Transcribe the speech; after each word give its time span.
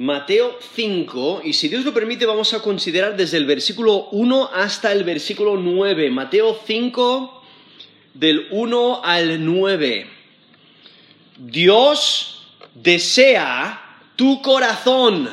Mateo 0.00 0.56
5, 0.74 1.42
y 1.44 1.52
si 1.52 1.68
Dios 1.68 1.84
lo 1.84 1.92
permite 1.92 2.24
vamos 2.24 2.54
a 2.54 2.62
considerar 2.62 3.18
desde 3.18 3.36
el 3.36 3.44
versículo 3.44 4.08
1 4.12 4.48
hasta 4.54 4.92
el 4.92 5.04
versículo 5.04 5.58
9. 5.58 6.08
Mateo 6.08 6.58
5, 6.66 7.42
del 8.14 8.46
1 8.50 9.02
al 9.04 9.44
9. 9.44 10.10
Dios 11.36 12.46
desea 12.72 13.98
tu 14.16 14.40
corazón. 14.40 15.28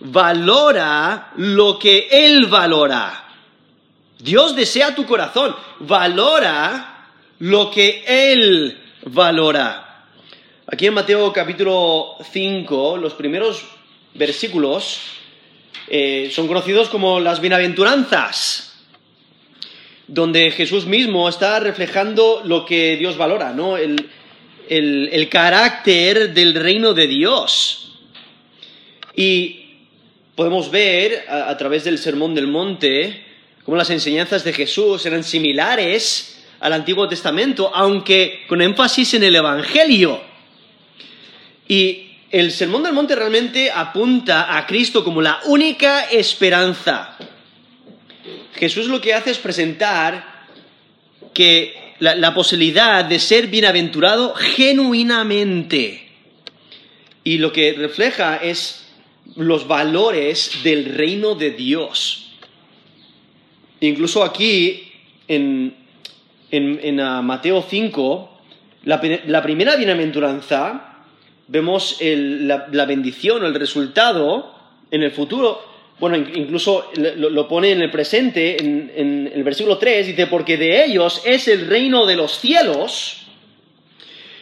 Valora 0.00 1.32
lo 1.36 1.78
que 1.78 2.08
Él 2.10 2.44
valora. 2.44 3.26
Dios 4.18 4.54
desea 4.54 4.94
tu 4.94 5.06
corazón. 5.06 5.56
Valora 5.78 7.08
lo 7.38 7.70
que 7.70 8.04
Él 8.06 8.78
valora. 9.06 9.93
Aquí 10.74 10.86
en 10.88 10.94
Mateo 10.94 11.32
capítulo 11.32 12.16
5, 12.32 12.96
los 12.96 13.14
primeros 13.14 13.64
versículos 14.12 15.02
eh, 15.86 16.32
son 16.34 16.48
conocidos 16.48 16.88
como 16.88 17.20
las 17.20 17.40
bienaventuranzas, 17.40 18.74
donde 20.08 20.50
Jesús 20.50 20.86
mismo 20.86 21.28
está 21.28 21.60
reflejando 21.60 22.42
lo 22.44 22.66
que 22.66 22.96
Dios 22.96 23.16
valora, 23.16 23.52
¿no? 23.52 23.76
El, 23.76 25.28
carácter 25.30 26.34
del 26.34 26.54
reino 26.54 26.92
de 26.92 27.06
Dios. 27.06 28.00
Y 29.14 29.76
podemos 30.34 30.72
ver 30.72 31.24
a 31.30 31.56
través 31.56 31.84
del 31.84 31.98
Sermón 31.98 32.34
del 32.34 32.48
Monte 32.48 33.24
cómo 33.64 33.76
las 33.76 33.90
enseñanzas 33.90 34.42
de 34.42 34.52
Jesús 34.52 35.06
eran 35.06 35.22
similares 35.22 36.44
al 36.58 36.72
Antiguo 36.72 37.08
Testamento, 37.08 37.70
aunque 37.72 38.42
con 38.48 38.60
énfasis 38.60 39.14
en 39.14 39.22
el 39.22 39.36
Evangelio. 39.36 40.33
Y 41.68 42.10
el 42.30 42.50
Sermón 42.50 42.82
del 42.82 42.92
Monte 42.92 43.14
realmente 43.14 43.70
apunta 43.70 44.56
a 44.56 44.66
Cristo 44.66 45.04
como 45.04 45.22
la 45.22 45.40
única 45.44 46.04
esperanza. 46.04 47.16
Jesús 48.54 48.88
lo 48.88 49.00
que 49.00 49.14
hace 49.14 49.30
es 49.30 49.38
presentar 49.38 50.46
que 51.32 51.94
la, 52.00 52.34
posibilidad 52.34 53.04
de 53.04 53.18
ser 53.18 53.46
bienaventurado 53.46 54.34
genuinamente. 54.34 56.08
Y 57.22 57.38
lo 57.38 57.52
que 57.52 57.72
refleja 57.72 58.36
es 58.36 58.84
los 59.36 59.66
valores 59.66 60.60
del 60.64 60.86
reino 60.86 61.34
de 61.34 61.52
Dios. 61.52 62.32
Incluso 63.80 64.24
aquí, 64.24 64.92
en, 65.28 65.74
ah, 67.00 67.22
Mateo 67.22 67.64
5, 67.68 68.40
la 68.84 69.42
primera 69.42 69.76
bienaventuranza 69.76 70.93
vemos 71.46 71.98
la, 72.00 72.84
bendición 72.86 73.42
o 73.42 73.46
el 73.46 73.54
resultado 73.54 74.54
en 74.90 75.02
el 75.02 75.10
futuro. 75.10 75.72
Bueno, 75.98 76.16
incluso 76.16 76.90
lo, 76.96 77.48
pone 77.48 77.70
en 77.70 77.82
el 77.82 77.90
presente, 77.90 78.60
en, 78.60 79.30
el 79.32 79.42
versículo 79.44 79.78
3, 79.78 80.08
dice, 80.08 80.26
porque 80.26 80.56
de 80.56 80.84
ellos 80.84 81.22
es 81.24 81.48
el 81.48 81.66
reino 81.66 82.06
de 82.06 82.16
los 82.16 82.38
cielos. 82.38 83.26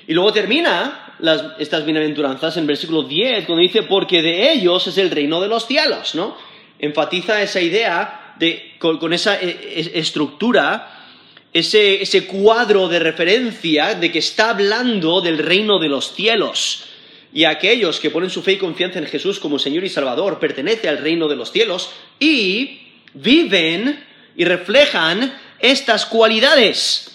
Y 0.06 0.14
luego 0.14 0.32
termina 0.32 1.16
estas 1.58 1.84
bienaventuranzas 1.84 2.56
en 2.56 2.66
versículo 2.66 3.02
10, 3.02 3.46
cuando 3.46 3.62
dice, 3.62 3.82
porque 3.82 4.22
de 4.22 4.52
ellos 4.52 4.86
es 4.86 4.98
el 4.98 5.10
reino 5.10 5.40
de 5.40 5.48
los 5.48 5.66
cielos, 5.66 6.14
¿no? 6.14 6.36
Enfatiza 6.78 7.40
esa 7.42 7.60
idea 7.60 8.34
de, 8.38 8.72
con, 8.78 9.12
esa 9.12 9.40
e, 9.40 9.90
estructura, 9.94 11.06
ese, 11.52 12.02
ese 12.02 12.26
cuadro 12.26 12.88
de 12.88 12.98
referencia 12.98 13.94
de 13.94 14.10
que 14.10 14.18
está 14.18 14.50
hablando 14.50 15.20
del 15.20 15.38
reino 15.38 15.78
de 15.78 15.88
los 15.88 16.14
cielos 16.14 16.88
y 17.32 17.44
aquellos 17.44 17.98
que 17.98 18.10
ponen 18.10 18.30
su 18.30 18.42
fe 18.42 18.52
y 18.52 18.58
confianza 18.58 18.98
en 18.98 19.06
Jesús 19.06 19.40
como 19.40 19.58
Señor 19.58 19.84
y 19.84 19.88
Salvador 19.88 20.38
pertenece 20.38 20.88
al 20.88 20.98
reino 20.98 21.28
de 21.28 21.36
los 21.36 21.50
cielos 21.50 21.90
y 22.18 22.82
viven 23.14 24.04
y 24.36 24.44
reflejan 24.44 25.32
estas 25.58 26.04
cualidades. 26.06 27.08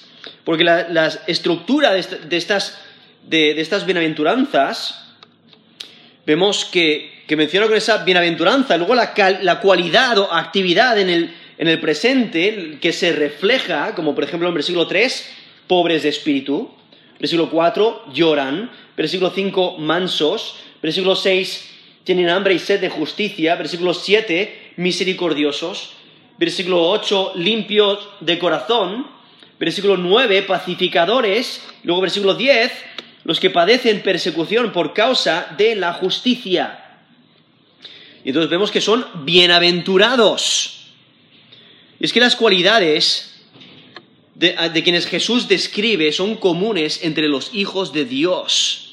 Porque 0.44 0.64
la, 0.64 1.08
estructura 1.28 1.94
de, 1.94 2.00
estas, 2.38 2.80
de, 3.24 3.59
estas, 3.59 3.86
bienaventuranzas, 3.86 5.03
vemos 6.25 6.66
que, 6.66 7.24
menciona 7.36 7.68
con 7.68 7.75
esa 7.75 8.03
bienaventuranza, 8.03 8.78
luego 8.78 8.96
la, 8.96 9.13
la 9.42 9.59
cualidad 9.59 10.18
o 10.18 10.34
actividad 10.34 10.97
en 10.97 11.09
el, 11.09 11.36
en 11.58 11.68
el 11.68 11.80
presente 11.80 12.78
que 12.81 12.94
se 12.94 13.12
refleja, 13.12 13.94
como 13.94 14.16
por 14.16 14.24
ejemplo 14.24 14.47
en 14.47 14.53
versículo 14.53 14.88
3, 14.88 15.30
pobres 15.68 16.03
de 16.03 16.09
espíritu, 16.09 16.72
versículo 17.19 17.50
4, 17.50 18.06
lloran, 18.13 18.72
versículo 18.97 19.31
5, 19.34 19.78
mansos, 19.78 20.56
versículo 20.81 21.16
6, 21.16 21.69
tienen 22.03 22.30
hambre 22.30 22.56
y 22.56 22.59
sed 22.59 22.81
de 22.81 22.90
justicia, 22.90 23.56
versículo 23.56 23.94
7, 23.94 24.74
misericordiosos, 24.78 25.91
versículo 26.38 26.90
8, 26.90 27.34
limpios 27.36 28.09
de 28.19 28.40
corazón, 28.40 29.07
versículo 29.59 29.97
9, 29.97 30.41
pacificadores, 30.44 31.63
luego 31.84 32.02
versículo 32.02 32.34
10, 32.34 32.72
los 33.24 33.40
que 33.40 33.50
padecen 33.50 34.02
persecución 34.02 34.72
por 34.72 34.94
causa 34.94 35.53
de 35.57 35.75
la 35.75 35.94
justicia. 35.94 36.84
Y 38.24 38.30
entonces 38.30 38.50
vemos 38.50 38.72
que 38.72 38.81
son 38.81 39.06
bienaventurados. 39.25 40.88
Y 42.00 42.06
es 42.06 42.13
que 42.13 42.19
las 42.19 42.36
cualidades 42.36 43.38
de, 44.36 44.84
quienes 44.84 45.07
Jesús 45.07 45.47
describe 45.47 46.12
son 46.12 46.36
comunes 46.36 47.03
entre 47.03 47.28
los 47.28 47.53
hijos 47.53 47.91
de 47.91 48.06
Dios. 48.06 48.87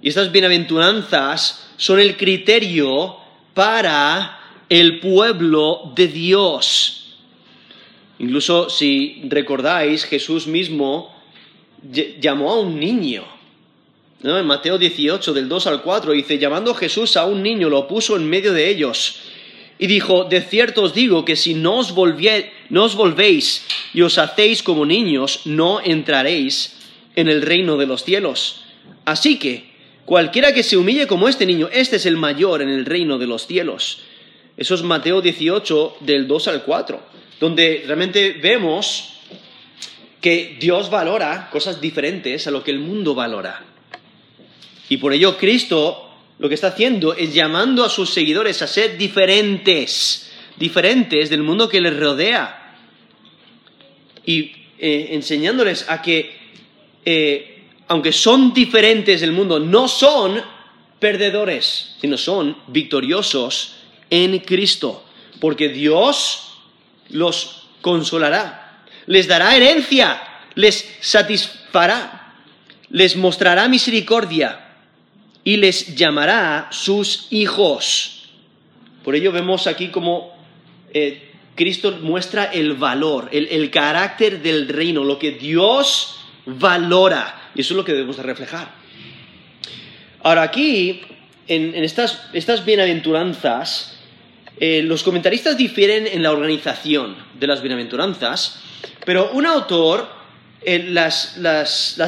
Y 0.00 0.08
estas 0.08 0.30
bienaventuranzas 0.30 1.68
son 1.76 2.00
el 2.00 2.16
criterio 2.16 3.16
para 3.54 4.38
el 4.68 5.00
pueblo 5.00 5.92
de 5.94 6.08
Dios. 6.08 7.16
Incluso 8.18 8.68
si 8.68 9.22
recordáis, 9.28 10.04
Jesús 10.04 10.46
mismo 10.46 11.14
llamó 12.20 12.50
a 12.50 12.60
un 12.60 12.78
niño. 12.78 13.24
En 14.22 14.46
Mateo 14.46 14.78
18, 14.78 15.32
del 15.32 15.48
2 15.48 15.66
al 15.68 15.82
4, 15.82 16.12
dice, 16.12 16.38
llamando 16.38 16.74
Jesús 16.74 17.16
a 17.16 17.24
un 17.24 17.42
niño, 17.42 17.68
lo 17.68 17.86
puso 17.86 18.16
en 18.16 18.28
medio 18.28 18.52
de 18.52 18.68
ellos. 18.68 19.20
Y 19.78 19.86
dijo, 19.86 20.24
de 20.24 20.40
cierto 20.40 20.82
os 20.82 20.94
digo 20.94 21.24
que 21.24 21.36
si 21.36 21.54
no 21.54 21.78
os, 21.78 21.94
no 22.68 22.84
os 22.84 22.96
volvéis 22.96 23.64
y 23.94 24.02
os 24.02 24.18
hacéis 24.18 24.64
como 24.64 24.84
niños, 24.84 25.42
no 25.44 25.80
entraréis 25.80 26.76
en 27.14 27.28
el 27.28 27.42
reino 27.42 27.76
de 27.76 27.86
los 27.86 28.02
cielos. 28.02 28.64
Así 29.04 29.38
que, 29.38 29.67
Cualquiera 30.08 30.54
que 30.54 30.62
se 30.62 30.78
humille 30.78 31.06
como 31.06 31.28
este 31.28 31.44
niño, 31.44 31.68
este 31.70 31.96
es 31.96 32.06
el 32.06 32.16
mayor 32.16 32.62
en 32.62 32.70
el 32.70 32.86
reino 32.86 33.18
de 33.18 33.26
los 33.26 33.46
cielos. 33.46 33.98
Eso 34.56 34.74
es 34.74 34.82
Mateo 34.82 35.20
18, 35.20 35.98
del 36.00 36.26
2 36.26 36.48
al 36.48 36.62
4, 36.62 37.02
donde 37.38 37.82
realmente 37.84 38.32
vemos 38.32 39.20
que 40.18 40.56
Dios 40.58 40.88
valora 40.88 41.50
cosas 41.50 41.78
diferentes 41.82 42.46
a 42.46 42.50
lo 42.50 42.64
que 42.64 42.70
el 42.70 42.78
mundo 42.78 43.14
valora. 43.14 43.62
Y 44.88 44.96
por 44.96 45.12
ello 45.12 45.36
Cristo 45.36 46.10
lo 46.38 46.48
que 46.48 46.54
está 46.54 46.68
haciendo 46.68 47.12
es 47.12 47.34
llamando 47.34 47.84
a 47.84 47.90
sus 47.90 48.08
seguidores 48.08 48.62
a 48.62 48.66
ser 48.66 48.96
diferentes, 48.96 50.32
diferentes 50.56 51.28
del 51.28 51.42
mundo 51.42 51.68
que 51.68 51.82
les 51.82 51.94
rodea. 51.94 52.78
Y 54.24 54.52
eh, 54.78 55.08
enseñándoles 55.10 55.84
a 55.90 56.00
que 56.00 56.34
eh, 57.04 57.57
aunque 57.88 58.12
son 58.12 58.52
diferentes 58.52 59.22
del 59.22 59.32
mundo, 59.32 59.58
no 59.58 59.88
son 59.88 60.40
perdedores, 61.00 61.96
sino 62.00 62.18
son 62.18 62.56
victoriosos 62.68 63.76
en 64.10 64.38
Cristo, 64.40 65.04
porque 65.40 65.70
Dios 65.70 66.58
los 67.08 67.68
consolará, 67.80 68.84
les 69.06 69.26
dará 69.26 69.56
herencia, 69.56 70.22
les 70.54 70.96
satisfará, 71.00 72.34
les 72.90 73.16
mostrará 73.16 73.68
misericordia 73.68 74.76
y 75.42 75.56
les 75.56 75.94
llamará 75.94 76.68
sus 76.70 77.26
hijos. 77.30 78.28
Por 79.02 79.14
ello 79.14 79.32
vemos 79.32 79.66
aquí 79.66 79.88
como 79.88 80.36
eh, 80.92 81.32
Cristo 81.54 81.98
muestra 82.02 82.44
el 82.44 82.74
valor, 82.74 83.30
el 83.32 83.70
carácter 83.70 84.42
del 84.42 84.68
reino, 84.68 85.04
lo 85.04 85.18
que 85.18 85.32
Dios 85.32 86.17
valora 86.48 87.50
y 87.54 87.60
eso 87.60 87.74
es 87.74 87.76
lo 87.76 87.84
que 87.84 87.92
debemos 87.92 88.16
de 88.16 88.22
reflejar. 88.22 88.72
Ahora 90.22 90.42
aquí, 90.42 91.02
en, 91.46 91.74
estas, 91.84 92.64
bienaventuranzas, 92.64 93.98
eh, 94.58 94.82
los 94.82 95.02
comentaristas 95.02 95.56
difieren 95.56 96.06
en 96.06 96.22
la 96.22 96.32
organización 96.32 97.16
de 97.38 97.46
las 97.46 97.60
bienaventuranzas, 97.62 98.60
pero 99.04 99.30
un 99.32 99.46
autor 99.46 100.08
eh, 100.62 100.86
las, 100.88 101.36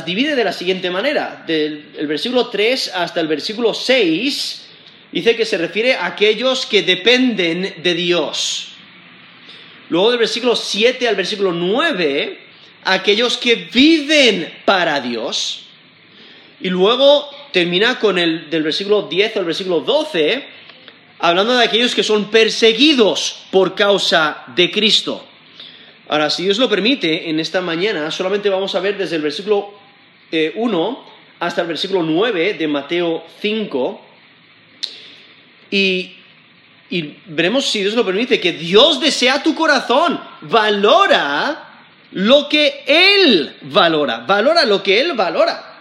divide 0.04 0.34
de 0.34 0.44
la 0.44 0.52
siguiente 0.52 0.90
manera. 0.90 1.44
Del 1.46 2.06
versículo 2.06 2.48
3 2.48 2.92
hasta 2.94 3.20
el 3.20 3.28
versículo 3.28 3.74
6 3.74 4.66
dice 5.12 5.36
que 5.36 5.44
se 5.44 5.58
refiere 5.58 5.94
a 5.94 6.06
aquellos 6.06 6.66
que 6.66 6.82
dependen 6.82 7.74
de 7.82 7.94
Dios. 7.94 8.72
Luego 9.88 10.10
del 10.10 10.18
versículo 10.18 10.56
7 10.56 11.08
al 11.08 11.16
versículo 11.16 11.52
9 11.52 12.49
aquellos 12.84 13.36
que 13.36 13.54
viven 13.54 14.52
para 14.64 15.00
Dios. 15.00 15.66
Y 16.60 16.68
luego 16.68 17.28
termina 17.52 17.98
con 17.98 18.18
el 18.18 18.50
del 18.50 18.62
versículo 18.62 19.02
10 19.02 19.36
al 19.38 19.44
versículo 19.44 19.80
12, 19.80 20.44
hablando 21.18 21.56
de 21.56 21.64
aquellos 21.64 21.94
que 21.94 22.02
son 22.02 22.30
perseguidos 22.30 23.44
por 23.50 23.74
causa 23.74 24.44
de 24.54 24.70
Cristo. 24.70 25.26
Ahora, 26.08 26.28
si 26.28 26.42
Dios 26.42 26.58
lo 26.58 26.68
permite, 26.68 27.30
en 27.30 27.38
esta 27.38 27.60
mañana 27.60 28.10
solamente 28.10 28.48
vamos 28.48 28.74
a 28.74 28.80
ver 28.80 28.96
desde 28.96 29.16
el 29.16 29.22
versículo 29.22 29.72
1 30.32 30.32
eh, 30.32 31.10
hasta 31.38 31.62
el 31.62 31.68
versículo 31.68 32.02
9 32.02 32.54
de 32.54 32.68
Mateo 32.68 33.24
5. 33.40 34.06
Y, 35.70 36.16
y 36.90 37.14
veremos, 37.26 37.64
si 37.66 37.80
Dios 37.80 37.94
lo 37.94 38.04
permite, 38.04 38.40
que 38.40 38.52
Dios 38.52 39.00
desea 39.00 39.42
tu 39.42 39.54
corazón, 39.54 40.20
valora 40.42 41.69
lo 42.12 42.48
que 42.48 42.84
Él 42.86 43.56
valora, 43.62 44.18
valora 44.20 44.64
lo 44.64 44.82
que 44.82 45.00
Él 45.00 45.12
valora. 45.14 45.78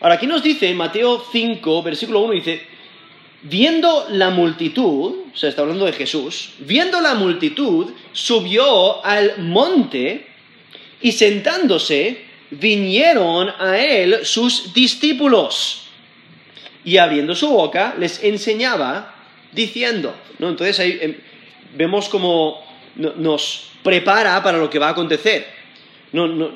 Ahora, 0.00 0.14
aquí 0.14 0.26
nos 0.26 0.42
dice 0.42 0.72
Mateo 0.74 1.24
5, 1.30 1.82
versículo 1.82 2.20
1, 2.20 2.32
dice, 2.34 2.62
viendo 3.42 4.06
la 4.10 4.30
multitud, 4.30 5.14
o 5.32 5.36
sea, 5.36 5.50
está 5.50 5.62
hablando 5.62 5.86
de 5.86 5.92
Jesús, 5.92 6.54
viendo 6.60 7.00
la 7.00 7.14
multitud, 7.14 7.92
subió 8.12 9.04
al 9.04 9.38
monte 9.38 10.26
y 11.02 11.12
sentándose, 11.12 12.24
vinieron 12.50 13.50
a 13.58 13.78
él 13.78 14.20
sus 14.24 14.72
discípulos. 14.72 15.86
Y 16.84 16.96
abriendo 16.96 17.34
su 17.34 17.48
boca, 17.48 17.94
les 17.98 18.24
enseñaba 18.24 19.14
diciendo, 19.52 20.14
¿no? 20.38 20.48
Entonces 20.48 20.78
ahí 20.80 20.98
em, 21.00 21.16
vemos 21.76 22.08
cómo 22.08 22.64
nos 22.96 23.69
prepara 23.82 24.42
para 24.42 24.58
lo 24.58 24.68
que 24.68 24.78
va 24.78 24.88
a 24.88 24.90
acontecer. 24.90 25.46
No, 26.12 26.50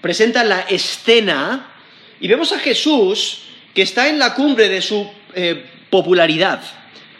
presenta 0.00 0.44
la 0.44 0.60
escena 0.62 1.72
y 2.20 2.28
vemos 2.28 2.52
a 2.52 2.58
Jesús 2.58 3.42
que 3.74 3.82
está 3.82 4.08
en 4.08 4.18
la 4.18 4.34
cumbre 4.34 4.68
de 4.68 4.82
su 4.82 5.08
eh, 5.34 5.64
popularidad. 5.90 6.60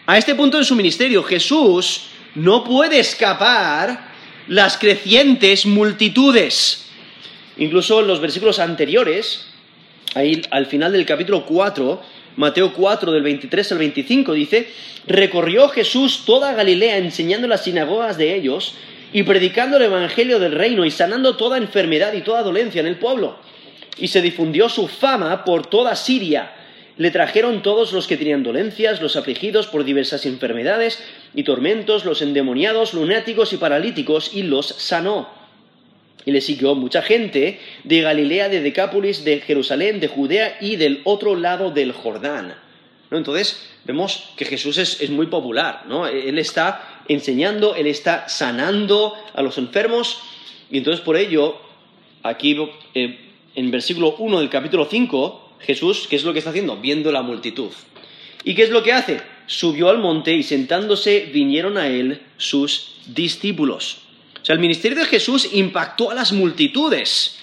A 0.06 0.18
este 0.18 0.34
punto 0.34 0.58
en 0.58 0.64
su 0.64 0.74
ministerio, 0.74 1.22
Jesús 1.22 2.06
no 2.34 2.64
puede 2.64 2.98
escapar 2.98 4.10
las 4.48 4.76
crecientes 4.76 5.66
multitudes. 5.66 6.86
Incluso 7.56 8.00
en 8.00 8.08
los 8.08 8.20
versículos 8.20 8.58
anteriores, 8.58 9.46
ahí 10.14 10.42
al 10.50 10.66
final 10.66 10.92
del 10.92 11.06
capítulo 11.06 11.44
4, 11.44 12.02
Mateo 12.36 12.72
4 12.72 13.12
del 13.12 13.22
23 13.22 13.72
al 13.72 13.78
25 13.78 14.32
dice, 14.32 14.68
recorrió 15.06 15.68
Jesús 15.68 16.22
toda 16.24 16.54
Galilea 16.54 16.96
enseñando 16.96 17.46
las 17.48 17.64
sinagogas 17.64 18.16
de 18.16 18.34
ellos 18.34 18.74
y 19.12 19.22
predicando 19.22 19.76
el 19.76 19.84
Evangelio 19.84 20.38
del 20.38 20.52
reino 20.52 20.84
y 20.84 20.90
sanando 20.90 21.36
toda 21.36 21.58
enfermedad 21.58 22.12
y 22.12 22.22
toda 22.22 22.42
dolencia 22.42 22.80
en 22.80 22.86
el 22.86 22.96
pueblo. 22.96 23.38
Y 23.98 24.08
se 24.08 24.22
difundió 24.22 24.68
su 24.68 24.88
fama 24.88 25.44
por 25.44 25.66
toda 25.66 25.96
Siria. 25.96 26.52
Le 26.96 27.10
trajeron 27.10 27.62
todos 27.62 27.92
los 27.92 28.06
que 28.06 28.16
tenían 28.16 28.42
dolencias, 28.42 29.00
los 29.00 29.16
afligidos 29.16 29.66
por 29.66 29.84
diversas 29.84 30.26
enfermedades 30.26 31.02
y 31.34 31.44
tormentos, 31.44 32.04
los 32.04 32.22
endemoniados, 32.22 32.94
lunáticos 32.94 33.52
y 33.52 33.56
paralíticos, 33.56 34.32
y 34.34 34.42
los 34.42 34.66
sanó. 34.66 35.28
Y 36.26 36.32
le 36.32 36.40
siguió 36.42 36.74
mucha 36.74 37.00
gente 37.02 37.58
de 37.84 38.00
Galilea, 38.02 38.48
de 38.48 38.60
Decápolis, 38.60 39.24
de 39.24 39.40
Jerusalén, 39.40 40.00
de 40.00 40.08
Judea 40.08 40.58
y 40.60 40.76
del 40.76 41.00
otro 41.04 41.34
lado 41.36 41.70
del 41.70 41.92
Jordán. 41.92 42.54
Entonces, 43.10 43.66
vemos 43.84 44.30
que 44.36 44.44
Jesús 44.44 44.78
es, 44.78 45.10
muy 45.10 45.26
popular, 45.26 45.84
¿no? 45.88 46.06
Él 46.06 46.38
está 46.38 46.99
enseñando, 47.14 47.74
Él 47.74 47.86
está 47.86 48.28
sanando 48.28 49.14
a 49.34 49.42
los 49.42 49.58
enfermos, 49.58 50.18
y 50.70 50.78
entonces 50.78 51.04
por 51.04 51.16
ello, 51.16 51.60
aquí 52.22 52.56
eh, 52.94 53.18
en 53.54 53.70
versículo 53.70 54.14
1 54.16 54.38
del 54.38 54.48
capítulo 54.48 54.86
5, 54.88 55.56
Jesús, 55.60 56.06
¿qué 56.08 56.16
es 56.16 56.24
lo 56.24 56.32
que 56.32 56.38
está 56.38 56.50
haciendo? 56.50 56.76
Viendo 56.76 57.10
la 57.10 57.22
multitud. 57.22 57.70
¿Y 58.44 58.54
qué 58.54 58.62
es 58.62 58.70
lo 58.70 58.82
que 58.82 58.92
hace? 58.92 59.20
Subió 59.46 59.90
al 59.90 59.98
monte 59.98 60.32
y 60.32 60.42
sentándose 60.44 61.28
vinieron 61.32 61.76
a 61.76 61.88
él 61.88 62.22
sus 62.36 62.94
discípulos. 63.06 63.98
O 64.40 64.44
sea, 64.44 64.54
el 64.54 64.60
ministerio 64.60 64.98
de 64.98 65.04
Jesús 65.04 65.50
impactó 65.52 66.10
a 66.10 66.14
las 66.14 66.32
multitudes, 66.32 67.38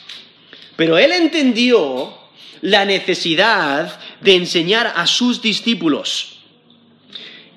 pero 0.77 0.97
él 0.97 1.11
entendió 1.11 2.17
la 2.61 2.85
necesidad 2.85 3.99
de 4.21 4.35
enseñar 4.35 4.93
a 4.95 5.05
sus 5.05 5.41
discípulos. 5.41 6.37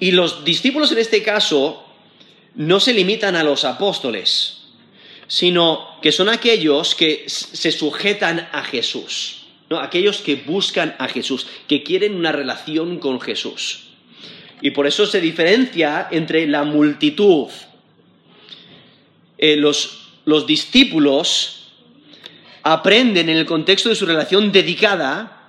Y 0.01 0.11
los 0.11 0.45
discípulos 0.45 0.91
en 0.93 0.99
este 0.99 1.23
caso 1.23 1.87
no 2.55 2.81
se 2.81 2.93
limitan 2.93 3.37
a 3.37 3.43
los 3.43 3.65
apóstoles, 3.65 4.59
sino 5.27 5.99
que 6.03 6.13
son 6.13 6.29
aquellos 6.29 6.95
que 6.95 7.25
se 7.29 7.73
sujetan 7.73 8.49
a 8.53 8.65
Jesús, 8.65 9.47
¿no? 9.69 9.79
aquellos 9.79 10.19
que 10.19 10.37
buscan 10.37 10.97
a 10.99 11.09
Jesús, 11.09 11.47
que 11.69 11.83
quieren 11.83 12.15
una 12.15 12.33
relación 12.33 12.99
con 12.99 13.21
Jesús. 13.21 13.89
Y 14.61 14.73
por 14.73 14.87
eso 14.87 15.07
se 15.07 15.21
diferencia 15.21 16.09
entre 16.11 16.47
la 16.47 16.65
multitud. 16.65 17.49
Eh, 19.39 19.57
los, 19.57 20.09
los 20.27 20.47
discípulos 20.47 21.69
aprenden 22.63 23.31
en 23.31 23.39
el 23.39 23.47
contexto 23.47 23.89
de 23.89 23.95
su 23.95 24.05
relación 24.05 24.53
dedicada 24.53 25.41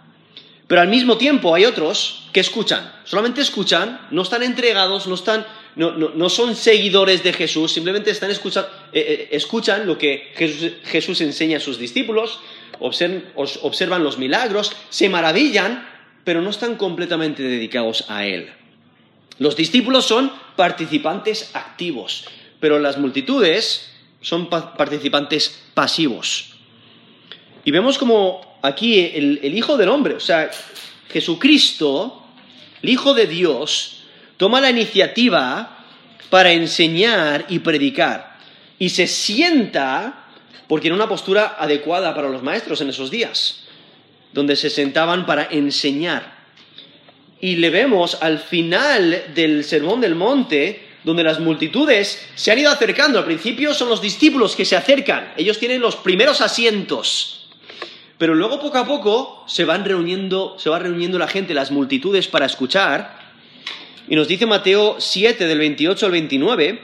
pero 0.72 0.80
al 0.80 0.88
mismo 0.88 1.18
tiempo 1.18 1.54
hay 1.54 1.66
otros 1.66 2.30
que 2.32 2.40
escuchan, 2.40 2.94
solamente 3.04 3.42
escuchan, 3.42 4.08
no 4.10 4.22
están 4.22 4.42
entregados, 4.42 5.06
no, 5.06 5.16
están, 5.16 5.46
no, 5.76 6.30
son 6.30 6.56
seguidores 6.56 7.24
de 7.24 7.34
Jesús, 7.34 7.72
simplemente 7.72 8.12
están 8.12 8.32
escuchando, 8.32 8.70
eh, 8.92 9.00
eh, 9.00 9.30
escuchan 9.32 9.88
lo 9.88 9.98
que 9.98 10.34
Jesús, 10.84 11.22
enseña 11.22 11.58
a 11.58 11.60
sus 11.62 11.78
discípulos, 11.80 12.40
observan, 12.80 13.26
observan 13.36 14.04
los 14.04 14.18
milagros, 14.18 14.74
se 14.90 15.10
maravillan, 15.10 15.88
pero 16.24 16.42
no 16.42 16.50
están 16.50 16.76
completamente 16.76 17.42
dedicados 17.42 18.06
a 18.10 18.26
Él. 18.26 18.52
Los 19.40 19.56
discípulos 19.56 20.06
son 20.06 20.32
participantes 20.56 21.52
activos, 21.56 22.26
pero 22.60 22.78
las 22.80 22.98
multitudes 22.98 23.92
son 24.22 24.50
participantes 24.50 25.64
pasivos. 25.74 26.54
Y 27.66 27.72
vemos 27.72 27.98
como 27.98 28.60
aquí 28.62 29.00
el, 29.00 29.58
Hijo 29.58 29.78
del 29.78 29.90
Hombre, 29.90 30.16
o 30.16 30.20
sea, 30.20 30.52
Jesucristo, 31.10 32.24
el 32.82 32.90
Hijo 32.90 33.14
de 33.14 33.28
Dios, 33.28 34.01
toma 34.42 34.60
la 34.60 34.72
iniciativa 34.72 35.86
para 36.32 36.52
enseñar 36.52 37.46
y 37.50 37.60
predicar. 37.60 38.38
Y 38.80 38.90
se 38.90 39.06
sienta, 39.06 40.26
porque 40.68 40.88
en 40.88 40.96
una 40.96 41.08
postura 41.08 41.58
adecuada 41.60 42.16
para 42.16 42.28
los 42.28 42.42
maestros 42.42 42.82
en 42.82 42.90
esos 42.90 43.12
días, 43.12 43.66
donde 44.34 44.56
se 44.56 44.72
sentaban 44.72 45.28
para 45.28 45.48
enseñar. 45.52 46.34
Y 47.40 47.58
le 47.58 47.70
vemos 47.70 48.18
al 48.20 48.40
final 48.40 49.26
del 49.36 49.64
Sermón 49.64 50.02
del 50.02 50.16
Monte, 50.16 50.88
donde 51.04 51.24
las 51.24 51.40
multitudes 51.40 52.28
se 52.34 52.52
han 52.52 52.58
ido 52.58 52.72
acercando. 52.72 53.20
Al 53.20 53.26
principio 53.26 53.76
son 53.76 53.90
los 53.90 54.02
discípulos 54.02 54.56
que 54.56 54.66
se 54.66 54.76
acercan, 54.76 55.34
ellos 55.38 55.60
tienen 55.60 55.82
los 55.82 55.98
primeros 55.98 56.42
asientos 56.42 57.42
pero 58.22 58.36
luego 58.36 58.60
poco 58.60 58.78
a 58.78 58.86
poco 58.86 59.44
se 59.48 59.66
van 59.66 59.84
reuniendo, 59.84 60.56
se 60.60 60.70
va 60.70 60.78
reuniendo 60.78 61.18
la 61.18 61.28
gente, 61.28 61.56
las 61.56 61.72
multitudes 61.72 62.28
para 62.28 62.46
escuchar. 62.46 63.18
Y 64.12 64.18
nos 64.18 64.28
dice 64.28 64.46
Mateo 64.46 64.98
7 65.00 65.48
del 65.48 65.58
28 65.58 66.06
al 66.06 66.12
29, 66.12 66.82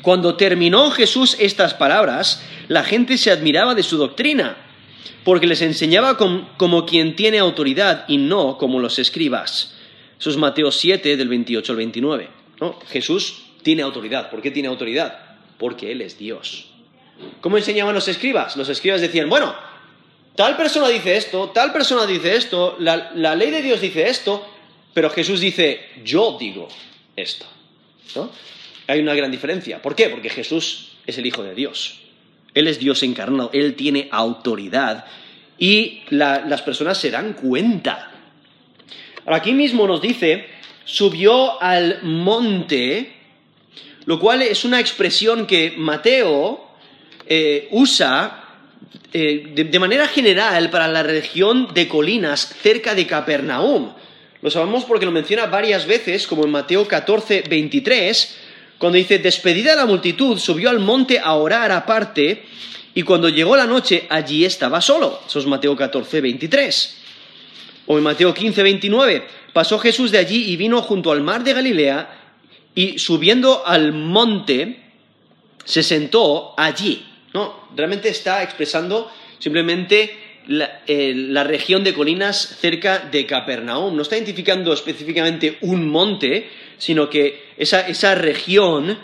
cuando 0.00 0.34
terminó 0.36 0.90
Jesús 0.90 1.36
estas 1.38 1.74
palabras, 1.74 2.42
la 2.68 2.84
gente 2.84 3.18
se 3.18 3.30
admiraba 3.30 3.74
de 3.74 3.82
su 3.82 3.98
doctrina, 3.98 4.56
porque 5.24 5.46
les 5.46 5.60
enseñaba 5.60 6.16
como 6.16 6.86
quien 6.86 7.16
tiene 7.16 7.38
autoridad 7.38 8.06
y 8.08 8.16
no 8.16 8.56
como 8.56 8.80
los 8.80 8.98
escribas. 8.98 9.74
Eso 10.18 10.30
es 10.30 10.38
Mateo 10.38 10.72
7 10.72 11.18
del 11.18 11.28
28 11.28 11.70
al 11.70 11.76
29. 11.76 12.28
Jesús 12.88 13.42
tiene 13.62 13.82
autoridad. 13.82 14.30
¿Por 14.30 14.40
qué 14.40 14.50
tiene 14.50 14.68
autoridad? 14.68 15.18
Porque 15.58 15.92
Él 15.92 16.00
es 16.00 16.16
Dios. 16.16 16.70
¿Cómo 17.42 17.58
enseñaban 17.58 17.94
los 17.94 18.08
escribas? 18.08 18.56
Los 18.56 18.70
escribas 18.70 19.02
decían, 19.02 19.28
bueno, 19.28 19.54
tal 20.34 20.56
persona 20.56 20.88
dice 20.88 21.14
esto, 21.14 21.50
tal 21.50 21.74
persona 21.74 22.06
dice 22.06 22.36
esto, 22.36 22.74
la, 22.78 23.34
ley 23.34 23.50
de 23.50 23.60
Dios 23.60 23.82
dice 23.82 24.08
esto, 24.08 24.48
pero 24.94 25.10
Jesús 25.10 25.40
dice, 25.40 25.80
yo 26.04 26.36
digo 26.38 26.68
esto. 27.16 27.46
Hay 28.86 29.00
una 29.00 29.14
gran 29.14 29.30
diferencia. 29.30 29.80
¿Por 29.82 29.94
qué? 29.94 30.08
Porque 30.08 30.30
Jesús 30.30 30.92
es 31.06 31.18
el 31.18 31.26
Hijo 31.26 31.42
de 31.42 31.54
Dios. 31.54 32.00
Él 32.54 32.66
es 32.66 32.78
Dios 32.78 33.02
encarnado, 33.02 33.50
Él 33.52 33.74
tiene 33.74 34.08
autoridad 34.10 35.04
y 35.58 36.02
las 36.10 36.62
personas 36.62 36.98
se 36.98 37.10
dan 37.10 37.34
cuenta. 37.34 38.10
Ahora, 39.24 39.38
aquí 39.38 39.52
mismo 39.52 39.86
nos 39.86 40.00
dice, 40.00 40.46
subió 40.84 41.60
al 41.60 42.02
monte, 42.02 43.12
lo 44.06 44.18
cual 44.18 44.42
es 44.42 44.64
una 44.64 44.80
expresión 44.80 45.46
que 45.46 45.74
Mateo 45.76 46.68
eh, 47.26 47.68
usa 47.72 48.44
eh, 49.12 49.52
de, 49.54 49.78
manera 49.78 50.06
general 50.08 50.70
para 50.70 50.88
la 50.88 51.02
región 51.02 51.72
de 51.74 51.88
colinas 51.88 52.54
cerca 52.62 52.94
de 52.94 53.06
Capernaum. 53.06 53.92
Lo 54.40 54.50
sabemos 54.50 54.84
porque 54.84 55.06
lo 55.06 55.12
menciona 55.12 55.46
varias 55.46 55.86
veces, 55.86 56.26
como 56.26 56.44
en 56.44 56.50
Mateo 56.50 56.86
14, 56.86 57.44
23, 57.48 58.36
cuando 58.78 58.96
dice, 58.96 59.18
despedida 59.18 59.74
la 59.74 59.86
multitud, 59.86 60.38
subió 60.38 60.70
al 60.70 60.78
monte 60.78 61.18
a 61.18 61.34
orar 61.34 61.72
aparte, 61.72 62.44
y 62.94 63.02
cuando 63.02 63.28
llegó 63.28 63.56
la 63.56 63.66
noche, 63.66 64.06
allí 64.08 64.44
estaba 64.44 64.80
solo. 64.80 65.20
Eso 65.26 65.38
es 65.38 65.46
Mateo 65.46 65.76
14, 65.76 66.20
23. 66.20 66.98
O 67.86 67.98
en 67.98 68.04
Mateo 68.04 68.34
15, 68.34 68.62
29, 68.62 69.26
pasó 69.52 69.78
Jesús 69.78 70.10
de 70.10 70.18
allí 70.18 70.50
y 70.50 70.56
vino 70.56 70.82
junto 70.82 71.10
al 71.10 71.22
mar 71.22 71.42
de 71.42 71.54
Galilea 71.54 72.18
y 72.74 72.98
subiendo 72.98 73.66
al 73.66 73.92
monte 73.92 74.84
se 75.64 75.82
sentó 75.82 76.54
allí. 76.56 77.04
No, 77.34 77.68
realmente 77.74 78.08
está 78.08 78.42
expresando 78.42 79.10
simplemente 79.38 80.27
la, 80.48 80.82
eh, 80.86 81.14
la, 81.14 81.44
región 81.44 81.84
de 81.84 81.94
colinas 81.94 82.56
cerca 82.60 82.98
de 82.98 83.24
Capernaum. 83.26 83.94
No 83.94 84.02
está 84.02 84.16
identificando 84.16 84.72
específicamente 84.72 85.58
un 85.60 85.88
monte, 85.88 86.48
sino 86.78 87.08
que 87.08 87.44
esa, 87.56 87.86
esa 87.86 88.14
región, 88.16 88.98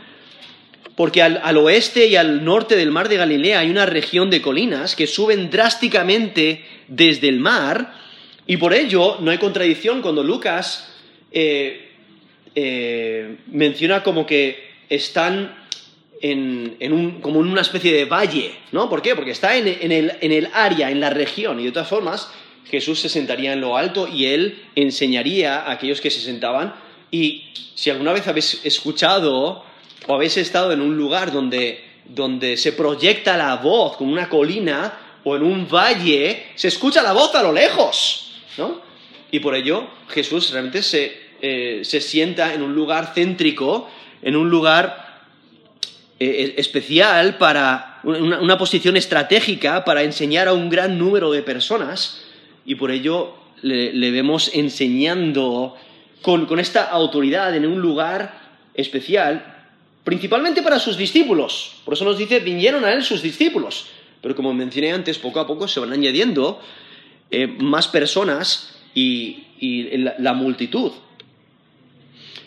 porque 0.97 1.23
al, 1.23 1.41
al, 1.43 1.57
oeste 1.59 2.07
y 2.07 2.17
al 2.17 2.45
norte 2.45 2.77
del 2.77 2.91
mar 2.91 3.09
de 3.09 3.17
Galilea 3.17 3.61
hay 3.61 3.71
una 3.71 3.87
región 3.87 4.31
de 4.31 4.43
colinas 4.43 4.97
que 4.97 5.07
suben 5.07 5.51
drásticamente 5.51 6.65
desde 6.89 7.29
el 7.29 7.41
mar, 7.41 7.95
y 8.47 8.57
por 8.57 8.75
ello 8.75 9.19
no 9.21 9.31
hay 9.31 9.39
contradicción 9.39 10.03
cuando 10.03 10.23
Lucas 10.23 10.93
eh, 11.33 11.91
eh, 12.55 13.37
menciona 13.47 14.03
como 14.03 14.27
que 14.27 14.71
están 14.89 15.57
en, 16.27 16.93
un, 16.93 17.21
como 17.21 17.41
en 17.41 17.49
una 17.49 17.61
especie 17.61 17.93
de 17.93 18.07
valle, 18.07 18.55
¿no? 18.73 18.89
¿Por 18.89 19.03
qué? 19.03 19.15
Porque 19.15 19.33
está 19.33 19.57
en, 19.57 19.69
el, 19.69 20.13
en 20.21 20.33
el 20.33 20.49
área, 20.55 20.91
en 20.91 20.99
la 20.99 21.11
región, 21.11 21.61
y 21.61 21.65
de 21.65 21.73
todas 21.73 21.89
formas 21.89 22.31
Jesús 22.67 23.01
se 23.01 23.11
sentaría 23.11 23.53
en 23.53 23.61
lo 23.61 23.77
alto 23.77 24.09
y 24.09 24.27
él 24.27 24.65
enseñaría 24.75 25.61
a 25.61 25.73
aquellos 25.73 26.01
que 26.01 26.11
se 26.11 26.21
sentaban. 26.21 26.75
Y 27.11 27.53
si 27.75 27.91
alguna 27.91 28.13
vez 28.13 28.27
habéis 28.27 28.65
escuchado 28.65 29.65
o 30.07 30.15
habéis 30.15 30.39
estado 30.39 30.73
en 30.73 30.81
un 30.81 30.97
lugar 30.97 31.31
donde, 31.31 31.85
donde 32.07 32.57
se 32.57 32.73
proyecta 32.73 33.37
la 33.37 33.57
voz 33.57 33.99
como 33.99 34.11
una 34.11 34.31
colina 34.31 35.21
o 35.25 35.37
en 35.37 35.43
un 35.43 35.69
valle, 35.69 36.47
se 36.55 36.69
escucha 36.69 37.03
la 37.03 37.13
voz 37.13 37.35
a 37.35 37.43
lo 37.43 37.53
lejos, 37.53 38.33
¿no? 38.57 38.81
Y 39.31 39.41
por 39.41 39.55
ello 39.55 39.87
Jesús 40.09 40.51
realmente 40.53 40.83
se, 40.83 41.21
eh, 41.43 41.81
se 41.83 42.01
sienta 42.01 42.55
en 42.55 42.63
un 42.63 42.75
lugar 42.75 43.13
céntrico, 43.15 43.91
en 44.23 44.37
un 44.37 44.49
lugar 44.49 45.04
eh, 46.21 46.55
especial 46.59 47.39
para 47.39 48.01
una, 48.05 48.57
posición 48.57 48.97
estratégica 48.97 49.85
para 49.85 50.03
enseñar 50.03 50.47
a 50.47 50.53
un 50.53 50.71
gran 50.71 50.97
número 50.97 51.33
de 51.33 51.43
personas 51.43 52.23
y 52.65 52.77
por 52.77 52.93
ello 52.93 53.35
le, 53.63 54.11
vemos 54.13 54.51
enseñando 54.55 55.77
con, 56.23 56.47
con, 56.47 56.61
esta 56.61 56.85
autoridad 56.85 57.57
en 57.57 57.67
un 57.67 57.81
lugar 57.81 58.39
especial, 58.75 59.67
principalmente 60.05 60.63
para 60.63 60.79
sus 60.79 60.97
discípulos. 60.97 61.79
Por 61.85 61.95
eso 61.95 62.05
nos 62.05 62.17
dice, 62.17 62.39
vinieron 62.41 62.85
a 62.85 62.93
él 62.93 63.03
sus 63.03 63.21
discípulos. 63.21 63.87
Pero 64.21 64.37
como 64.37 64.55
mencioné 64.55 64.93
antes, 64.93 65.19
poco 65.19 65.41
a 65.41 65.47
poco 65.47 65.67
se 65.67 65.81
van 65.81 65.93
añadiendo 65.93 66.61
eh, 67.31 67.47
más 67.47 67.89
personas 67.89 68.77
y, 68.95 69.45
y 69.59 69.99
la, 69.99 70.15
la 70.19 70.33
multitud. 70.33 70.93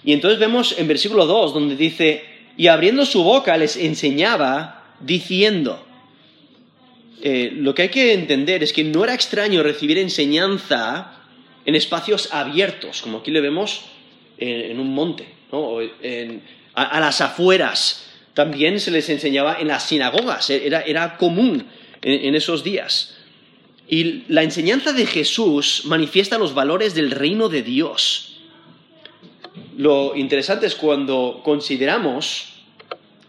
Y 0.06 0.14
entonces 0.14 0.40
vemos 0.40 0.74
en 0.80 0.88
versículo 0.88 1.26
2 1.26 1.54
donde 1.54 1.76
dice, 1.76 2.37
y 2.58 2.68
abriendo 2.68 3.06
su 3.06 3.24
boca 3.24 3.56
les 3.56 3.78
enseñaba 3.78 4.84
diciendo, 5.00 5.86
eh, 7.22 7.52
lo 7.54 7.76
que 7.76 7.84
hay 7.84 7.90
que 7.90 8.14
entender 8.14 8.64
es 8.64 8.74
que 8.74 8.84
no 8.84 9.04
era 9.04 9.14
extraño 9.14 9.62
recibir 9.62 10.00
enseñanza 10.00 11.14
en 11.66 11.76
espacios 11.76 12.34
abiertos, 12.34 13.02
como 13.04 13.20
aquí 13.20 13.30
le 13.30 13.42
vemos 13.42 13.82
en, 14.40 14.80
un 14.80 14.94
monte, 14.94 15.28
¿no? 15.52 15.78
a, 16.74 17.00
las 17.00 17.22
afueras. 17.22 18.06
También 18.34 18.80
se 18.80 18.92
les 18.92 19.10
enseñaba 19.10 19.58
en 19.60 19.68
las 19.68 19.88
sinagogas, 19.88 20.50
era, 20.50 20.82
era 20.82 21.18
común 21.18 21.68
en, 22.02 22.26
en 22.26 22.36
esos 22.36 22.64
días. 22.64 23.18
Y 23.88 24.24
la 24.30 24.44
enseñanza 24.44 24.94
de 24.94 25.06
Jesús 25.06 25.84
manifiesta 25.86 26.38
los 26.38 26.54
valores 26.54 26.94
del 26.96 27.12
reino 27.12 27.50
de 27.50 27.62
Dios 27.62 28.27
lo 29.78 30.16
interesante 30.16 30.68
es 30.68 30.76
cuando 30.76 31.42
consideramos 31.44 32.54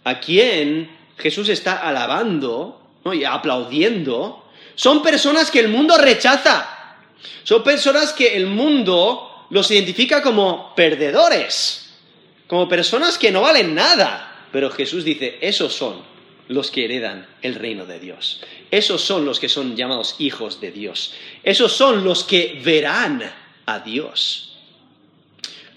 a 0.04 0.20
quién 0.20 0.90
Jesús 1.16 1.48
está 1.48 1.86
alabando 1.86 2.80
y 3.12 3.24
aplaudiendo, 3.24 4.44
son 4.74 5.02
personas 5.02 5.50
que 5.50 5.60
el 5.60 5.68
mundo 5.68 5.96
rechaza. 5.98 6.96
Son 7.42 7.62
personas 7.64 8.12
que 8.12 8.36
el 8.36 8.46
mundo 8.46 9.46
los 9.50 9.70
identifica 9.70 10.22
como 10.22 10.74
perdedores, 10.74 11.94
como 12.46 12.68
personas 12.68 13.18
que 13.18 13.30
no 13.30 13.40
valen 13.40 13.74
nada. 13.74 14.46
Pero 14.52 14.70
Jesús 14.70 15.04
dice, 15.04 15.38
esos 15.40 15.72
son 15.72 16.02
los 16.48 16.70
que 16.70 16.84
heredan 16.84 17.26
el 17.42 17.54
reino 17.54 17.86
de 17.86 17.98
Dios. 17.98 18.40
Esos 18.70 19.02
son 19.02 19.24
los 19.24 19.40
que 19.40 19.48
son 19.48 19.76
llamados 19.76 20.16
hijos 20.18 20.60
de 20.60 20.70
Dios. 20.70 21.14
Esos 21.42 21.72
son 21.72 22.04
los 22.04 22.24
que 22.24 22.60
verán 22.64 23.22
a 23.66 23.80
Dios. 23.80 24.47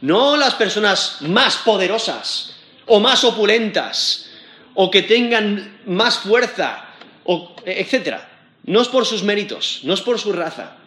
No 0.01 0.35
las 0.35 0.55
personas 0.55 1.17
más 1.21 1.57
poderosas 1.57 2.55
o 2.87 2.99
más 2.99 3.23
opulentas 3.23 4.29
o 4.73 4.89
que 4.89 5.03
tengan 5.03 5.81
más 5.85 6.19
fuerza, 6.19 6.85
o, 7.23 7.55
etc. 7.65 8.17
No 8.63 8.81
es 8.81 8.87
por 8.87 9.05
sus 9.05 9.23
méritos, 9.23 9.81
no 9.83 9.93
es 9.93 10.01
por 10.01 10.19
su 10.19 10.31
raza, 10.33 10.77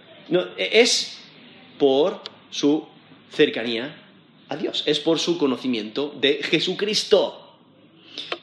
es 0.56 1.18
por 1.78 2.23
su 2.50 2.87
cercanía 3.30 3.97
a 4.49 4.56
Dios, 4.56 4.83
es 4.87 5.00
por 5.00 5.18
su 5.18 5.38
conocimiento 5.38 6.14
de 6.21 6.40
Jesucristo. 6.42 7.40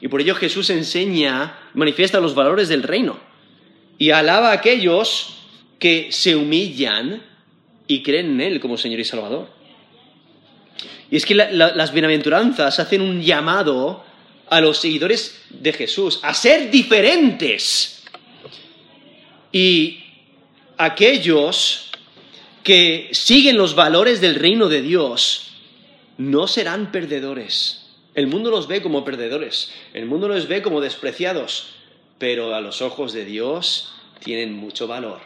Y 0.00 0.08
por 0.08 0.20
ello 0.20 0.34
Jesús 0.34 0.70
enseña, 0.70 1.58
manifiesta 1.74 2.20
los 2.20 2.34
valores 2.34 2.68
del 2.68 2.82
reino 2.82 3.18
y 3.98 4.10
alaba 4.10 4.50
a 4.50 4.54
aquellos 4.54 5.38
que 5.78 6.12
se 6.12 6.36
humillan 6.36 7.22
y 7.86 8.02
creen 8.02 8.32
en 8.32 8.40
Él 8.40 8.60
como 8.60 8.76
Señor 8.76 9.00
y 9.00 9.04
Salvador. 9.04 9.48
Y 11.12 11.16
es 11.16 11.26
que 11.26 11.34
las 11.34 11.92
bienaventuranzas 11.92 12.80
hacen 12.80 13.02
un 13.02 13.20
llamado 13.20 14.02
a 14.48 14.62
los 14.62 14.78
seguidores 14.78 15.42
de 15.50 15.74
Jesús 15.74 16.18
a 16.22 16.32
ser 16.32 16.70
diferentes. 16.70 18.02
Y 19.52 20.04
aquellos 20.78 21.90
que 22.62 23.10
siguen 23.12 23.58
los 23.58 23.74
valores 23.74 24.22
del 24.22 24.36
reino 24.36 24.70
de 24.70 24.80
Dios 24.80 25.50
no 26.16 26.46
serán 26.46 26.90
perdedores. 26.90 27.90
El 28.14 28.26
mundo 28.26 28.50
los 28.50 28.66
ve 28.66 28.80
como 28.80 29.04
perdedores, 29.04 29.70
el 29.92 30.06
mundo 30.06 30.28
los 30.28 30.48
ve 30.48 30.62
como 30.62 30.80
despreciados, 30.80 31.74
pero 32.16 32.54
a 32.54 32.62
los 32.62 32.80
ojos 32.80 33.12
de 33.12 33.26
Dios 33.26 33.92
tienen 34.24 34.54
mucho 34.54 34.86
valor. 34.86 35.20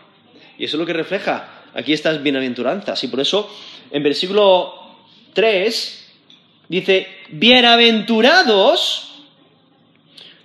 Y 0.59 0.64
eso 0.64 0.78
es 0.78 0.81
lo 0.81 0.87
que 0.87 0.95
refleja 0.95 1.62
aquí 1.75 1.93
estas 1.93 2.25
bienaventuranzas. 2.25 3.05
Y 3.05 3.07
por 3.07 3.21
eso, 3.21 3.49
en 3.93 4.02
versículo 4.02 4.86
3 5.37 6.05
dice, 6.69 7.07
bienaventurados 7.28 9.12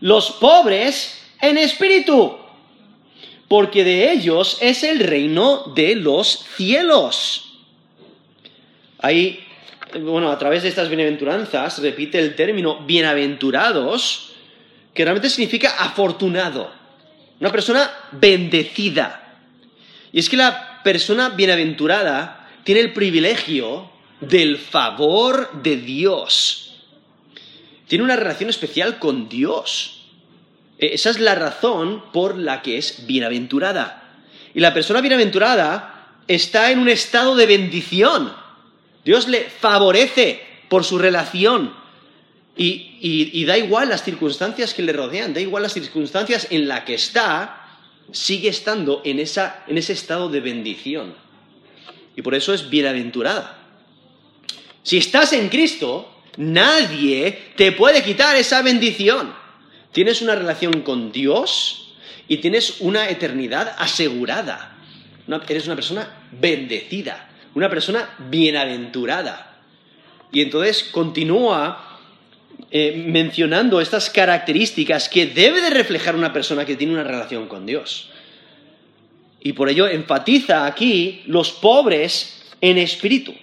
los 0.01 0.31
pobres 0.31 1.17
en 1.39 1.57
espíritu, 1.57 2.38
porque 3.48 3.83
de 3.83 4.12
ellos 4.12 4.57
es 4.62 4.83
el 4.83 5.00
reino 5.00 5.71
de 5.75 5.95
los 5.95 6.45
cielos. 6.55 7.60
Ahí, 9.00 9.39
bueno, 10.00 10.29
a 10.29 10.38
través 10.38 10.63
de 10.63 10.69
estas 10.69 10.89
bienaventuranzas 10.89 11.79
repite 11.79 12.19
el 12.19 12.36
término 12.36 12.86
bienaventurados, 12.86 14.33
que 14.93 15.05
realmente 15.05 15.29
significa 15.29 15.75
afortunado, 15.79 16.69
una 17.39 17.51
persona 17.51 17.89
bendecida. 18.12 19.38
Y 20.12 20.19
es 20.19 20.27
que 20.27 20.36
la 20.38 20.83
persona 20.83 21.29
bienaventurada 21.29 22.50
tiene 22.65 22.81
el 22.81 22.91
privilegio 22.91 23.90
del 24.21 24.57
favor 24.57 25.61
de 25.61 25.77
Dios. 25.77 26.75
Tiene 27.87 28.05
una 28.05 28.15
relación 28.15 28.49
especial 28.49 28.99
con 28.99 29.27
Dios. 29.27 30.05
E, 30.77 30.93
esa 30.93 31.09
es 31.09 31.19
la 31.19 31.35
razón 31.35 32.03
por 32.13 32.37
la 32.37 32.61
que 32.61 32.77
es 32.77 33.05
bienaventurada. 33.05 34.19
Y 34.53 34.59
la 34.59 34.73
persona 34.73 35.01
bienaventurada 35.01 36.21
está 36.27 36.71
en 36.71 36.79
un 36.79 36.89
estado 36.89 37.35
de 37.35 37.47
bendición. 37.47 38.33
Dios 39.03 39.27
le 39.27 39.49
favorece 39.49 40.41
por 40.69 40.83
su 40.83 40.97
relación. 40.97 41.73
Y, 42.55 43.43
da 43.45 43.57
igual 43.57 43.89
las 43.89 44.03
circunstancias 44.03 44.73
que 44.73 44.83
le 44.83 44.93
rodean, 44.93 45.33
da 45.33 45.41
igual 45.41 45.63
las 45.63 45.73
circunstancias 45.73 46.47
en 46.51 46.67
las 46.67 46.83
que 46.83 46.93
está, 46.93 47.79
sigue 48.11 48.49
estando 48.49 49.01
en, 49.03 49.19
esa, 49.19 49.63
en 49.67 49.77
ese 49.77 49.93
estado 49.93 50.29
de 50.29 50.41
bendición. 50.41 51.15
Y 52.15 52.21
por 52.21 52.35
eso 52.35 52.53
es 52.53 52.69
bienaventurada. 52.69 53.61
Si 54.83 54.97
estás 54.97 55.33
en 55.33 55.50
Cristo, 55.50 56.11
nadie 56.38 57.51
te 57.55 57.71
puede 57.71 58.03
quitar 58.03 58.35
esa 58.35 58.61
bendición. 58.61 59.33
Tienes 59.91 60.21
una 60.21 60.35
relación 60.35 60.81
con 60.81 61.11
Dios 61.11 61.93
y 62.27 62.38
tienes 62.38 62.79
una 62.79 63.09
eternidad 63.09 63.75
asegurada. 63.77 64.77
eres 65.50 65.65
una 65.65 65.75
persona 65.75 66.27
bendecida, 66.31 67.29
una 67.53 67.69
persona 67.69 68.09
bienaventurada. 68.29 69.59
Y 70.31 70.41
entonces 70.41 70.83
continúa 70.83 72.00
eh, 72.71 73.03
mencionando 73.05 73.81
estas 73.81 74.09
características 74.09 75.09
que 75.09 75.27
debe 75.27 75.61
de 75.61 75.71
reflejar 75.71 76.15
una 76.15 76.31
persona 76.31 76.65
que 76.65 76.77
tiene 76.77 76.93
una 76.93 77.03
relación 77.03 77.47
con 77.47 77.65
Dios. 77.65 78.09
Y 79.41 79.53
por 79.53 79.69
ello 79.69 79.88
enfatiza 79.88 80.65
aquí 80.65 81.23
los 81.25 81.51
pobres 81.51 82.43
en 82.61 82.77
espíritu. 82.77 83.33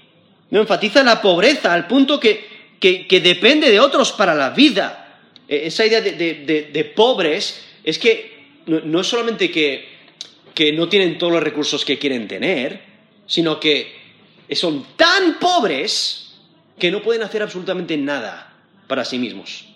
No 0.51 0.61
enfatiza 0.61 1.03
la 1.03 1.21
pobreza 1.21 1.73
al 1.73 1.87
punto 1.87 2.19
que, 2.19 2.77
que, 2.81 3.21
depende 3.21 3.71
de 3.71 3.81
otros 3.81 4.13
para 4.13 4.35
la 4.35 4.51
vida. 4.51 5.21
E, 5.49 5.67
esa 5.67 5.85
idea 5.85 6.01
de, 6.01 6.93
pobres 6.95 7.65
es 7.85 7.99
que 7.99 8.63
no, 8.67 9.01
es 9.01 9.07
solamente 9.07 9.51
que, 9.51 9.89
que 10.55 10.73
no 10.73 10.89
tienen 10.89 11.19
todos 11.19 11.33
los 11.33 11.43
recursos 11.43 11.85
que 11.85 11.99
quieren 11.99 12.29
tener, 12.29 12.81
sino 13.27 13.61
que 13.61 13.97
son 14.53 14.87
tan 14.97 15.39
pobres 15.39 16.35
que 16.79 16.91
no 16.91 17.03
pueden 17.03 17.23
hacer 17.23 17.43
absolutamente 17.43 17.97
nada 17.97 18.55
para 18.87 19.05
sí 19.05 19.19
mismos. 19.19 19.67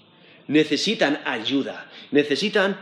Necesitan 0.48 1.20
ayuda, 1.24 1.90
necesitan 2.10 2.78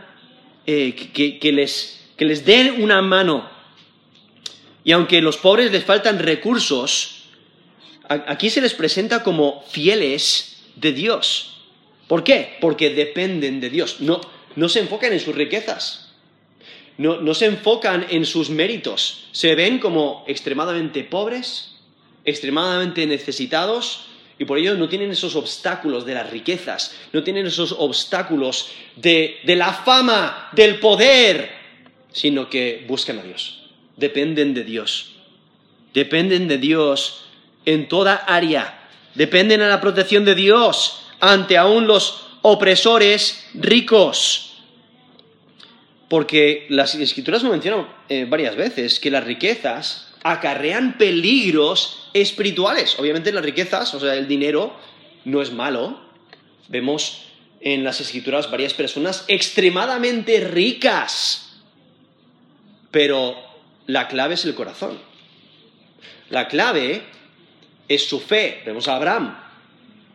eh, 0.65 0.95
que, 0.95 1.51
les, 1.51 1.99
que 2.17 2.25
les 2.25 2.45
den 2.45 2.81
una 2.81 3.01
mano. 3.01 3.49
Y 4.83 4.93
aunque 4.93 5.21
los 5.21 5.37
pobres 5.37 5.71
les 5.71 5.83
faltan 5.83 6.19
recursos, 6.19 7.20
aquí 8.27 8.49
se 8.49 8.61
les 8.61 8.73
presenta 8.73 9.23
como 9.23 9.63
fieles 9.69 10.57
de 10.75 10.93
Dios. 10.93 11.57
¿Por 12.07 12.23
qué? 12.23 12.57
Porque 12.59 12.89
dependen 12.89 13.59
de 13.59 13.69
Dios. 13.69 13.97
No, 13.99 14.21
no 14.55 14.69
se 14.69 14.79
enfocan 14.79 15.13
en 15.13 15.19
sus 15.19 15.35
riquezas. 15.35 16.13
No, 16.97 17.21
no 17.21 17.33
se 17.33 17.45
enfocan 17.45 18.05
en 18.09 18.25
sus 18.25 18.49
méritos. 18.49 19.27
Se 19.31 19.55
ven 19.55 19.79
como 19.79 20.25
extremadamente 20.27 21.03
pobres, 21.03 21.71
extremadamente 22.25 23.05
necesitados, 23.07 24.07
y 24.41 24.45
por 24.45 24.57
ello 24.57 24.73
no 24.73 24.89
tienen 24.89 25.11
esos 25.11 25.35
obstáculos 25.35 26.03
de 26.03 26.15
las 26.15 26.31
riquezas, 26.31 26.95
no 27.13 27.23
tienen 27.23 27.45
esos 27.45 27.75
obstáculos 27.77 28.69
de, 28.95 29.39
la 29.45 29.71
fama, 29.71 30.49
del 30.53 30.79
poder, 30.79 31.51
sino 32.11 32.49
que 32.49 32.83
buscan 32.87 33.19
a 33.19 33.23
Dios, 33.23 33.69
dependen 33.97 34.55
de 34.55 34.63
Dios, 34.63 35.11
dependen 35.93 36.47
de 36.47 36.57
Dios 36.57 37.25
en 37.65 37.87
toda 37.87 38.15
área, 38.15 38.87
dependen 39.15 39.59
de 39.59 39.67
la 39.67 39.81
protección 39.81 40.25
de 40.25 40.35
Dios 40.35 41.03
ante 41.19 41.57
aún 41.57 41.87
los 41.87 42.27
opresores 42.41 43.47
ricos. 43.53 44.47
Porque 46.09 46.65
las 46.69 46.95
escrituras 46.95 47.43
lo 47.43 47.51
mencionan 47.51 47.87
eh, 48.09 48.25
varias 48.27 48.55
veces, 48.55 48.99
que 48.99 49.11
las 49.11 49.23
riquezas 49.23 50.11
acarrean 50.23 50.97
peligros 50.97 52.09
espirituales. 52.13 52.99
Obviamente 52.99 53.31
las 53.31 53.45
riquezas, 53.45 53.93
o 53.93 53.99
sea, 53.99 54.15
el 54.15 54.27
dinero, 54.27 54.75
no 55.23 55.41
es 55.41 55.51
malo. 55.51 56.01
Vemos 56.67 57.27
en 57.61 57.83
las 57.83 58.01
escrituras 58.01 58.49
varias 58.51 58.73
personas 58.73 59.23
extremadamente 59.27 60.41
ricas. 60.41 61.59
Pero 62.89 63.37
la 63.87 64.07
clave 64.07 64.33
es 64.33 64.45
el 64.45 64.55
corazón. 64.55 64.99
La 66.29 66.47
clave 66.47 67.03
es 67.93 68.07
su 68.07 68.19
fe. 68.19 68.61
Vemos 68.65 68.87
a 68.87 68.95
Abraham. 68.95 69.37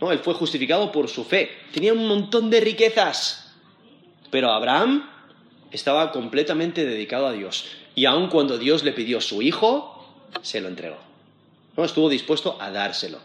¿no? 0.00 0.12
Él 0.12 0.21
fue 0.21 0.35
justificado 0.35 0.90
por 0.92 1.09
su 1.09 1.25
fe. 1.25 1.50
Tenía 1.73 1.92
un 1.92 2.06
montón 2.06 2.50
de 2.50 2.61
riquezas. 2.61 3.54
Pero 4.30 4.50
Abraham 4.50 5.09
estaba 5.71 6.12
completamente 6.12 6.85
dedicado 6.85 7.26
a 7.26 7.33
Dios. 7.33 7.66
Y 7.95 8.04
aun 8.04 8.28
cuando 8.28 8.59
Dios 8.59 8.85
le 8.85 8.92
pidió 8.92 9.21
su 9.21 9.42
hijo, 9.42 10.14
se 10.42 10.61
lo 10.61 10.68
entregó. 10.68 10.99
¿no? 11.76 11.85
Estuvo 11.85 12.09
dispuesto 12.09 12.56
a 12.61 12.71
dárselo. 12.71 13.18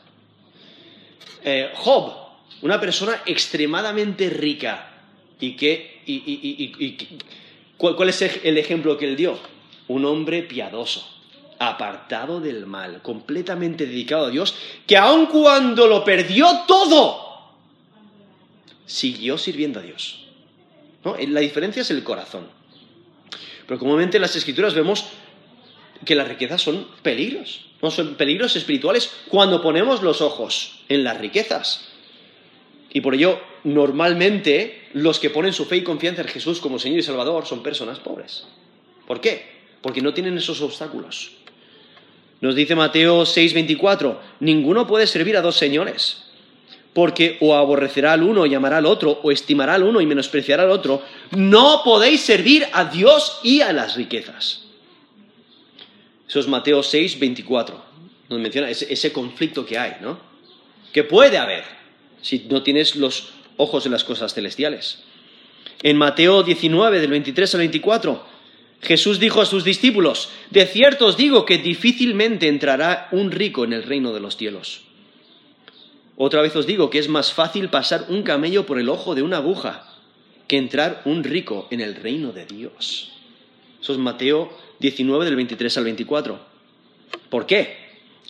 Eh, 1.44 1.72
Job, 1.76 2.14
una 2.62 2.80
persona 2.80 3.22
extremadamente 3.26 4.30
rica. 4.30 4.88
¿Y, 5.40 5.56
qué, 5.56 6.02
y, 6.06 6.98
¿cuál, 7.78 8.10
es 8.10 8.22
el 8.22 8.58
ejemplo 8.58 8.98
que 8.98 9.06
él 9.08 9.16
dio? 9.16 9.40
Un 9.88 10.06
hombre 10.06 10.44
piadoso, 10.44 11.08
apartado 11.62 12.40
del 12.42 12.66
mal, 12.66 13.04
completamente 13.04 13.86
dedicado 13.86 14.26
a 14.26 14.30
Dios, 14.32 14.56
que 14.88 14.98
aun 14.98 15.28
cuando 15.28 15.86
lo 15.86 16.04
perdió 16.04 16.62
todo, 16.68 17.54
siguió 18.88 19.38
sirviendo 19.38 19.80
a 19.80 19.84
Dios. 19.84 20.26
La 21.28 21.40
diferencia 21.40 21.84
es 21.84 21.92
el 21.92 22.04
corazón. 22.04 22.48
Pero 23.68 23.80
comúnmente 23.80 24.18
en 24.18 24.22
las 24.22 24.36
escrituras 24.36 24.74
vemos 24.74 25.06
que 26.04 26.16
las 26.16 26.28
riquezas 26.28 26.64
son 26.64 26.88
peligros, 27.04 27.68
no 27.80 27.92
son 27.92 28.16
peligros 28.16 28.56
espirituales 28.56 29.12
cuando 29.30 29.62
ponemos 29.62 30.02
los 30.02 30.22
ojos 30.22 30.80
en 30.90 31.04
las 31.04 31.20
riquezas. 31.20 31.90
Y 32.92 33.02
por 33.02 33.14
ello, 33.14 33.40
normalmente, 33.64 34.90
los 34.94 35.20
que 35.20 35.30
ponen 35.30 35.54
su 35.54 35.66
fe 35.66 35.78
y 35.78 35.84
confianza 35.84 36.24
en 36.24 36.28
Jesús 36.28 36.60
como 36.60 36.80
Señor 36.80 37.00
y 37.00 37.04
Salvador 37.04 37.46
son 37.46 37.62
personas 37.62 38.00
pobres. 38.00 38.48
¿Por 39.06 39.22
qué? 39.22 39.62
Porque 39.84 40.02
no 40.02 40.16
tienen 40.16 40.40
esos 40.40 40.60
obstáculos. 40.62 41.34
Nos 42.42 42.56
dice 42.56 42.76
Mateo 42.76 43.24
6:24, 43.24 44.20
ninguno 44.40 44.88
puede 44.88 45.06
servir 45.06 45.38
a 45.38 45.42
dos 45.42 45.58
señores, 45.58 46.24
porque 46.92 47.38
o 47.40 47.56
aborrecerá 47.56 48.14
al 48.14 48.24
uno 48.24 48.48
y 48.48 48.56
amará 48.56 48.78
al 48.78 48.88
otro, 48.88 49.20
o 49.24 49.32
estimará 49.32 49.76
al 49.76 49.84
uno 49.84 50.02
y 50.02 50.08
menospreciará 50.08 50.64
al 50.64 50.72
otro. 50.72 51.04
No 51.32 51.82
podéis 51.86 52.22
servir 52.22 52.66
a 52.74 52.86
Dios 52.86 53.40
y 53.44 53.62
a 53.62 53.72
las 53.72 53.96
riquezas. 53.96 54.64
Eso 56.28 56.40
es 56.40 56.48
Mateo 56.48 56.82
6, 56.82 57.20
24. 57.20 57.82
Nos 58.30 58.40
menciona 58.40 58.70
ese, 58.70 59.12
conflicto 59.12 59.66
que 59.66 59.78
hay, 59.78 59.98
¿no? 60.02 60.18
Que 60.94 61.04
puede 61.04 61.38
haber 61.38 61.64
si 62.22 62.48
no 62.50 62.64
tienes 62.64 62.96
los 62.96 63.34
ojos 63.58 63.86
en 63.86 63.92
las 63.92 64.04
cosas 64.04 64.34
celestiales. 64.34 65.04
En 65.84 65.98
Mateo 65.98 66.42
19, 66.42 67.00
del 67.02 67.10
23 67.12 67.54
al 67.54 67.60
24, 67.60 68.26
Jesús 68.82 69.20
dijo 69.20 69.42
a 69.42 69.46
sus 69.46 69.64
discípulos, 69.64 70.30
de 70.50 70.66
cierto 70.66 71.06
os 71.06 71.18
digo 71.18 71.46
que 71.46 71.60
difícilmente 71.60 72.48
entrará 72.48 73.08
un 73.12 73.32
rico 73.32 73.64
en 73.64 73.74
el 73.74 73.84
reino 73.84 74.14
de 74.14 74.20
los 74.20 74.38
cielos. 74.38 74.82
Otra 76.18 76.42
vez 76.42 76.56
os 76.56 76.66
digo 76.66 76.90
que 76.90 77.00
es 77.00 77.08
más 77.08 77.34
fácil 77.34 77.70
pasar 77.70 78.06
un 78.10 78.24
camello 78.24 78.66
por 78.66 78.80
el 78.80 78.90
ojo 78.90 79.16
de 79.16 79.22
una 79.22 79.38
aguja 79.38 79.88
que 80.48 80.58
entrar 80.58 81.02
un 81.06 81.24
rico 81.24 81.68
en 81.72 81.80
el 81.80 81.96
reino 81.96 82.32
de 82.32 82.46
Dios. 82.46 83.12
Eso 83.82 83.94
es 83.94 84.00
Mateo 84.00 84.56
19 84.80 85.26
del 85.26 85.36
23 85.36 85.78
al 85.78 85.84
24. 85.84 86.40
¿Por 87.30 87.46
qué? 87.46 87.78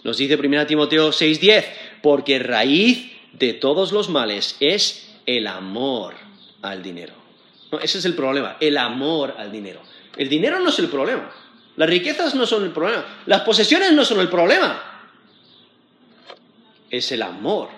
Nos 0.03 0.17
dice 0.17 0.35
1 0.35 0.65
Timoteo 0.67 1.11
6:10, 1.11 1.65
porque 2.01 2.39
raíz 2.39 3.11
de 3.33 3.53
todos 3.53 3.91
los 3.91 4.09
males 4.09 4.55
es 4.59 5.15
el 5.25 5.47
amor 5.47 6.15
al 6.61 6.83
dinero. 6.83 7.13
ese 7.81 7.99
es 7.99 8.05
el 8.05 8.15
problema, 8.15 8.57
el 8.59 8.77
amor 8.77 9.35
al 9.37 9.51
dinero. 9.51 9.81
El 10.17 10.29
dinero 10.29 10.59
no 10.59 10.69
es 10.69 10.79
el 10.79 10.89
problema, 10.89 11.31
las 11.77 11.89
riquezas 11.89 12.35
no 12.35 12.45
son 12.45 12.63
el 12.63 12.71
problema, 12.71 13.05
las 13.25 13.41
posesiones 13.41 13.93
no 13.93 14.03
son 14.03 14.19
el 14.19 14.29
problema. 14.29 14.83
Es 16.89 17.11
el 17.11 17.21
amor 17.21 17.69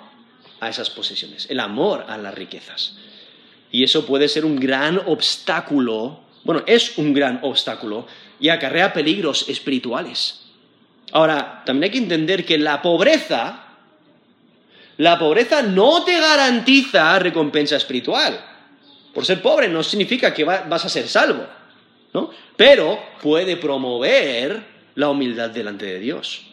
a 0.59 0.69
esas 0.69 0.89
posesiones, 0.89 1.49
el 1.49 1.59
amor 1.59 2.05
a 2.07 2.17
las 2.17 2.33
riquezas. 2.33 2.97
Y 3.71 3.83
eso 3.83 4.05
puede 4.05 4.27
ser 4.27 4.45
un 4.45 4.55
gran 4.59 5.01
obstáculo, 5.05 6.21
bueno, 6.43 6.63
es 6.65 6.97
un 6.97 7.13
gran 7.13 7.39
obstáculo 7.43 8.07
y 8.39 8.49
acarrea 8.49 8.93
peligros 8.93 9.47
espirituales. 9.47 10.41
Ahora, 11.11 11.63
también 11.65 11.83
hay 11.85 11.91
que 11.91 12.03
entender 12.03 12.45
que 12.45 12.57
la 12.57 12.81
pobreza, 12.81 13.67
la 14.97 15.19
pobreza 15.19 15.61
no 15.61 16.03
te 16.03 16.19
garantiza 16.19 17.19
recompensa 17.19 17.75
espiritual. 17.75 18.43
Por 19.13 19.25
ser 19.25 19.41
pobre 19.41 19.69
no 19.69 19.83
significa 19.83 20.33
que 20.33 20.43
vas 20.43 20.85
a 20.85 20.89
ser 20.89 21.07
salvo, 21.07 21.45
Pero 22.55 22.99
puede 23.21 23.57
promover 23.57 24.63
la 24.95 25.09
humildad 25.09 25.49
delante 25.49 25.85
de 25.85 25.99
Dios. 25.99 26.43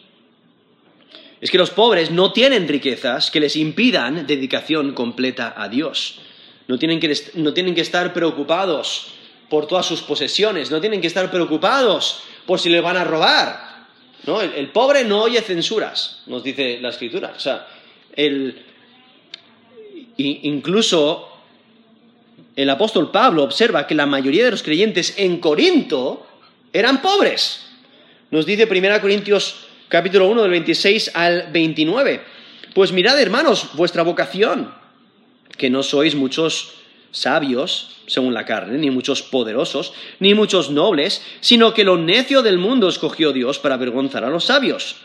Es 1.39 1.49
que 1.49 1.57
los 1.57 1.71
pobres 1.71 2.11
no 2.11 2.33
tienen 2.33 2.67
riquezas 2.67 3.31
que 3.31 3.39
les 3.39 3.55
impidan 3.55 4.27
dedicación 4.27 4.93
completa 4.93 5.53
a 5.57 5.69
Dios. 5.69 6.19
No 6.67 6.77
tienen 6.77 6.99
que, 6.99 7.15
no 7.35 7.53
tienen 7.53 7.75
que 7.75 7.81
estar 7.81 8.13
preocupados 8.13 9.13
por 9.49 9.67
todas 9.67 9.85
sus 9.85 10.01
posesiones, 10.01 10.71
no 10.71 10.79
tienen 10.79 11.01
que 11.01 11.07
estar 11.07 11.29
preocupados 11.29 12.23
por 12.45 12.59
si 12.59 12.69
le 12.69 12.79
van 12.79 12.97
a 12.97 13.03
robar. 13.03 13.87
¿no? 14.25 14.39
El, 14.41 14.69
pobre 14.69 15.03
no 15.03 15.23
oye 15.23 15.41
censuras, 15.41 16.21
nos 16.27 16.43
dice 16.43 16.79
la 16.79 16.89
escritura. 16.89 17.33
O 17.35 17.39
sea, 17.39 17.67
el, 18.15 18.63
incluso 20.17 21.30
el 22.55 22.69
apóstol 22.69 23.11
Pablo 23.11 23.43
observa 23.43 23.87
que 23.87 23.95
la 23.95 24.05
mayoría 24.05 24.45
de 24.45 24.51
los 24.51 24.63
creyentes 24.63 25.15
en 25.17 25.39
Corinto 25.39 26.27
eran 26.73 27.01
pobres. 27.01 27.67
Nos 28.29 28.45
dice 28.45 28.67
1 28.69 29.01
Corintios 29.01 29.67
capítulo 29.87 30.27
1 30.29 30.41
del 30.43 30.51
26 30.51 31.11
al 31.15 31.51
29. 31.51 32.21
Pues 32.73 32.91
mirad, 32.91 33.19
hermanos, 33.19 33.69
vuestra 33.73 34.03
vocación, 34.03 34.73
que 35.57 35.69
no 35.69 35.83
sois 35.83 36.15
muchos 36.15 36.73
sabios, 37.11 37.97
según 38.07 38.33
la 38.33 38.45
carne, 38.45 38.77
ni 38.77 38.89
muchos 38.89 39.21
poderosos, 39.21 39.93
ni 40.19 40.33
muchos 40.33 40.71
nobles, 40.71 41.21
sino 41.41 41.73
que 41.73 41.83
lo 41.83 41.97
necio 41.97 42.41
del 42.41 42.57
mundo 42.57 42.87
escogió 42.87 43.33
Dios 43.33 43.59
para 43.59 43.75
avergonzar 43.75 44.23
a 44.23 44.29
los 44.29 44.45
sabios. 44.45 44.95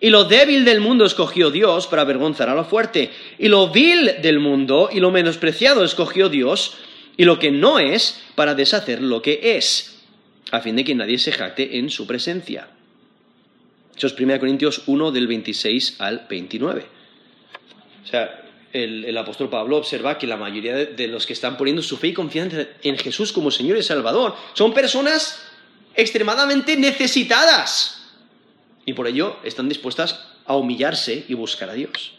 Y 0.00 0.10
lo 0.10 0.24
débil 0.24 0.64
del 0.64 0.80
mundo 0.80 1.06
escogió 1.06 1.50
Dios 1.50 1.86
para 1.86 2.02
avergonzar 2.02 2.48
a 2.48 2.54
lo 2.54 2.64
fuerte. 2.64 3.10
Y 3.38 3.48
lo 3.48 3.70
vil 3.70 4.16
del 4.20 4.40
mundo 4.40 4.90
y 4.92 5.00
lo 5.00 5.10
menospreciado 5.10 5.84
escogió 5.84 6.28
Dios, 6.28 6.76
y 7.16 7.24
lo 7.24 7.38
que 7.38 7.50
no 7.50 7.78
es 7.78 8.22
para 8.34 8.54
deshacer 8.54 9.00
lo 9.00 9.22
que 9.22 9.56
es, 9.56 10.02
a 10.50 10.60
fin 10.60 10.76
de 10.76 10.84
que 10.84 10.94
nadie 10.94 11.18
se 11.18 11.32
jacte 11.32 11.78
en 11.78 11.88
su 11.88 12.06
presencia. 12.06 12.68
Eso 13.96 14.08
es 14.08 14.18
1 14.18 14.38
Corintios 14.38 14.82
1 14.86 15.12
del 15.12 15.26
26 15.26 15.96
al 16.00 16.26
29. 16.28 16.86
O 18.04 18.06
sea, 18.06 18.42
el, 18.72 19.16
apóstol 19.16 19.48
Pablo 19.48 19.78
observa 19.78 20.18
que 20.18 20.26
la 20.26 20.36
mayoría 20.36 20.74
de, 20.74 21.08
los 21.08 21.26
que 21.26 21.32
están 21.32 21.56
poniendo 21.56 21.82
su 21.82 21.96
fe 21.96 22.08
y 22.08 22.12
confianza 22.12 22.66
en 22.82 22.98
Jesús 22.98 23.32
como 23.32 23.50
Señor 23.50 23.78
y 23.78 23.82
Salvador 23.82 24.36
son 24.52 24.74
personas 24.74 25.42
extremadamente 25.94 26.76
necesitadas 26.76 28.05
y 28.86 28.94
por 28.94 29.08
ello 29.08 29.36
están 29.44 29.68
dispuestas 29.68 30.20
a 30.46 30.56
humillarse 30.56 31.26
y 31.28 31.34
buscar 31.34 31.68
a 31.68 31.74
Dios. 31.74 32.12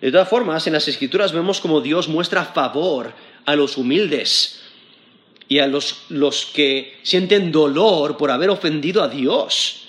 De 0.00 0.10
todas 0.10 0.28
formas, 0.28 0.66
en 0.66 0.74
las 0.74 0.88
Escrituras 0.88 1.32
vemos 1.32 1.60
como 1.60 1.80
Dios 1.80 2.08
muestra 2.08 2.44
favor 2.44 3.14
a 3.46 3.56
los 3.56 3.78
humildes 3.78 4.60
y 5.48 5.60
a 5.60 5.68
los, 5.68 6.02
los 6.10 6.46
que 6.46 6.98
sienten 7.02 7.52
dolor 7.52 8.16
por 8.16 8.30
haber 8.30 8.50
ofendido 8.50 9.02
a 9.02 9.08
Dios. 9.08 9.84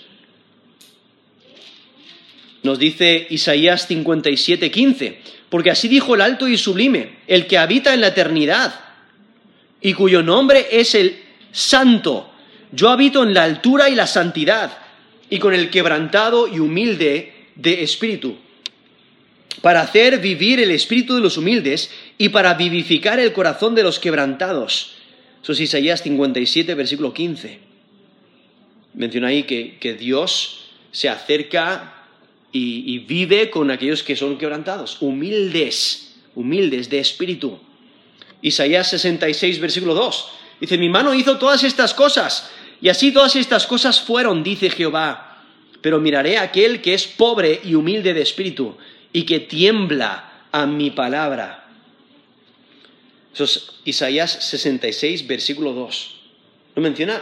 Nos 2.63 2.79
dice 2.79 3.27
Isaías 3.29 3.87
57, 3.87 4.71
15, 4.71 5.21
porque 5.49 5.71
así 5.71 5.87
dijo 5.87 6.15
el 6.15 6.21
alto 6.21 6.47
y 6.47 6.57
sublime, 6.57 7.17
el 7.27 7.47
que 7.47 7.57
habita 7.57 7.93
en 7.93 8.01
la 8.01 8.07
eternidad, 8.07 8.79
y 9.81 9.93
cuyo 9.93 10.21
nombre 10.21 10.67
es 10.71 10.95
el 10.95 11.23
Santo. 11.51 12.29
Yo 12.71 12.89
habito 12.89 13.23
en 13.23 13.33
la 13.33 13.43
altura 13.43 13.89
y 13.89 13.95
la 13.95 14.07
santidad, 14.07 14.77
y 15.29 15.39
con 15.39 15.53
el 15.53 15.69
quebrantado 15.69 16.47
y 16.47 16.59
humilde 16.59 17.33
de 17.55 17.83
espíritu, 17.83 18.35
para 19.61 19.81
hacer 19.81 20.19
vivir 20.19 20.59
el 20.59 20.71
espíritu 20.71 21.15
de 21.15 21.21
los 21.21 21.37
humildes 21.37 21.91
y 22.17 22.29
para 22.29 22.53
vivificar 22.53 23.19
el 23.19 23.33
corazón 23.33 23.75
de 23.75 23.83
los 23.83 23.99
quebrantados. 23.99 24.95
Eso 25.41 25.53
es 25.53 25.59
Isaías 25.59 26.03
57, 26.03 26.73
versículo 26.75 27.13
15. 27.13 27.59
Menciona 28.93 29.27
ahí 29.27 29.43
que, 29.43 29.77
que 29.79 29.93
Dios 29.93 30.71
se 30.91 31.09
acerca 31.09 31.97
y, 32.51 32.99
vive 32.99 33.49
con 33.49 33.71
aquellos 33.71 34.03
que 34.03 34.15
son 34.15 34.37
quebrantados, 34.37 35.01
humildes, 35.01 36.15
humildes 36.35 36.89
de 36.89 36.99
espíritu. 36.99 37.59
Isaías 38.41 38.89
66, 38.89 39.59
versículo 39.59 39.93
2. 39.93 40.29
Dice, 40.61 40.77
mi 40.77 40.89
mano 40.89 41.13
hizo 41.13 41.37
todas 41.37 41.63
estas 41.63 41.93
cosas, 41.93 42.49
y 42.81 42.89
así 42.89 43.11
todas 43.11 43.35
estas 43.35 43.65
cosas 43.65 44.01
fueron, 44.01 44.43
dice 44.43 44.69
Jehová. 44.69 45.43
Pero 45.81 45.99
miraré 45.99 46.37
a 46.37 46.43
aquel 46.43 46.81
que 46.81 46.93
es 46.93 47.07
pobre 47.07 47.61
y 47.63 47.75
humilde 47.75 48.13
de 48.13 48.21
espíritu, 48.21 48.77
y 49.13 49.23
que 49.23 49.39
tiembla 49.39 50.43
a 50.51 50.65
mi 50.65 50.91
palabra. 50.91 51.67
Eso 53.33 53.43
es 53.43 53.69
Isaías 53.85 54.31
66, 54.31 55.27
versículo 55.27 55.73
2. 55.73 56.15
¿No 56.75 56.81
menciona 56.81 57.21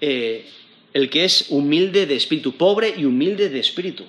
eh, 0.00 0.46
el 0.92 1.10
que 1.10 1.24
es 1.24 1.46
humilde 1.50 2.06
de 2.06 2.16
espíritu, 2.16 2.56
pobre 2.56 2.94
y 2.96 3.04
humilde 3.04 3.48
de 3.48 3.60
espíritu? 3.60 4.04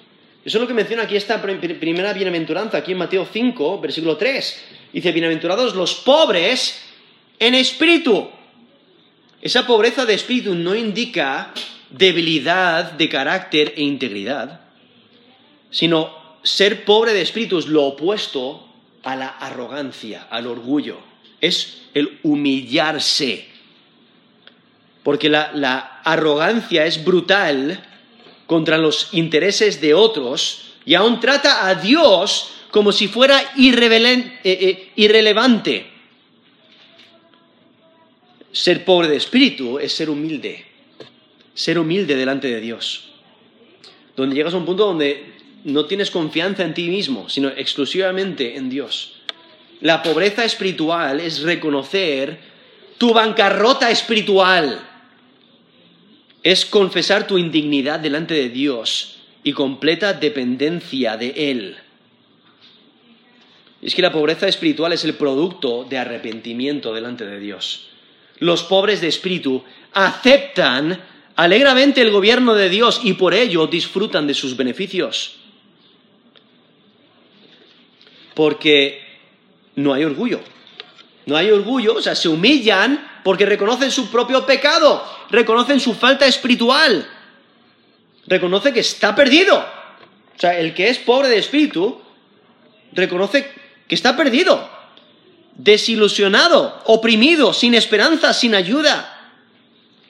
Eso 0.46 0.58
es 0.58 0.62
lo 0.62 0.68
que 0.68 0.74
menciona 0.74 1.04
aquí 1.04 1.16
esta 1.16 1.42
primera 1.42 2.12
bienaventuranza, 2.12 2.78
aquí 2.78 2.92
en 2.92 2.98
Mateo 2.98 3.26
5, 3.32 3.80
versículo 3.80 4.18
3. 4.18 4.64
Dice, 4.92 5.12
bienaventurados 5.12 5.76
los 5.76 5.96
pobres 5.96 6.82
en 7.40 7.56
espíritu. 7.56 8.30
Esa 9.44 9.68
pobreza 9.68 10.06
de 10.06 10.14
espíritu 10.14 10.56
no 10.56 10.74
indica 10.74 11.52
debilidad 11.90 12.94
de 12.94 13.10
carácter 13.10 13.74
e 13.76 13.84
integridad, 13.84 14.62
sino 15.70 16.16
ser 16.44 16.86
pobre 16.86 17.12
de 17.12 17.22
espíritu 17.22 17.60
es 17.60 17.68
lo 17.68 17.84
opuesto 17.84 18.66
a 19.04 19.18
la 19.18 19.28
arrogancia, 19.28 20.28
al 20.30 20.48
orgullo. 20.48 20.98
Es 21.42 21.82
el 21.94 22.20
humillarse. 22.24 23.50
Porque 25.04 25.28
la, 25.28 25.52
la 25.54 26.00
arrogancia 26.06 26.86
es 26.86 27.04
brutal 27.04 27.84
contra 28.48 28.78
los 28.78 29.10
intereses 29.12 29.82
de 29.82 29.94
otros 29.94 30.72
y 30.86 30.96
aún 30.96 31.20
trata 31.20 31.68
a 31.68 31.76
Dios 31.76 32.50
como 32.72 32.94
si 32.94 33.10
fuera 33.10 33.42
eh, 33.42 34.32
eh, 34.46 34.92
irrelevante. 34.96 35.93
Ser 38.54 38.86
pobre 38.86 39.10
de 39.10 39.18
espíritu 39.18 39.80
es 39.80 39.92
ser 39.92 40.10
humilde, 40.10 40.64
ser 41.54 41.78
humilde 41.78 42.16
delante 42.16 42.48
de 42.48 42.62
Dios, 42.62 43.10
donde 44.16 44.36
llegas 44.36 44.54
a 44.54 44.58
un 44.58 44.66
punto 44.66 44.86
donde 44.86 45.34
no 45.66 45.86
tienes 45.86 46.10
confianza 46.10 46.64
en 46.64 46.74
ti 46.74 46.88
mismo, 46.88 47.28
sino 47.28 47.50
exclusivamente 47.50 48.56
en 48.56 48.70
Dios. 48.70 49.16
La 49.82 50.02
pobreza 50.02 50.46
espiritual 50.46 51.20
es 51.20 51.42
reconocer 51.42 52.40
tu 52.98 53.12
bancarrota 53.14 53.92
espiritual 53.92 54.80
es 56.44 56.66
confesar 56.66 57.26
tu 57.26 57.38
indignidad 57.38 58.02
delante 58.02 58.34
de 58.34 58.50
Dios 58.50 59.20
y 59.44 59.54
completa 59.54 60.14
dependencia 60.14 61.16
de 61.16 61.52
Él. 61.52 61.78
Es 63.82 63.96
que 63.96 64.02
la 64.02 64.12
pobreza 64.12 64.48
espiritual 64.48 64.94
es 64.94 65.06
el 65.06 65.16
producto 65.16 65.86
de 65.86 65.98
arrepentimiento 65.98 66.94
delante 66.94 67.26
de 67.26 67.40
Dios. 67.40 67.90
Los 68.44 68.64
pobres 68.64 69.00
de 69.00 69.08
espíritu 69.08 69.64
aceptan 69.94 71.02
alegremente 71.38 72.02
el 72.02 72.12
gobierno 72.12 72.56
de 72.56 72.68
Dios 72.68 73.00
y 73.02 73.14
por 73.14 73.34
ello 73.34 73.68
disfrutan 73.68 74.28
de 74.28 74.34
sus 74.34 74.58
beneficios. 74.58 75.38
Porque 78.34 79.02
no 79.76 79.94
hay 79.94 80.04
orgullo. 80.04 80.42
No 81.26 81.38
hay 81.38 81.52
orgullo, 81.52 81.96
o 81.96 82.02
sea, 82.02 82.16
se 82.16 82.28
humillan 82.28 83.22
porque 83.24 83.46
reconocen 83.46 83.90
su 83.92 84.12
propio 84.12 84.46
pecado, 84.46 85.02
reconocen 85.30 85.80
su 85.80 85.94
falta 85.94 86.26
espiritual, 86.26 87.10
reconoce 88.28 88.74
que 88.74 88.82
está 88.82 89.16
perdido. 89.16 89.58
O 89.58 90.40
sea, 90.40 90.60
el 90.60 90.74
que 90.74 90.90
es 90.90 90.98
pobre 90.98 91.30
de 91.30 91.38
espíritu 91.38 92.02
reconoce 92.92 93.50
que 93.88 93.96
está 93.96 94.18
perdido, 94.18 94.70
desilusionado, 95.56 96.82
oprimido, 96.86 97.54
sin 97.54 97.76
esperanza, 97.76 98.34
sin 98.34 98.56
ayuda. 98.56 99.10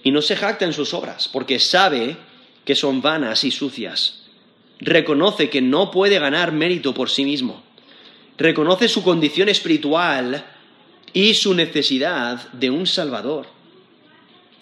Y 0.04 0.12
no 0.12 0.22
se 0.22 0.36
jacta 0.36 0.66
en 0.66 0.74
sus 0.74 0.94
obras, 0.94 1.28
porque 1.28 1.60
sabe 1.60 2.18
que 2.66 2.76
son 2.76 3.02
vanas 3.02 3.44
y 3.44 3.52
sucias. 3.52 4.24
Reconoce 4.80 5.50
que 5.50 5.62
no 5.62 5.92
puede 5.92 6.20
ganar 6.20 6.52
mérito 6.52 6.94
por 6.94 7.10
sí 7.10 7.24
mismo. 7.24 7.64
Reconoce 8.38 8.88
su 8.88 9.04
condición 9.04 9.50
espiritual 9.50 10.44
y 11.14 11.34
su 11.36 11.54
necesidad 11.54 12.52
de 12.52 12.70
un 12.70 12.88
Salvador. 12.88 13.46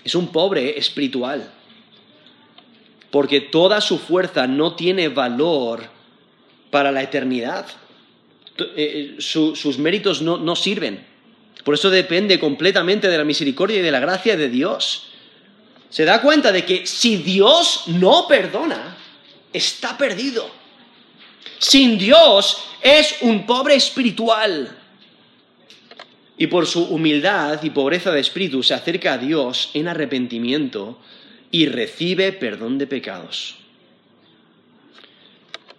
Es 0.04 0.16
un 0.16 0.28
pobre 0.28 0.78
espiritual, 0.78 1.52
porque 3.10 3.40
toda 3.40 3.82
su 3.82 3.98
fuerza 3.98 4.48
no 4.48 4.76
tiene 4.76 5.10
valor 5.10 5.86
para 6.70 6.92
la 6.92 7.04
eternidad. 7.04 7.66
Eh, 8.58 9.16
eh, 9.18 9.22
sus 9.22 9.78
méritos 9.78 10.22
no, 10.22 10.38
no 10.38 10.56
sirven. 10.56 11.06
Por 11.64 11.76
eso 11.76 11.90
depende 11.90 12.40
completamente 12.40 13.08
de 13.08 13.18
la 13.18 13.24
misericordia 13.24 13.80
y 13.80 13.82
de 13.82 13.92
la 13.92 14.00
gracia 14.00 14.36
de 14.36 14.50
Dios. 14.50 15.08
Se 15.90 16.06
da 16.06 16.22
cuenta 16.22 16.52
de 16.52 16.66
que 16.66 16.86
si 16.86 17.18
Dios 17.18 17.84
no 17.88 18.28
perdona, 18.28 18.98
está 19.52 19.98
perdido. 19.98 20.50
Sin 21.60 21.98
Dios 21.98 22.58
es 22.82 23.18
un 23.22 23.46
pobre 23.46 23.76
espiritual 23.76 24.78
y 26.38 26.48
por 26.48 26.66
su 26.66 26.86
humildad 26.86 27.62
y 27.62 27.70
pobreza 27.70 28.12
de 28.12 28.20
espíritu 28.20 28.64
se 28.64 28.74
acerca 28.74 29.14
a 29.14 29.18
Dios 29.20 29.70
en 29.76 29.88
arrepentimiento 29.88 30.98
y 31.52 31.68
recibe 31.68 32.34
perdón 32.34 32.80
de 32.80 32.88
pecados. 32.88 33.58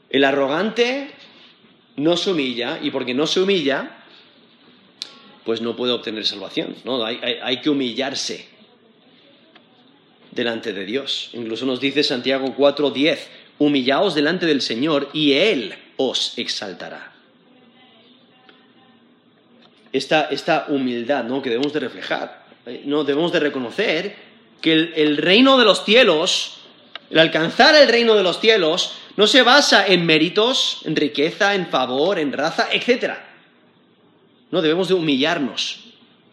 El 0.09 0.23
arrogante 0.23 1.11
no 1.97 2.17
se 2.17 2.31
humilla 2.31 2.79
y 2.83 2.91
porque 2.91 3.15
no 3.15 3.27
se 3.27 3.41
humilla, 3.41 4.05
pues 5.45 5.61
no 5.61 5.77
puede 5.77 5.93
obtener 5.93 6.27
salvación. 6.27 6.77
¿no? 6.85 7.05
Hay, 7.05 7.61
que 7.61 7.71
humillarse 7.71 8.49
delante 10.31 10.73
de 10.73 10.85
Dios. 10.85 11.31
Incluso 11.33 11.67
nos 11.67 11.81
dice 11.81 12.03
Santiago 12.03 12.55
4:10, 12.57 13.19
humillaos 13.59 14.15
delante 14.15 14.47
del 14.47 14.63
Señor 14.63 15.11
y 15.13 15.33
Él 15.33 15.75
os 15.97 16.39
exaltará 16.39 17.13
esta, 19.93 20.67
humildad 20.69 21.25
¿no? 21.25 21.43
que 21.43 21.51
debemos 21.51 21.73
de 21.73 21.81
reflejar. 21.81 22.45
Eh, 22.67 22.83
no 22.85 23.05
debemos 23.05 23.33
de 23.33 23.41
reconocer 23.41 24.17
que 24.61 24.73
el, 24.73 25.17
reino 25.17 25.59
de 25.59 25.65
los 25.65 25.85
cielos, 25.85 26.59
el 27.11 27.19
alcanzar 27.19 27.75
el 27.75 27.89
reino 27.89 28.15
de 28.15 28.23
los 28.23 28.41
cielos, 28.41 28.95
no 29.17 29.27
se 29.27 29.43
basa 29.43 29.87
en 29.87 30.07
méritos, 30.07 30.81
en 30.85 30.97
riqueza, 30.97 31.55
en 31.55 31.67
favor, 31.69 32.19
en 32.19 32.33
raza, 32.33 32.69
etc. 32.73 33.15
No 34.51 34.63
debemos 34.63 34.89
de 34.89 34.95
humillarnos 34.95 35.81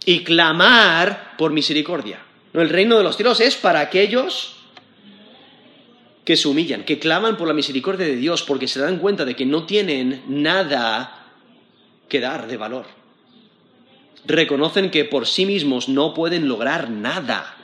y 0.06 0.24
clamar 0.24 1.36
por 1.38 1.52
misericordia. 1.52 2.20
No, 2.54 2.62
el 2.62 2.70
reino 2.70 2.98
de 2.98 3.04
los 3.04 3.16
cielos 3.16 3.40
es 3.40 3.56
para 3.56 3.80
aquellos 3.80 4.56
que 6.26 6.38
se 6.38 6.48
humillan, 6.48 6.84
que 6.84 7.00
claman 7.00 7.38
por 7.38 7.48
la 7.48 7.54
misericordia 7.54 8.06
de 8.06 8.16
Dios 8.16 8.44
porque 8.44 8.68
se 8.68 8.80
dan 8.80 9.00
cuenta 9.00 9.26
de 9.26 9.36
que 9.36 9.46
no 9.46 9.66
tienen 9.66 10.24
nada 10.28 11.26
que 12.08 12.20
dar 12.20 12.48
de 12.48 12.58
valor 12.58 13.00
reconocen 14.26 14.92
que 14.92 15.06
por 15.06 15.28
sí 15.28 15.46
mismos 15.46 15.90
no 15.90 16.14
pueden 16.14 16.48
lograr 16.48 16.90
nada. 16.90 17.56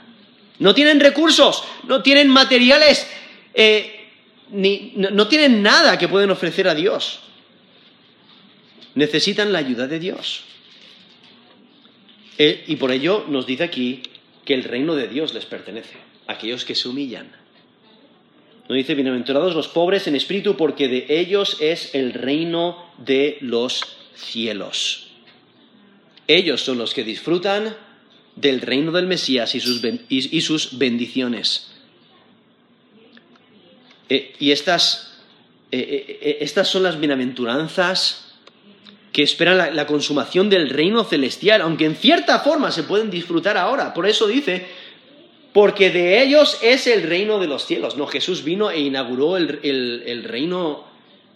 No 0.60 0.74
tienen 0.74 1.00
recursos, 1.00 1.64
no 1.88 2.02
tienen 2.02 2.30
materiales, 2.30 3.08
eh, 3.54 3.95
ni, 4.52 4.94
no, 4.96 5.28
tienen 5.28 5.62
nada 5.62 5.98
que 5.98 6.08
pueden 6.08 6.32
ofrecer 6.32 6.68
a 6.68 6.76
Dios. 6.76 7.20
Necesitan 8.94 9.52
la 9.52 9.60
ayuda 9.60 9.88
de 9.88 10.00
Dios. 10.00 10.44
Eh, 12.38 12.64
y 12.68 12.76
por 12.76 12.92
ello 12.92 13.26
nos 13.28 13.46
dice 13.46 13.64
aquí 13.64 14.04
que 14.44 14.54
el 14.54 14.64
reino 14.64 14.96
de 14.96 15.08
Dios 15.08 15.34
les 15.34 15.46
pertenece, 15.46 15.98
aquellos 16.28 16.66
que 16.66 16.76
se 16.76 16.88
humillan. 16.88 17.32
Nos 18.68 18.78
dice, 18.78 18.96
bienaventurados 18.96 19.54
los 19.54 19.68
pobres 19.68 20.08
en 20.08 20.16
espíritu, 20.16 20.58
porque 20.58 20.88
de 20.88 21.06
ellos 21.10 21.58
es 21.60 21.94
el 21.94 22.14
reino 22.14 22.92
de 22.98 23.38
los 23.42 23.84
cielos. 24.16 25.08
Ellos 26.28 26.62
son 26.62 26.80
los 26.80 26.94
que 26.94 27.04
disfrutan 27.04 27.76
del 28.36 28.62
reino 28.62 28.92
del 28.92 29.06
Mesías 29.06 29.54
y 29.56 29.60
sus, 29.60 30.78
bendiciones. 30.78 31.72
Eh, 34.10 34.34
y 34.40 34.52
estas, 34.52 35.18
eh, 35.72 36.20
eh, 36.22 36.38
estas, 36.42 36.68
son 36.68 36.84
las 36.84 37.00
bienaventuranzas 37.00 38.34
que 39.12 39.24
esperan 39.24 39.76
la, 39.76 39.88
consumación 39.88 40.50
del 40.50 40.70
reino 40.70 41.04
celestial, 41.06 41.62
aunque 41.62 41.86
en 41.86 41.96
cierta 41.96 42.40
forma 42.40 42.72
se 42.72 42.84
pueden 42.84 43.10
disfrutar 43.10 43.58
ahora. 43.58 43.94
Por 43.94 44.06
eso 44.06 44.28
dice, 44.28 44.66
porque 45.54 45.90
de 45.90 46.22
ellos 46.22 46.60
es 46.62 46.86
el 46.88 47.04
reino 47.04 47.40
de 47.40 47.48
los 47.48 47.66
cielos. 47.66 47.96
No, 47.96 48.08
Jesús 48.08 48.44
vino 48.44 48.70
e 48.70 48.82
inauguró 48.82 49.38
el, 49.38 50.24
reino 50.26 50.84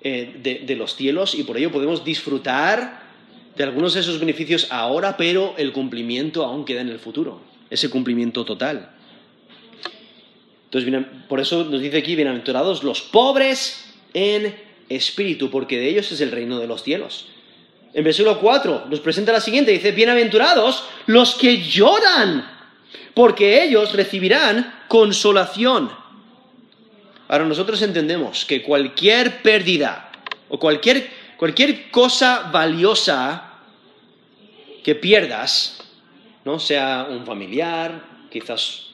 de, 0.01 0.63
de 0.65 0.75
los 0.75 0.95
cielos 0.95 1.35
y 1.35 1.43
por 1.43 1.57
ello 1.57 1.71
podemos 1.71 2.03
disfrutar 2.03 3.01
de 3.55 3.63
algunos 3.63 3.93
de 3.93 4.01
esos 4.01 4.19
beneficios 4.19 4.67
ahora, 4.71 5.15
pero 5.15 5.55
el 5.57 5.71
cumplimiento 5.71 6.45
aún 6.45 6.65
queda 6.65 6.81
en 6.81 6.89
el 6.89 6.99
futuro, 6.99 7.39
ese 7.69 7.89
cumplimiento 7.89 8.43
total. 8.43 8.89
Entonces, 10.71 11.05
por 11.27 11.39
eso 11.39 11.63
nos 11.63 11.81
dice 11.81 11.97
aquí, 11.97 12.15
bienaventurados 12.15 12.83
los 12.83 13.01
pobres 13.01 13.91
en 14.13 14.55
espíritu, 14.87 15.49
porque 15.49 15.79
de 15.79 15.89
ellos 15.89 16.11
es 16.11 16.21
el 16.21 16.31
reino 16.31 16.59
de 16.59 16.67
los 16.67 16.83
cielos. 16.83 17.27
En 17.91 18.03
versículo 18.03 18.39
4 18.39 18.85
nos 18.87 18.99
presenta 18.99 19.31
la 19.31 19.41
siguiente, 19.41 19.71
dice, 19.71 19.91
bienaventurados 19.91 20.83
los 21.07 21.33
que 21.33 21.63
lloran, 21.63 22.47
porque 23.15 23.63
ellos 23.63 23.93
recibirán 23.93 24.83
consolación. 24.87 25.91
Ahora 27.27 27.45
nosotros 27.45 27.81
entendemos 27.81 28.45
que 28.45 28.61
cualquier 28.61 29.41
pérdida 29.41 30.11
o 30.49 30.59
cualquier, 30.59 31.09
cualquier 31.37 31.89
cosa 31.89 32.49
valiosa 32.51 33.53
que 34.83 34.93
pierdas, 34.93 35.79
¿no? 36.45 36.59
sea 36.59 37.07
un 37.09 37.25
familiar, 37.25 38.03
quizás 38.31 38.88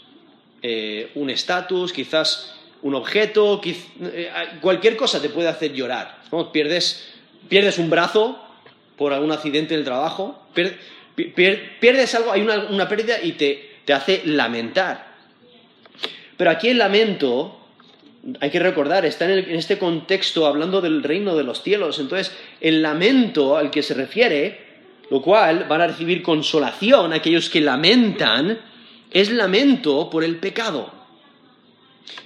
eh, 0.68 1.12
un 1.14 1.30
estatus, 1.30 1.94
quizás 1.94 2.56
un 2.82 2.96
objeto, 2.96 3.62
eh, 3.64 4.32
cualquier 4.62 4.98
cosa 4.98 5.22
te 5.22 5.30
puede 5.30 5.48
hacer 5.48 5.74
llorar. 5.74 6.24
Pierdes, 6.52 7.14
pierdes 7.48 7.78
un 7.78 7.92
brazo 7.92 8.44
por 8.98 9.14
algún 9.14 9.32
accidente 9.32 9.76
en 9.76 9.82
el 9.82 9.86
trabajo, 9.86 10.42
pierdes 11.14 12.16
algo, 12.16 12.32
hay 12.32 12.42
una, 12.42 12.90
pérdida 12.90 13.22
y 13.22 13.34
te, 13.34 13.78
te 13.86 13.94
hace 13.94 14.24
lamentar. 14.26 15.14
Pero 16.36 16.50
aquí 16.50 16.70
el 16.70 16.80
lamento, 16.80 17.60
hay 18.40 18.50
que 18.50 18.60
recordar, 18.60 19.06
está 19.06 19.32
en, 19.32 19.48
en, 19.48 19.58
este 19.58 19.78
contexto 19.78 20.48
hablando 20.48 20.82
del 20.82 21.04
reino 21.04 21.36
de 21.36 21.44
los 21.44 21.62
cielos. 21.62 22.00
Entonces, 22.00 22.36
el 22.60 22.82
lamento 22.82 23.56
al 23.56 23.70
que 23.70 23.84
se 23.84 23.94
refiere 23.94 24.66
lo 25.10 25.22
cual 25.22 25.66
van 25.70 25.82
a 25.82 25.88
recibir 25.88 26.24
consolación 26.24 27.14
aquellos 27.14 27.52
que 27.52 27.62
lamentan, 27.62 28.58
es 29.16 29.32
lamento 29.32 30.10
por 30.10 30.26
el 30.26 30.40
pecado. 30.40 30.92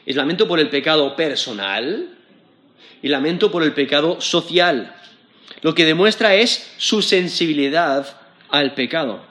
Es 0.07 0.15
lamento 0.15 0.47
por 0.47 0.59
el 0.59 0.71
pecado 0.71 1.15
personal 1.15 2.17
y 3.03 3.07
lamento 3.09 3.51
por 3.51 3.61
el 3.61 3.73
pecado 3.73 4.19
social. 4.19 4.95
Lo 5.61 5.75
que 5.75 5.85
demuestra 5.85 6.33
es 6.33 6.73
su 6.77 7.03
sensibilidad 7.03 8.19
al 8.49 8.73
pecado. 8.73 9.21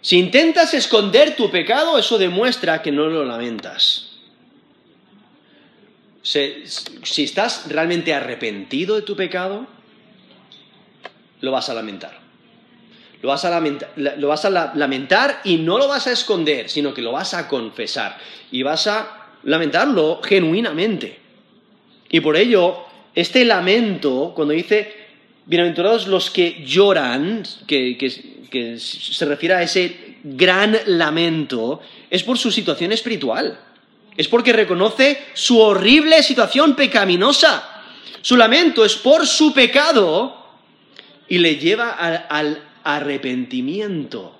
Si 0.00 0.18
intentas 0.18 0.72
esconder 0.72 1.36
tu 1.36 1.50
pecado, 1.50 1.98
eso 1.98 2.16
demuestra 2.16 2.80
que 2.80 2.90
no 2.90 3.08
lo 3.08 3.22
lamentas. 3.26 4.12
Si, 6.22 7.22
estás 7.22 7.68
realmente 7.68 8.14
arrepentido 8.14 8.96
de 8.96 9.02
tu 9.02 9.14
pecado, 9.14 9.66
lo 11.42 11.50
vas 11.50 11.68
a 11.68 11.74
lamentar. 11.74 12.19
Lo 13.22 13.28
vas 13.28 13.44
a, 13.44 13.50
lamentar, 13.50 13.92
lo 13.96 14.28
vas 14.28 14.44
a 14.44 14.72
lamentar 14.74 15.40
y 15.44 15.56
no 15.56 15.76
lo 15.78 15.88
vas 15.88 16.06
a 16.06 16.12
esconder, 16.12 16.70
sino 16.70 16.94
que 16.94 17.02
lo 17.02 17.12
vas 17.12 17.34
a 17.34 17.48
confesar. 17.48 18.18
Y 18.50 18.62
vas 18.62 18.86
a 18.86 19.26
lamentarlo 19.44 20.20
genuinamente. 20.22 21.18
Y 22.08 22.20
por 22.20 22.36
ello, 22.36 22.84
este 23.14 23.44
lamento, 23.44 24.32
cuando 24.34 24.54
dice, 24.54 24.94
bienaventurados 25.44 26.06
los 26.06 26.30
que 26.30 26.64
lloran, 26.64 27.42
que, 27.66 27.96
que 27.98 28.78
se 28.78 29.24
refiere 29.26 29.54
a 29.54 29.62
ese 29.62 30.16
gran 30.24 30.76
lamento, 30.86 31.80
es 32.08 32.22
por 32.22 32.38
su 32.38 32.50
situación 32.50 32.92
espiritual. 32.92 33.58
Es 34.16 34.28
porque 34.28 34.52
reconoce 34.52 35.18
su 35.34 35.58
horrible 35.60 36.22
situación 36.22 36.74
pecaminosa. 36.74 37.82
Su 38.22 38.36
lamento 38.36 38.84
es 38.84 38.96
por 38.96 39.26
su 39.26 39.52
pecado 39.54 40.36
y 41.28 41.38
le 41.38 41.56
lleva 41.56 41.92
al, 41.92 42.62
arrepentimiento. 42.84 44.36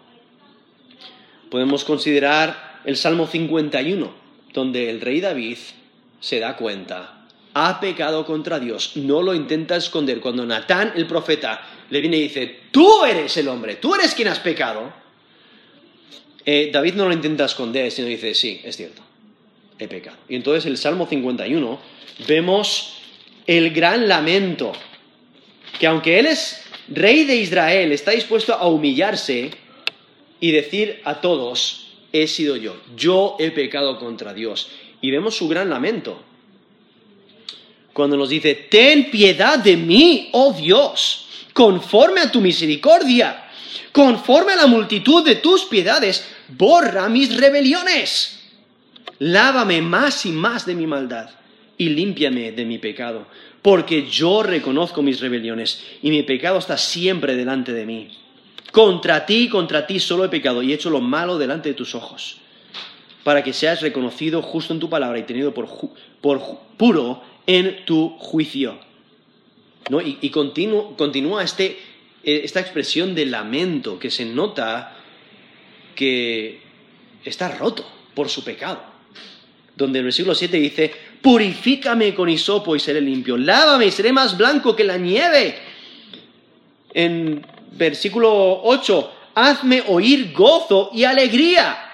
Podemos 1.51 1.85
considerar 1.85 2.81
el 2.85 2.97
Salmo 2.97 3.27
51, 3.27 4.13
donde 4.53 4.91
el 4.91 5.01
rey 5.01 5.21
David 5.21 5.59
se 6.21 6.39
da 6.39 6.57
cuenta, 6.57 7.27
ha 7.55 7.81
pecado 7.81 8.25
contra 8.25 8.61
Dios, 8.61 8.93
no 8.97 9.23
lo 9.23 9.35
intenta 9.35 9.77
esconder. 9.77 10.21
Cuando 10.21 10.47
Natán, 10.47 10.93
el 10.95 11.07
profeta, 11.07 11.61
le 11.91 12.01
viene 12.01 12.19
y 12.19 12.23
dice, 12.23 12.61
tú 12.71 13.05
eres 13.05 13.37
el 13.37 13.49
hombre, 13.49 13.77
tú 13.77 13.95
eres 13.95 14.15
quien 14.15 14.29
has 14.29 14.39
pecado, 14.39 14.93
eh, 16.45 16.71
David 16.73 16.95
no 16.95 17.07
lo 17.07 17.13
intenta 17.13 17.45
esconder, 17.45 17.91
sino 17.91 18.09
dice, 18.09 18.35
sí, 18.35 18.61
es 18.65 18.77
cierto, 18.77 19.03
he 19.79 19.89
pecado. 19.89 20.17
Y 20.29 20.37
entonces 20.37 20.67
el 20.67 20.79
Salmo 20.79 21.07
51 21.07 21.81
vemos 22.27 22.99
el 23.47 23.73
gran 23.73 24.09
lamento, 24.09 24.73
que 25.79 25.87
aunque 25.87 26.19
él 26.19 26.27
es 26.27 26.65
rey 26.91 27.25
de 27.25 27.37
Israel, 27.37 27.93
está 27.93 28.11
dispuesto 28.11 28.55
a 28.55 28.67
humillarse 28.69 29.51
y 30.41 30.51
decir 30.51 31.01
a 31.05 31.21
todos, 31.21 31.87
he 32.13 32.27
sido 32.27 32.57
yo, 32.57 32.77
yo 32.97 33.37
he 33.39 33.51
pecado 33.51 33.99
contra 33.99 34.35
Dios. 34.35 34.69
Y 35.01 35.11
vemos 35.11 35.37
su 35.37 35.49
gran 35.49 35.71
lamento. 35.71 36.23
Cuando 37.93 38.17
nos 38.17 38.29
dice, 38.29 38.55
ten 38.55 39.11
piedad 39.11 39.59
de 39.59 39.77
mí, 39.77 40.29
oh 40.33 40.53
Dios, 40.53 41.27
conforme 41.53 42.21
a 42.21 42.31
tu 42.31 42.41
misericordia, 42.41 43.49
conforme 43.93 44.53
a 44.53 44.57
la 44.57 44.67
multitud 44.67 45.25
de 45.25 45.37
tus 45.37 45.65
piedades, 45.65 46.27
borra 46.49 47.09
mis 47.09 47.37
rebeliones. 47.37 48.41
Lávame 49.19 49.83
más 49.83 50.25
y 50.27 50.31
más 50.31 50.65
de 50.67 50.75
mi 50.75 50.87
maldad 50.87 51.31
y 51.77 51.89
límpiame 51.91 52.53
de 52.53 52.65
mi 52.65 52.79
pecado 52.79 53.27
porque 53.63 54.09
yo 54.09 54.43
reconozco 54.43 55.03
mis 55.03 55.21
rebeliones 55.21 55.85
y 56.03 56.11
mi 56.11 56.23
pecado 56.23 56.59
está 56.59 56.79
siempre 56.79 57.37
delante 57.37 57.73
de 57.73 57.87
mí. 57.87 58.09
Contra 58.73 59.27
ti, 59.27 59.49
contra 59.49 59.87
ti 59.87 60.01
solo 60.01 60.25
he 60.25 60.29
pecado 60.29 60.63
y 60.63 60.73
he 60.73 60.75
hecho 60.75 60.91
lo 60.91 61.01
malo 61.01 61.39
delante 61.39 61.69
de 61.69 61.75
tus 61.75 61.95
ojos, 61.95 62.39
para 63.25 63.43
que 63.43 63.53
seas 63.53 63.83
reconocido 63.83 64.43
justo 64.43 64.73
en 64.73 64.81
tu 64.81 64.89
palabra 64.89 65.19
y 65.19 65.25
tenido 65.25 65.53
por, 65.53 65.69
puro 66.77 67.23
en 67.47 67.85
tu 67.85 68.11
juicio. 68.19 68.79
Y, 70.05 70.31
continúa 70.31 71.43
este, 71.43 71.79
eh, 72.23 72.43
esta 72.45 72.61
expresión 72.61 73.15
de 73.15 73.27
lamento 73.27 73.99
que 73.99 74.11
se 74.11 74.25
nota 74.25 74.97
que 75.97 76.61
está 77.25 77.49
roto 77.57 77.85
por 78.15 78.29
su 78.29 78.45
pecado 78.45 78.91
donde 79.81 80.01
el 80.01 80.05
versículo 80.05 80.35
7 80.35 80.57
dice, 80.59 80.93
purifícame 81.23 82.15
con 82.15 82.29
hisopo 82.29 82.75
y 82.75 82.81
seré 82.81 83.01
limpio, 83.01 83.37
lávame 83.37 83.87
y 83.87 83.91
seré 83.91 84.13
más 84.13 84.37
blanco 84.37 84.75
que 84.75 84.85
la 84.85 84.97
nieve. 84.97 85.59
En 86.93 87.47
versículo 87.73 88.63
8, 88.65 89.13
hazme 89.35 89.83
oír 89.87 90.33
gozo 90.33 90.91
y 90.93 91.05
alegría 91.05 91.91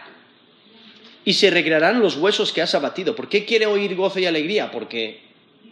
y 1.25 1.35
se 1.35 1.51
recrearán 1.51 2.01
los 2.01 2.17
huesos 2.17 2.53
que 2.53 2.62
has 2.62 2.75
abatido. 2.75 3.17
¿Por 3.17 3.29
qué 3.29 3.45
quiere 3.45 3.67
oír 3.67 3.97
gozo 3.97 4.21
y 4.21 4.27
alegría? 4.27 4.71
Porque 4.71 5.23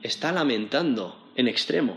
está 0.02 0.32
lamentando 0.32 1.16
en 1.36 1.46
extremo. 1.46 1.96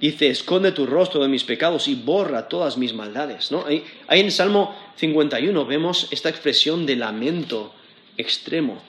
Dice, 0.00 0.28
esconde 0.28 0.72
tu 0.72 0.86
rostro 0.86 1.22
de 1.22 1.28
mis 1.28 1.44
pecados 1.44 1.88
y 1.88 1.94
borra 1.94 2.48
todas 2.48 2.78
mis 2.78 2.94
maldades. 2.94 3.50
¿no? 3.52 3.64
Ahí, 3.66 3.84
ahí 4.08 4.20
en 4.20 4.30
Salmo 4.30 4.74
51 4.96 5.66
vemos 5.66 6.08
esta 6.10 6.30
expresión 6.30 6.86
de 6.86 6.96
lamento 6.96 7.74
extremo. 8.16 8.82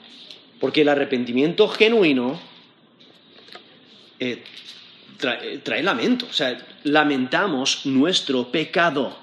Porque 0.60 0.82
el 0.82 0.88
arrepentimiento 0.88 1.68
genuino 1.68 2.40
eh, 4.18 4.42
trae, 5.16 5.58
trae, 5.58 5.82
lamento, 5.82 6.26
o 6.28 6.32
sea, 6.32 6.58
lamentamos 6.84 7.86
nuestro 7.86 8.50
pecado. 8.50 9.16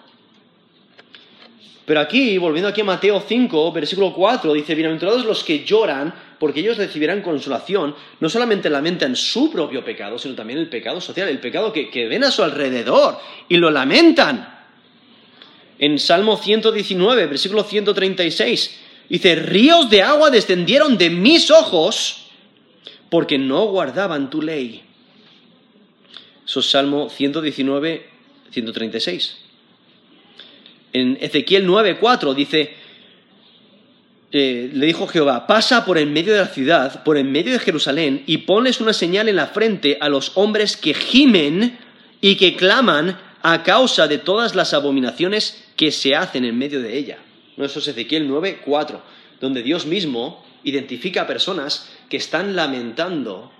Pero 1.85 1.99
aquí, 1.99 2.37
volviendo 2.37 2.69
aquí 2.69 2.81
a 2.81 2.85
Mateo 2.85 3.23
5, 3.27 3.71
versículo 3.71 4.13
4, 4.13 4.53
dice, 4.53 4.73
bienaventurados 4.73 5.23
los 5.25 5.43
que 5.43 5.63
lloran, 5.63 6.13
porque 6.39 6.61
ellos 6.61 6.77
recibirán 6.77 7.21
consolación, 7.21 7.95
no 8.19 8.29
solamente 8.29 8.69
lamentan 8.69 9.15
su 9.15 9.51
propio 9.51 9.85
pecado, 9.85 10.17
sino 10.17 10.33
también 10.33 10.59
el 10.59 10.67
pecado 10.67 10.99
social, 10.99 11.29
el 11.29 11.39
pecado 11.39 11.71
que 11.71 12.07
ven 12.07 12.23
a 12.23 12.31
su 12.31 12.43
alrededor 12.43 13.19
y 13.47 13.57
lo 13.57 13.69
lamentan. 13.69 14.55
En 15.77 15.99
Salmo 15.99 16.37
119, 16.37 17.27
versículo 17.27 17.63
136, 17.63 18.79
dice, 19.09 19.35
ríos 19.35 19.89
de 19.89 20.01
agua 20.03 20.29
descendieron 20.29 20.97
de 20.97 21.09
mis 21.09 21.51
ojos 21.51 22.27
porque 23.09 23.37
no 23.37 23.65
guardaban 23.65 24.29
tu 24.29 24.41
ley. 24.41 24.83
Eso 26.45 26.59
es 26.59 26.69
Salmo 26.69 27.09
119, 27.09 28.09
136 28.51 29.45
en 30.95 31.17
Ezequiel 31.19 31.67
9:4 31.67 32.33
dice, 32.33 32.73
eh, 34.31 34.69
le 34.73 34.85
dijo 34.85 35.07
Jehová, 35.07 35.45
pasa 35.45 35.85
por 35.85 35.97
en 35.97 36.13
medio 36.13 36.33
de 36.33 36.39
la 36.39 36.47
ciudad, 36.47 37.03
por 37.03 37.17
en 37.17 37.31
medio 37.31 37.51
de 37.51 37.59
Jerusalén, 37.59 38.23
y 38.25 38.39
ponles 38.39 38.79
una 38.79 38.93
señal 38.93 39.27
en 39.27 39.35
la 39.35 39.47
frente 39.47 39.97
a 39.99 40.07
los 40.07 40.31
hombres 40.35 40.77
que 40.77 40.93
gimen 40.93 41.77
y 42.21 42.35
que 42.35 42.55
claman 42.55 43.19
a 43.41 43.63
causa 43.63 44.07
de 44.07 44.17
todas 44.17 44.55
las 44.55 44.73
abominaciones 44.73 45.65
que 45.75 45.91
se 45.91 46.15
hacen 46.15 46.45
en 46.45 46.57
medio 46.57 46.81
de 46.81 46.97
ella. 46.97 47.17
Eso 47.57 47.79
es 47.79 47.87
Ezequiel 47.87 48.27
9:4, 48.29 49.01
donde 49.39 49.63
Dios 49.63 49.85
mismo 49.85 50.43
identifica 50.63 51.21
a 51.21 51.27
personas 51.27 51.89
que 52.09 52.17
están 52.17 52.55
lamentando 52.55 53.51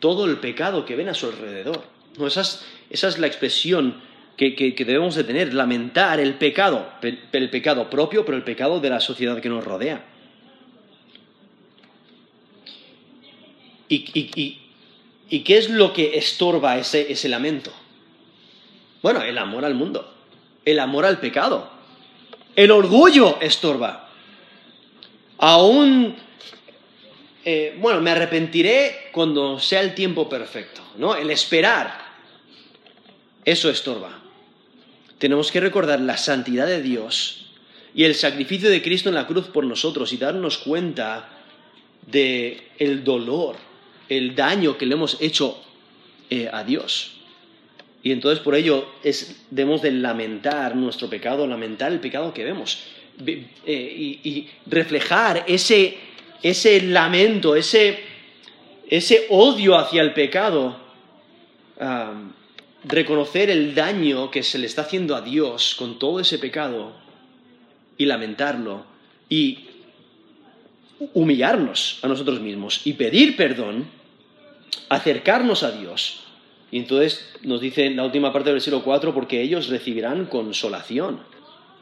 todo 0.00 0.24
el 0.24 0.38
pecado 0.38 0.84
que 0.84 0.96
ven 0.96 1.08
a 1.08 1.14
su 1.14 1.26
alrededor. 1.26 1.82
No, 2.18 2.26
esa, 2.26 2.42
es 2.90 3.18
la 3.18 3.26
expresión 3.26 4.00
que, 4.36 4.74
debemos 4.78 5.14
de 5.14 5.24
tener, 5.24 5.54
lamentar 5.54 6.18
el 6.20 6.34
pecado, 6.34 6.88
el 7.02 7.50
pecado 7.50 7.88
propio, 7.90 8.24
pero 8.24 8.36
el 8.36 8.44
pecado 8.44 8.80
de 8.80 8.90
la 8.90 9.00
sociedad 9.00 9.40
que 9.40 9.48
nos 9.48 9.64
rodea. 9.64 10.04
¿Y, 13.88 15.42
qué 15.44 15.56
es 15.56 15.70
lo 15.70 15.92
que 15.92 16.16
estorba 16.16 16.78
ese 16.78 17.28
lamento? 17.28 17.72
Bueno, 19.02 19.22
el 19.22 19.36
amor 19.36 19.64
al 19.64 19.74
mundo, 19.74 20.14
el 20.64 20.78
amor 20.78 21.04
al 21.04 21.18
pecado, 21.18 21.70
el 22.56 22.70
orgullo 22.70 23.38
estorba. 23.40 24.10
Aún, 25.38 26.16
eh, 27.44 27.76
bueno, 27.78 28.00
me 28.00 28.10
arrepentiré 28.10 29.10
cuando 29.12 29.58
sea 29.58 29.80
el 29.80 29.94
tiempo 29.94 30.28
perfecto, 30.28 30.82
¿no? 30.96 31.16
El 31.16 31.30
esperar, 31.30 31.98
eso 33.44 33.70
estorba 33.70 34.22
tenemos 35.22 35.52
que 35.52 35.60
recordar 35.60 36.00
la 36.00 36.16
santidad 36.16 36.66
de 36.66 36.82
Dios 36.82 37.44
y 37.94 38.02
el 38.02 38.16
sacrificio 38.16 38.68
de 38.68 38.82
Cristo 38.82 39.08
en 39.08 39.14
la 39.14 39.28
cruz 39.28 39.46
por 39.46 39.64
nosotros 39.64 40.12
y 40.12 40.16
darnos 40.16 40.58
cuenta 40.58 41.28
de 42.04 42.70
el 42.80 43.04
dolor, 43.04 43.54
el 44.08 44.34
daño 44.34 44.76
que 44.76 44.84
le 44.84 44.94
hemos 44.94 45.18
hecho 45.20 45.62
eh, 46.28 46.50
a 46.52 46.64
Dios. 46.64 47.11
Y 48.02 48.10
entonces 48.10 48.42
por 48.42 48.54
ello 48.54 48.86
debemos 49.50 49.82
de 49.82 49.92
lamentar 49.92 50.74
nuestro 50.74 51.08
pecado, 51.08 51.46
lamentar 51.46 51.92
el 51.92 52.00
pecado 52.00 52.34
que 52.34 52.44
vemos 52.44 52.84
eh, 53.24 54.20
y, 54.24 54.48
reflejar 54.66 55.44
ese, 55.46 55.96
ese 56.42 56.82
lamento, 56.82 57.54
ese, 57.54 58.00
ese, 58.88 59.26
odio 59.30 59.78
hacia 59.78 60.02
el 60.02 60.12
pecado. 60.12 60.80
Reconocer 62.84 63.50
el 63.50 63.74
daño 63.74 64.30
que 64.30 64.42
se 64.42 64.58
le 64.58 64.66
está 64.66 64.82
haciendo 64.82 65.14
a 65.14 65.20
Dios 65.20 65.76
con 65.78 65.98
todo 66.00 66.18
ese 66.18 66.38
pecado 66.38 66.92
y 67.96 68.06
lamentarlo 68.06 68.84
y 69.28 69.68
humillarnos 71.14 72.00
a 72.02 72.08
nosotros 72.08 72.40
mismos 72.40 72.80
y 72.84 72.94
pedir 72.94 73.36
perdón, 73.36 73.88
acercarnos 74.88 75.62
a 75.62 75.72
Dios. 75.72 76.21
Y 76.72 76.78
entonces 76.78 77.28
nos 77.42 77.60
dice 77.60 77.84
en 77.84 77.96
la 77.96 78.04
última 78.04 78.32
parte 78.32 78.48
del 78.48 78.54
versículo 78.54 78.82
4, 78.82 79.12
porque 79.12 79.42
ellos 79.42 79.68
recibirán 79.68 80.24
consolación. 80.24 81.20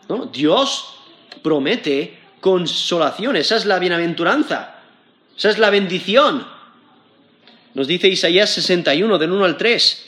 ¿no? 0.09 0.27
Dios 0.27 0.97
promete 1.43 2.19
consolación, 2.41 3.37
esa 3.37 3.57
es 3.57 3.67
la 3.67 3.79
bienaventuranza, 3.79 4.81
esa 5.39 5.51
es 5.51 5.59
la 5.59 5.71
bendición. 5.71 6.45
Nos 7.73 7.87
dice 7.87 8.09
Isaías 8.09 8.51
61, 8.51 9.17
del 9.17 9.31
1 9.31 9.45
al 9.45 9.57
3, 9.57 10.07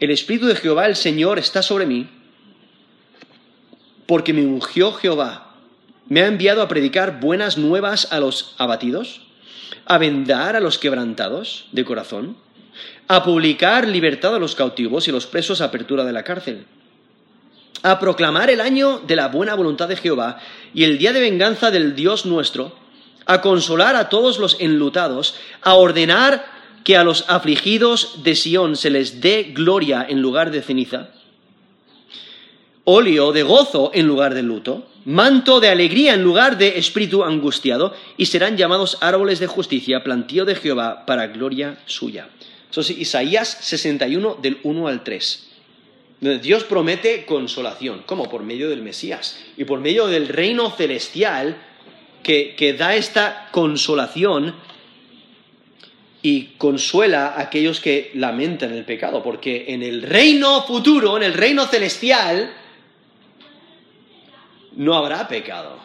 el 0.00 0.10
Espíritu 0.10 0.46
de 0.46 0.56
Jehová, 0.56 0.86
el 0.86 0.96
Señor, 0.96 1.38
está 1.38 1.60
sobre 1.60 1.84
mí, 1.84 2.08
porque 4.06 4.32
me 4.32 4.46
ungió 4.46 4.94
Jehová. 4.94 5.56
Me 6.08 6.22
ha 6.22 6.26
enviado 6.26 6.62
a 6.62 6.68
predicar 6.68 7.20
buenas 7.20 7.58
nuevas 7.58 8.10
a 8.10 8.18
los 8.18 8.54
abatidos, 8.56 9.20
a 9.84 9.98
vendar 9.98 10.56
a 10.56 10.60
los 10.60 10.78
quebrantados 10.78 11.66
de 11.72 11.84
corazón, 11.84 12.36
a 13.12 13.22
publicar 13.22 13.86
libertad 13.86 14.34
a 14.36 14.38
los 14.38 14.54
cautivos 14.54 15.06
y 15.06 15.12
los 15.12 15.26
presos 15.26 15.60
a 15.60 15.66
apertura 15.66 16.02
de 16.02 16.14
la 16.14 16.24
cárcel, 16.24 16.64
a 17.82 18.00
proclamar 18.00 18.48
el 18.48 18.62
año 18.62 19.02
de 19.06 19.16
la 19.16 19.28
buena 19.28 19.54
voluntad 19.54 19.86
de 19.86 19.96
Jehová 19.96 20.38
y 20.72 20.84
el 20.84 20.96
día 20.96 21.12
de 21.12 21.20
venganza 21.20 21.70
del 21.70 21.94
Dios 21.94 22.24
nuestro, 22.24 22.74
a 23.26 23.42
consolar 23.42 23.96
a 23.96 24.08
todos 24.08 24.38
los 24.38 24.56
enlutados, 24.60 25.34
a 25.60 25.74
ordenar 25.74 26.46
que 26.84 26.96
a 26.96 27.04
los 27.04 27.26
afligidos 27.28 28.22
de 28.22 28.34
Sión 28.34 28.76
se 28.76 28.88
les 28.88 29.20
dé 29.20 29.52
gloria 29.54 30.06
en 30.08 30.22
lugar 30.22 30.50
de 30.50 30.62
ceniza, 30.62 31.10
óleo 32.84 33.32
de 33.32 33.42
gozo 33.42 33.90
en 33.92 34.06
lugar 34.06 34.32
de 34.32 34.42
luto, 34.42 34.86
manto 35.04 35.60
de 35.60 35.68
alegría 35.68 36.14
en 36.14 36.22
lugar 36.22 36.56
de 36.56 36.78
espíritu 36.78 37.24
angustiado, 37.24 37.94
y 38.16 38.24
serán 38.24 38.56
llamados 38.56 38.96
árboles 39.02 39.38
de 39.38 39.48
justicia, 39.48 40.02
plantío 40.02 40.46
de 40.46 40.54
Jehová 40.54 41.04
para 41.04 41.26
gloria 41.26 41.76
suya. 41.84 42.28
Eso 42.72 42.80
es 42.80 42.90
Isaías 42.90 43.58
61 43.60 44.38
del 44.40 44.58
1 44.62 44.88
al 44.88 45.04
3. 45.04 45.48
Dios 46.40 46.64
promete 46.64 47.26
consolación, 47.26 48.02
como 48.06 48.30
por 48.30 48.42
medio 48.42 48.70
del 48.70 48.80
Mesías 48.80 49.38
y 49.56 49.64
por 49.64 49.80
medio 49.80 50.06
del 50.06 50.28
reino 50.28 50.70
celestial 50.70 51.56
que, 52.22 52.54
que 52.56 52.72
da 52.72 52.96
esta 52.96 53.48
consolación 53.52 54.54
y 56.22 56.54
consuela 56.56 57.26
a 57.26 57.42
aquellos 57.42 57.80
que 57.80 58.10
lamentan 58.14 58.72
el 58.72 58.84
pecado, 58.84 59.22
porque 59.22 59.66
en 59.68 59.82
el 59.82 60.02
reino 60.02 60.62
futuro, 60.62 61.16
en 61.18 61.24
el 61.24 61.34
reino 61.34 61.66
celestial, 61.66 62.54
no 64.76 64.94
habrá 64.94 65.28
pecado. 65.28 65.78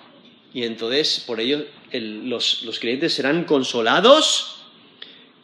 Y 0.54 0.64
entonces, 0.64 1.24
por 1.26 1.42
ello, 1.42 1.66
los, 1.92 2.64
los, 2.64 2.80
creyentes 2.80 3.14
serán 3.14 3.44
consolados, 3.44 4.57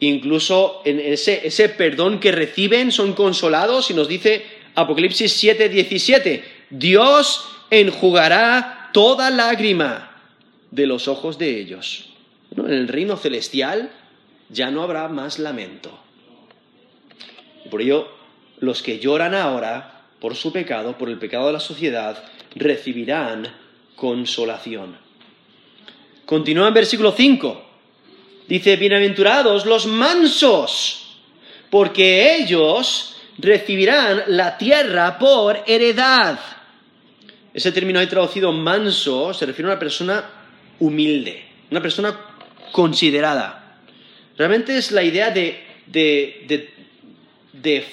incluso 0.00 0.82
en 0.84 1.00
ese, 1.00 1.46
ese, 1.46 1.68
perdón 1.68 2.20
que 2.20 2.32
reciben 2.32 2.92
son 2.92 3.12
consolados, 3.14 3.90
y 3.90 3.94
nos 3.94 4.08
dice 4.08 4.44
Apocalipsis 4.74 5.32
7, 5.32 5.68
17, 5.68 6.44
Dios 6.70 7.48
enjugará 7.70 8.90
toda 8.92 9.30
lágrima 9.30 10.10
de 10.70 10.86
los 10.86 11.08
ojos 11.08 11.38
de 11.38 11.60
ellos. 11.60 12.10
En 12.56 12.70
el 12.70 12.88
reino 12.88 13.16
celestial, 13.16 13.90
ya 14.48 14.70
no 14.70 14.82
habrá 14.82 15.08
más 15.08 15.38
lamento. 15.38 15.98
Por 17.70 17.82
ello, 17.82 18.08
los 18.60 18.82
que 18.82 18.98
lloran 18.98 19.34
ahora 19.34 20.02
por 20.20 20.36
su 20.36 20.52
pecado, 20.52 20.96
por 20.96 21.08
el 21.08 21.18
pecado 21.18 21.48
de 21.48 21.54
la 21.54 21.60
sociedad, 21.60 22.24
recibirán 22.54 23.48
consolación. 23.96 24.96
Continúa 26.24 26.68
en 26.68 26.74
versículo 26.74 27.12
5. 27.12 27.63
Dice, 28.46 28.76
bienaventurados 28.76 29.64
los 29.64 29.86
mansos, 29.86 31.16
porque 31.70 32.36
ellos 32.36 33.16
recibirán 33.38 34.24
la 34.26 34.58
tierra 34.58 35.18
por 35.18 35.62
heredad. 35.66 36.38
Ese 37.54 37.72
término 37.72 38.00
ahí 38.00 38.06
traducido 38.06 38.52
manso 38.52 39.32
se 39.32 39.46
refiere 39.46 39.70
a 39.70 39.72
una 39.72 39.80
persona 39.80 40.24
humilde, 40.78 41.42
una 41.70 41.80
persona 41.80 42.20
considerada. 42.70 43.78
Realmente 44.36 44.76
es 44.76 44.90
la 44.92 45.02
idea 45.02 45.30
de, 45.30 45.64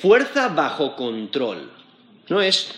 fuerza 0.01 0.49
bajo 0.49 0.97
control. 0.97 1.71
No 2.27 2.41
es 2.41 2.73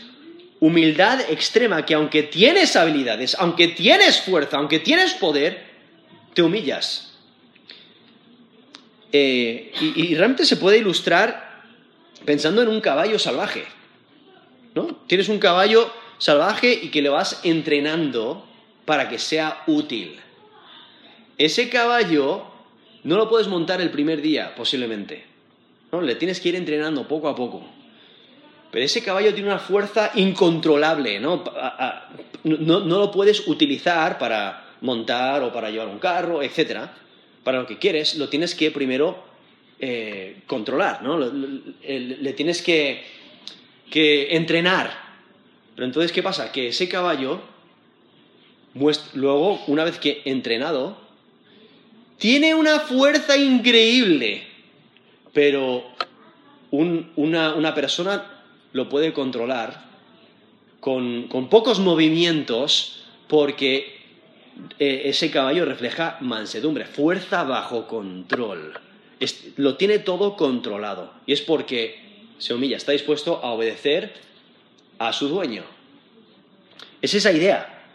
humildad 0.59 1.21
extrema 1.29 1.83
que 1.85 1.95
aunque 1.95 2.21
tienes 2.23 2.75
habilidades, 2.75 3.35
aunque 3.39 3.69
tienes 3.69 4.21
fuerza, 4.21 4.57
aunque 4.57 4.79
tienes 4.79 5.13
poder, 5.15 5.63
te 6.35 6.43
humillas. 6.43 7.12
Eh, 9.15 9.71
y, 9.79 10.15
realmente 10.15 10.43
se 10.43 10.57
puede 10.57 10.79
ilustrar 10.79 11.61
pensando 12.25 12.63
en 12.63 12.67
un 12.67 12.81
caballo 12.81 13.19
salvaje. 13.19 13.63
¿no? 14.73 14.87
Tienes 15.05 15.29
un 15.29 15.37
caballo 15.37 15.93
salvaje 16.17 16.73
y 16.73 16.89
que 16.89 17.03
le 17.03 17.09
vas 17.09 17.39
entrenando 17.43 18.43
para 18.85 19.09
que 19.09 19.19
sea 19.19 19.61
útil. 19.67 20.19
Ese 21.37 21.69
caballo 21.69 22.47
no 23.03 23.17
lo 23.17 23.29
puedes 23.29 23.47
montar 23.47 23.81
el 23.81 23.91
primer 23.91 24.21
día, 24.21 24.55
posiblemente. 24.55 25.25
¿no? 25.91 26.01
Le 26.01 26.15
tienes 26.15 26.39
que 26.39 26.49
ir 26.49 26.55
entrenando 26.55 27.07
poco 27.07 27.29
a 27.29 27.35
poco. 27.35 27.63
pero 28.71 28.83
ese 28.83 29.03
caballo 29.03 29.31
tiene 29.35 29.49
una 29.49 29.59
fuerza 29.59 30.11
incontrolable, 30.15 31.19
¿no? 31.19 31.43
No, 32.43 32.79
lo 32.79 33.11
puedes 33.11 33.47
utilizar 33.47 34.17
para 34.17 34.71
montar 34.81 35.43
o 35.43 35.53
para 35.53 35.69
llevar 35.69 35.87
un 35.87 35.99
carro, 35.99 36.41
etc. 36.41 36.89
Para 37.43 37.59
lo 37.59 37.67
que 37.67 37.77
quieres, 37.77 38.15
lo 38.15 38.29
tienes 38.29 38.55
que 38.55 38.71
primero 38.71 39.23
eh, 39.79 40.37
controlar, 40.47 41.03
¿no? 41.03 41.19
Le, 41.19 42.33
tienes 42.33 42.61
que, 42.61 43.03
que 43.89 44.35
entrenar. 44.35 44.91
Pero 45.75 45.85
entonces, 45.85 46.11
¿qué 46.11 46.23
pasa? 46.23 46.51
Que 46.51 46.69
ese 46.69 46.87
caballo, 46.87 47.41
luego, 49.13 49.61
una 49.67 49.83
vez 49.83 49.99
que 49.99 50.21
entrenado, 50.25 50.97
tiene 52.17 52.55
una 52.55 52.79
fuerza 52.79 53.35
increíble, 53.35 54.43
pero 55.33 55.83
una, 56.71 57.73
persona 57.75 58.43
lo 58.71 58.89
puede 58.89 59.13
controlar 59.13 59.83
con, 60.79 61.27
pocos 61.49 61.79
movimientos 61.79 63.03
porque 63.27 64.02
eh, 64.79 65.03
ese 65.05 65.31
caballo 65.31 65.65
refleja 65.65 66.17
mansedumbre, 66.21 66.85
fuerza 66.85 67.43
bajo 67.43 67.87
control. 67.87 68.73
lo 69.57 69.77
tiene 69.77 69.99
todo 69.99 70.35
controlado 70.35 71.13
y 71.25 71.33
es 71.33 71.41
porque 71.41 72.27
se 72.37 72.53
humilla, 72.53 72.77
está 72.77 72.91
dispuesto 72.91 73.39
a 73.43 73.51
obedecer 73.51 74.13
a 74.99 75.13
su 75.13 75.27
dueño. 75.27 75.63
Es 77.01 77.13
esa 77.13 77.31
idea 77.31 77.85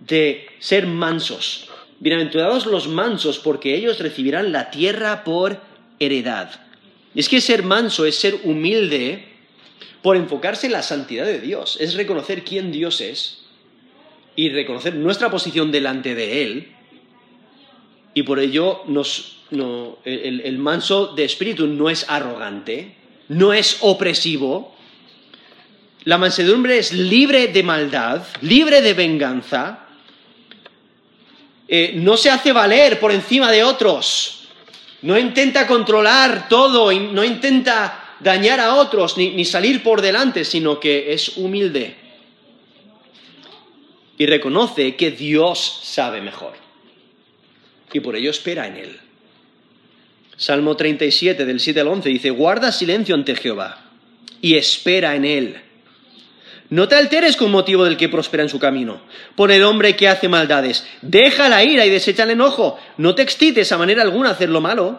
de 0.00 0.46
ser 0.58 0.86
mansos. 0.86 1.68
Bienaventurados 2.00 2.66
los 2.66 2.88
mansos 2.88 3.38
porque 3.38 3.74
ellos 3.74 3.98
recibirán 4.00 4.52
la 4.52 4.70
tierra 4.70 5.24
por 5.24 5.60
heredad. 5.98 6.60
Y 7.14 7.20
es 7.20 7.28
que 7.28 7.40
ser 7.40 7.62
manso 7.62 8.04
es 8.04 8.16
ser 8.16 8.40
humilde 8.44 9.28
por 10.02 10.16
enfocarse 10.16 10.66
en 10.66 10.72
la 10.72 10.82
santidad 10.82 11.24
de 11.24 11.40
Dios, 11.40 11.76
es 11.80 11.94
reconocer 11.94 12.42
quién 12.42 12.72
Dios 12.72 13.00
es 13.00 13.41
y 14.36 14.48
reconocer 14.50 14.94
nuestra 14.94 15.30
posición 15.30 15.70
delante 15.70 16.14
de 16.14 16.42
Él. 16.42 16.72
Y 18.14 18.22
por 18.22 18.38
ello 18.38 18.82
el, 20.04 20.40
el 20.44 20.58
manso 20.58 21.08
de 21.08 21.24
espíritu 21.24 21.66
no 21.66 21.88
es 21.88 22.08
arrogante, 22.08 22.94
no 23.28 23.52
es 23.52 23.78
opresivo. 23.80 24.74
La 26.04 26.18
mansedumbre 26.18 26.78
es 26.78 26.92
libre 26.92 27.48
de 27.48 27.62
maldad, 27.62 28.22
libre 28.40 28.82
de 28.82 28.94
venganza. 28.94 29.86
Eh, 31.68 31.92
no 31.96 32.16
se 32.16 32.30
hace 32.30 32.52
valer 32.52 33.00
por 33.00 33.12
encima 33.12 33.50
de 33.50 33.64
otros 33.64 34.42
no 35.02 35.18
intenta 35.18 35.66
controlar 35.66 36.48
todo, 36.48 36.92
no 36.92 37.24
intenta 37.24 38.16
dañar 38.20 38.60
a 38.60 38.74
otros 38.76 39.16
ni, 39.16 39.44
salir 39.44 39.82
por 39.82 40.00
delante, 40.00 40.44
sino 40.44 40.78
que 40.78 41.12
es 41.12 41.36
humilde 41.36 41.96
y 44.18 44.26
reconoce 44.26 44.96
que 44.96 45.10
Dios 45.10 45.80
sabe 45.82 46.20
mejor. 46.20 46.54
Y 47.92 48.00
por 48.00 48.16
ello 48.16 48.30
espera 48.30 48.66
en 48.66 48.76
Él. 48.76 49.00
Salmo 50.36 50.76
37 50.76 51.44
del 51.44 51.60
7 51.60 51.80
al 51.80 51.88
11 51.88 52.08
dice, 52.08 52.30
guarda 52.30 52.72
silencio 52.72 53.14
ante 53.14 53.36
Jehová 53.36 53.84
y 54.40 54.56
espera 54.56 55.14
en 55.14 55.24
Él. 55.24 55.60
No 56.72 56.88
te 56.88 56.94
alteres 56.94 57.36
con 57.36 57.50
motivo 57.50 57.84
del 57.84 57.98
que 57.98 58.08
prospera 58.08 58.42
en 58.42 58.48
su 58.48 58.58
camino. 58.58 59.02
Por 59.36 59.52
el 59.52 59.62
hombre 59.62 59.94
que 59.94 60.08
hace 60.08 60.30
maldades. 60.30 60.86
Deja 61.02 61.50
la 61.50 61.62
ira 61.62 61.84
y 61.84 61.90
desecha 61.90 62.22
el 62.22 62.30
enojo. 62.30 62.78
No 62.96 63.14
te 63.14 63.20
excites 63.20 63.70
a 63.72 63.76
manera 63.76 64.00
alguna 64.00 64.30
hacer 64.30 64.48
lo 64.48 64.62
malo. 64.62 64.98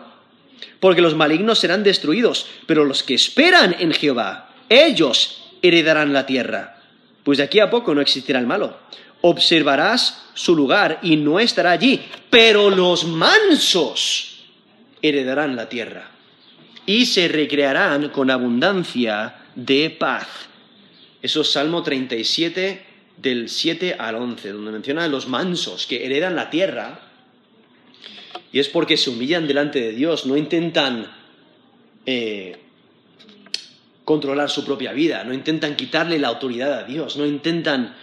Porque 0.79 1.01
los 1.01 1.15
malignos 1.15 1.57
serán 1.57 1.81
destruidos. 1.81 2.45
Pero 2.67 2.85
los 2.85 3.01
que 3.01 3.15
esperan 3.15 3.75
en 3.79 3.91
Jehová, 3.91 4.51
ellos 4.69 5.45
heredarán 5.63 6.13
la 6.13 6.27
tierra. 6.27 6.82
Pues 7.23 7.37
de 7.37 7.45
aquí 7.45 7.59
a 7.59 7.69
poco 7.69 7.95
no 7.95 8.01
existirá 8.01 8.39
el 8.39 8.47
malo. 8.47 8.77
Observarás 9.21 10.25
su 10.33 10.55
lugar 10.55 10.99
y 11.01 11.15
no 11.15 11.39
estará 11.39 11.71
allí. 11.71 12.01
Pero 12.29 12.69
los 12.69 13.05
mansos 13.05 14.43
heredarán 15.01 15.55
la 15.55 15.69
tierra. 15.69 16.11
Y 16.85 17.05
se 17.05 17.27
recrearán 17.27 18.09
con 18.09 18.29
abundancia 18.29 19.35
de 19.55 19.89
paz. 19.89 20.27
Eso 21.21 21.41
es 21.41 21.51
Salmo 21.51 21.83
37 21.83 22.85
del 23.17 23.47
7 23.47 23.95
al 23.97 24.15
11, 24.15 24.49
donde 24.51 24.71
menciona 24.71 25.05
a 25.05 25.07
los 25.07 25.27
mansos 25.27 25.85
que 25.87 26.05
heredan 26.05 26.35
la 26.35 26.49
tierra. 26.49 26.99
Y 28.51 28.59
es 28.59 28.67
porque 28.67 28.97
se 28.97 29.09
humillan 29.09 29.47
delante 29.47 29.79
de 29.79 29.93
Dios, 29.93 30.25
no 30.25 30.35
intentan 30.35 31.07
eh, 32.05 32.62
controlar 34.05 34.49
su 34.49 34.65
propia 34.65 34.91
vida, 34.91 35.23
no 35.23 35.33
intentan 35.33 35.75
quitarle 35.75 36.19
la 36.19 36.27
autoridad 36.27 36.73
a 36.73 36.83
Dios, 36.83 37.17
no 37.17 37.25
intentan 37.25 37.95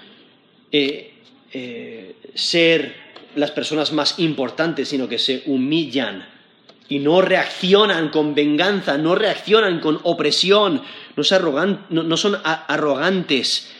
eh, 0.72 1.14
eh, 1.52 2.16
ser 2.34 2.94
las 3.34 3.50
personas 3.50 3.92
más 3.92 4.18
importantes, 4.18 4.88
sino 4.88 5.08
que 5.08 5.18
se 5.18 5.42
humillan 5.46 6.26
y 6.88 6.98
no 6.98 7.20
reaccionan 7.20 8.08
con 8.08 8.34
venganza, 8.34 8.98
no 8.98 9.14
reaccionan 9.14 9.80
con 9.80 10.00
opresión, 10.02 10.82
no, 11.16 12.16
son 12.16 12.36
arrogantes, 12.44 13.70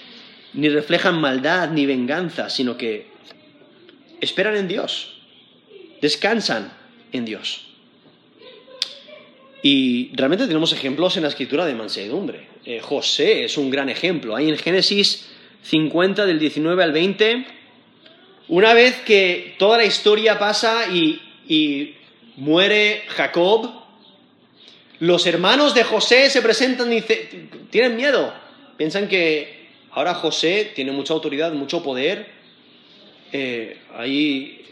ni 0.53 0.68
reflejan 0.68 1.21
maldad 1.21 1.71
ni 1.71 1.87
venganza, 1.87 2.49
sino 2.51 2.77
que 2.77 3.11
esperan 4.21 4.57
en 4.57 4.68
Dios, 4.68 5.21
descansan 6.01 6.73
en 7.12 7.25
Dios. 7.25 7.70
Y 9.63 10.11
realmente 10.15 10.47
tenemos 10.47 10.73
ejemplos 10.73 11.17
en 11.17 11.25
la 11.25 11.29
escritura 11.29 11.67
de 11.67 11.75
mansedumbre. 11.75 12.47
Eh, 12.65 12.81
José 12.81 13.45
es 13.45 13.59
un 13.59 13.71
gran 13.71 13.89
ejemplo. 13.89 14.35
Hay 14.35 14.49
en 14.49 14.57
Génesis 14.57 15.29
50 15.63 16.25
del 16.25 16.39
19 16.39 16.83
al 16.83 16.93
20, 16.93 17.47
una 18.49 18.75
vez 18.75 19.01
que 19.03 19.55
toda 19.59 19.77
la 19.77 19.85
historia 19.85 20.39
pasa 20.39 20.87
y 20.91 21.95
muere 22.37 23.03
Jacob, 23.09 23.81
los 25.01 25.27
hermanos 25.27 25.75
de 25.75 25.83
José 25.83 26.29
se 26.29 26.43
presentan 26.43 26.93
y 26.93 27.03
tienen 27.71 27.97
miedo. 27.97 28.35
Piensan 28.77 29.09
que 29.09 29.69
ahora 29.93 30.15
José 30.15 30.73
tiene 30.75 30.93
mucha 30.93 31.15
autoridad, 31.15 31.53
mucho 31.53 31.83
poder. 31.83 32.31
Eh, 33.33 33.79
ahí, 33.97 34.63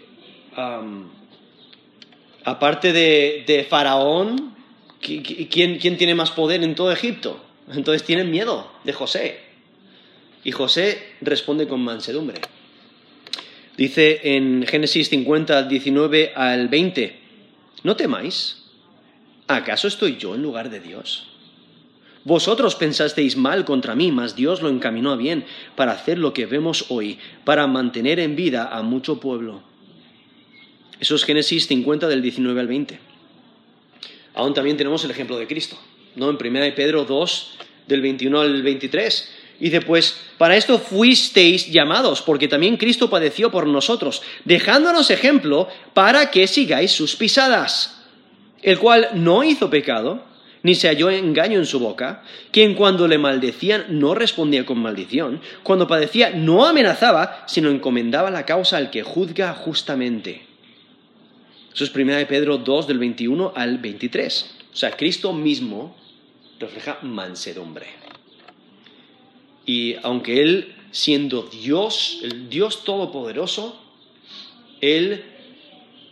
aparte 2.44 2.92
de, 2.92 3.66
Faraón, 3.70 4.54
¿quién, 5.00 5.78
¿quién 5.78 5.96
tiene 5.96 6.14
más 6.14 6.30
poder 6.30 6.62
en 6.62 6.74
todo 6.74 6.92
Egipto? 6.92 7.44
Entonces 7.72 8.04
tienen 8.04 8.30
miedo 8.30 8.70
de 8.84 8.92
José. 8.92 9.40
Y 10.44 10.52
José 10.52 11.14
responde 11.20 11.66
con 11.66 11.80
mansedumbre. 11.80 12.40
Dice 13.76 14.20
en 14.36 14.66
Génesis 14.66 15.08
50, 15.08 15.64
19 15.64 16.32
al 16.34 16.68
20, 16.68 17.18
no 17.84 17.96
temáis. 17.96 18.64
¿Acaso 19.46 19.88
estoy 19.88 20.16
yo 20.16 20.34
en 20.34 20.42
lugar 20.42 20.68
de 20.68 20.80
Dios? 20.80 21.28
Vosotros 22.24 22.74
pensasteis 22.74 23.36
mal 23.36 23.64
contra 23.64 23.94
mí, 23.94 24.10
mas 24.12 24.34
Dios 24.34 24.60
lo 24.62 24.68
encaminó 24.68 25.12
a 25.12 25.16
bien 25.16 25.44
para 25.76 25.92
hacer 25.92 26.18
lo 26.18 26.34
que 26.34 26.46
vemos 26.46 26.86
hoy, 26.88 27.18
para 27.44 27.66
mantener 27.66 28.18
en 28.18 28.36
vida 28.36 28.68
a 28.70 28.82
mucho 28.82 29.20
pueblo. 29.20 29.62
Eso 31.00 31.14
es 31.14 31.24
Génesis 31.24 31.68
50 31.68 32.08
del 32.08 32.20
19 32.20 32.60
al 32.60 32.66
20. 32.66 32.98
Aún 34.38 34.54
también 34.54 34.76
tenemos 34.76 35.04
el 35.04 35.10
ejemplo 35.10 35.36
de 35.36 35.48
Cristo, 35.48 35.76
¿no? 36.14 36.30
En 36.30 36.36
1 36.36 36.74
Pedro 36.76 37.04
2 37.04 37.54
del 37.88 38.00
21 38.00 38.40
al 38.40 38.62
23. 38.62 39.34
Dice, 39.58 39.80
pues 39.80 40.16
para 40.38 40.56
esto 40.56 40.78
fuisteis 40.78 41.68
llamados, 41.72 42.22
porque 42.22 42.46
también 42.46 42.76
Cristo 42.76 43.10
padeció 43.10 43.50
por 43.50 43.66
nosotros, 43.66 44.22
dejándonos 44.44 45.10
ejemplo 45.10 45.66
para 45.92 46.30
que 46.30 46.46
sigáis 46.46 46.92
sus 46.92 47.16
pisadas, 47.16 48.00
el 48.62 48.78
cual 48.78 49.08
no 49.14 49.42
hizo 49.42 49.70
pecado, 49.70 50.22
ni 50.62 50.76
se 50.76 50.86
halló 50.86 51.10
engaño 51.10 51.58
en 51.58 51.66
su 51.66 51.80
boca, 51.80 52.22
quien 52.52 52.76
cuando 52.76 53.08
le 53.08 53.18
maldecían 53.18 53.86
no 53.88 54.14
respondía 54.14 54.64
con 54.64 54.78
maldición, 54.78 55.40
cuando 55.64 55.88
padecía 55.88 56.30
no 56.30 56.64
amenazaba, 56.64 57.42
sino 57.48 57.70
encomendaba 57.70 58.30
la 58.30 58.46
causa 58.46 58.76
al 58.76 58.90
que 58.90 59.02
juzga 59.02 59.52
justamente. 59.54 60.47
Eso 61.78 61.84
es 61.84 61.94
1 61.94 62.26
Pedro 62.26 62.58
2 62.58 62.88
del 62.88 62.98
21 62.98 63.52
al 63.54 63.78
23. 63.78 64.50
O 64.72 64.76
sea, 64.76 64.96
Cristo 64.96 65.32
mismo 65.32 65.94
refleja 66.58 66.98
mansedumbre. 67.02 67.86
Y 69.64 69.94
aunque 70.02 70.42
Él, 70.42 70.74
siendo 70.90 71.42
Dios, 71.44 72.18
el 72.24 72.48
Dios 72.48 72.82
Todopoderoso, 72.82 73.80
Él 74.80 75.22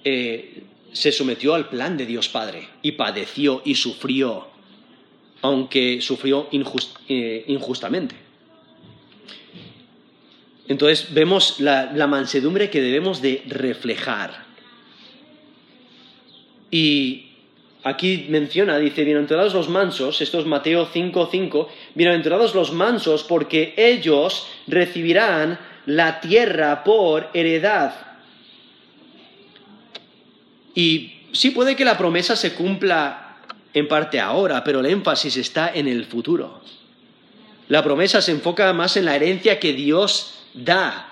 eh, 0.04 0.62
se 0.92 1.10
sometió 1.10 1.56
al 1.56 1.68
plan 1.68 1.96
de 1.96 2.06
Dios 2.06 2.28
Padre 2.28 2.68
y 2.80 2.92
padeció 2.92 3.60
y 3.64 3.74
sufrió, 3.74 4.46
aunque 5.42 6.00
sufrió 6.00 6.48
eh, 7.08 7.44
injustamente. 7.48 8.14
Entonces 10.68 11.12
vemos 11.12 11.58
la, 11.58 11.90
la, 11.92 12.06
mansedumbre 12.06 12.70
que 12.70 12.80
debemos 12.80 13.20
de 13.20 13.42
reflejar. 13.48 14.45
Y 16.70 17.26
aquí 17.84 18.26
menciona, 18.28 18.78
dice, 18.78 19.04
bienaventurados 19.04 19.54
los 19.54 19.68
mansos, 19.68 20.20
esto 20.20 20.40
es 20.40 20.46
Mateo 20.46 20.88
5, 20.92 21.28
5, 21.30 21.68
bienaventurados 21.94 22.54
los 22.54 22.72
mansos 22.72 23.22
porque 23.22 23.74
ellos 23.76 24.48
recibirán 24.66 25.58
la 25.86 26.20
tierra 26.20 26.82
por 26.82 27.30
heredad. 27.32 27.94
Y 30.74 31.12
sí 31.32 31.50
puede 31.50 31.76
que 31.76 31.84
la 31.84 31.96
promesa 31.96 32.34
se 32.34 32.54
cumpla 32.54 33.36
en 33.72 33.88
parte 33.88 34.18
ahora, 34.18 34.64
pero 34.64 34.80
el 34.80 34.86
énfasis 34.86 35.36
está 35.36 35.70
en 35.72 35.86
el 35.86 36.04
futuro. 36.06 36.60
La 37.68 37.82
promesa 37.82 38.20
se 38.20 38.32
enfoca 38.32 38.72
más 38.72 38.96
en 38.96 39.04
la 39.04 39.16
herencia 39.16 39.58
que 39.58 39.72
Dios 39.72 40.44
da. 40.54 41.08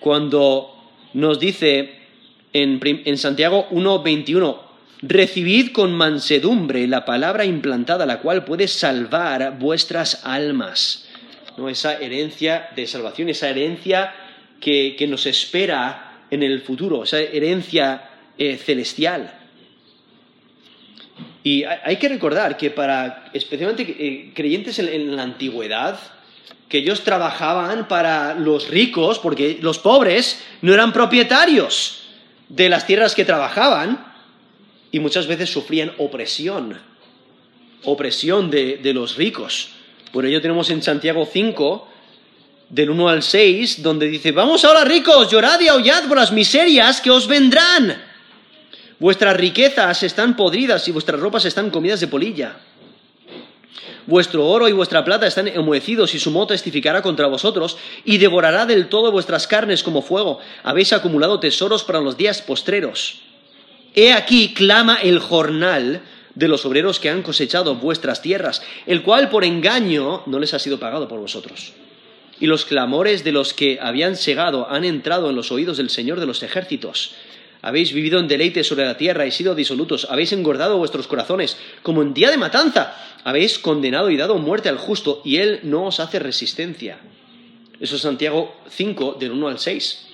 Cuando 0.00 0.74
nos 1.14 1.38
dice 1.38 1.99
en, 2.52 2.80
en 2.82 3.16
Santiago 3.16 3.68
1.21, 3.70 4.70
recibid 5.02 5.72
con 5.72 5.94
mansedumbre 5.94 6.86
la 6.86 7.04
palabra 7.04 7.44
implantada, 7.44 8.06
la 8.06 8.20
cual 8.20 8.44
puede 8.44 8.68
salvar 8.68 9.58
vuestras 9.58 10.24
almas. 10.24 11.08
¿No? 11.56 11.68
Esa 11.68 11.98
herencia 11.98 12.68
de 12.76 12.86
salvación, 12.86 13.28
esa 13.28 13.48
herencia 13.48 14.14
que, 14.60 15.06
nos 15.08 15.26
espera 15.26 16.24
en 16.30 16.42
el 16.42 16.60
futuro, 16.60 17.04
esa 17.04 17.18
herencia 17.18 18.08
eh, 18.38 18.56
celestial. 18.56 19.34
Y 21.42 21.64
hay 21.64 21.96
que 21.96 22.08
recordar 22.08 22.56
que 22.56 22.70
para, 22.70 23.30
especialmente 23.32 23.82
eh, 23.82 24.32
creyentes 24.34 24.78
en, 24.78 25.16
la 25.16 25.22
antigüedad, 25.22 25.98
que 26.68 26.78
ellos 26.78 27.02
trabajaban 27.02 27.88
para 27.88 28.34
los 28.34 28.68
ricos, 28.68 29.18
porque 29.18 29.58
los 29.60 29.78
pobres 29.78 30.44
no 30.60 30.72
eran 30.72 30.92
propietarios 30.92 31.99
de 32.50 32.68
las 32.68 32.86
tierras 32.86 33.14
que 33.14 33.24
trabajaban, 33.24 34.12
y 34.92 35.00
muchas 35.00 35.26
veces 35.26 35.50
sufrían 35.50 35.92
opresión, 35.98 36.78
opresión 37.84 38.50
de, 38.50 38.76
de 38.76 38.92
los 38.92 39.16
ricos. 39.16 39.70
Por 40.12 40.26
ello 40.26 40.42
tenemos 40.42 40.68
en 40.70 40.82
Santiago 40.82 41.26
5, 41.32 41.88
del 42.68 42.90
1 42.90 43.08
al 43.08 43.22
6, 43.22 43.82
donde 43.82 44.08
dice, 44.08 44.32
vamos 44.32 44.64
ahora 44.64 44.84
ricos, 44.84 45.30
llorad 45.30 45.60
y 45.60 45.68
aullad 45.68 46.06
por 46.08 46.16
las 46.16 46.32
miserias 46.32 47.00
que 47.00 47.10
os 47.10 47.26
vendrán. 47.26 48.02
Vuestras 48.98 49.36
riquezas 49.36 50.02
están 50.02 50.36
podridas 50.36 50.86
y 50.88 50.92
vuestras 50.92 51.20
ropas 51.20 51.44
están 51.44 51.70
comidas 51.70 52.00
de 52.00 52.08
polilla. 52.08 52.56
Vuestro 54.06 54.46
oro 54.46 54.68
y 54.68 54.72
vuestra 54.72 55.04
plata 55.04 55.26
están 55.26 55.48
enmohecidos 55.48 56.14
y 56.14 56.18
su 56.18 56.30
moto 56.30 56.48
testificará 56.48 57.02
contra 57.02 57.26
vosotros 57.26 57.76
y 58.04 58.18
devorará 58.18 58.66
del 58.66 58.88
todo 58.88 59.12
vuestras 59.12 59.46
carnes 59.46 59.82
como 59.82 60.02
fuego. 60.02 60.38
Habéis 60.62 60.92
acumulado 60.92 61.40
tesoros 61.40 61.84
para 61.84 62.00
los 62.00 62.16
días 62.16 62.42
postreros. 62.42 63.20
He 63.94 64.12
aquí 64.12 64.54
clama 64.54 64.96
el 65.02 65.18
jornal 65.18 66.02
de 66.34 66.48
los 66.48 66.64
obreros 66.64 67.00
que 67.00 67.10
han 67.10 67.22
cosechado 67.22 67.74
vuestras 67.74 68.22
tierras, 68.22 68.62
el 68.86 69.02
cual 69.02 69.28
por 69.28 69.44
engaño 69.44 70.22
no 70.26 70.38
les 70.38 70.54
ha 70.54 70.58
sido 70.58 70.78
pagado 70.78 71.08
por 71.08 71.20
vosotros. 71.20 71.72
Y 72.38 72.46
los 72.46 72.64
clamores 72.64 73.24
de 73.24 73.32
los 73.32 73.52
que 73.52 73.78
habían 73.82 74.16
segado 74.16 74.70
han 74.70 74.84
entrado 74.84 75.28
en 75.28 75.36
los 75.36 75.52
oídos 75.52 75.76
del 75.76 75.90
Señor 75.90 76.20
de 76.20 76.26
los 76.26 76.42
ejércitos 76.42 77.14
habéis 77.62 77.92
vivido 77.92 78.18
en 78.18 78.28
deleite 78.28 78.64
sobre 78.64 78.84
la 78.84 78.96
tierra 78.96 79.26
y 79.26 79.30
sido 79.30 79.54
disolutos, 79.54 80.06
habéis 80.10 80.32
engordado 80.32 80.78
vuestros 80.78 81.06
corazones, 81.06 81.56
como 81.82 82.02
en 82.02 82.14
día 82.14 82.30
de 82.30 82.38
matanza, 82.38 82.96
habéis 83.24 83.58
condenado 83.58 84.10
y 84.10 84.16
dado 84.16 84.38
muerte 84.38 84.68
al 84.68 84.78
justo, 84.78 85.20
y 85.24 85.36
él 85.36 85.60
no 85.62 85.86
os 85.86 86.00
hace 86.00 86.18
resistencia. 86.18 86.98
Eso 87.78 87.96
es 87.96 88.02
Santiago 88.02 88.56
5, 88.68 89.16
del 89.18 89.32
1 89.32 89.48
al 89.48 89.58
6, 89.58 90.08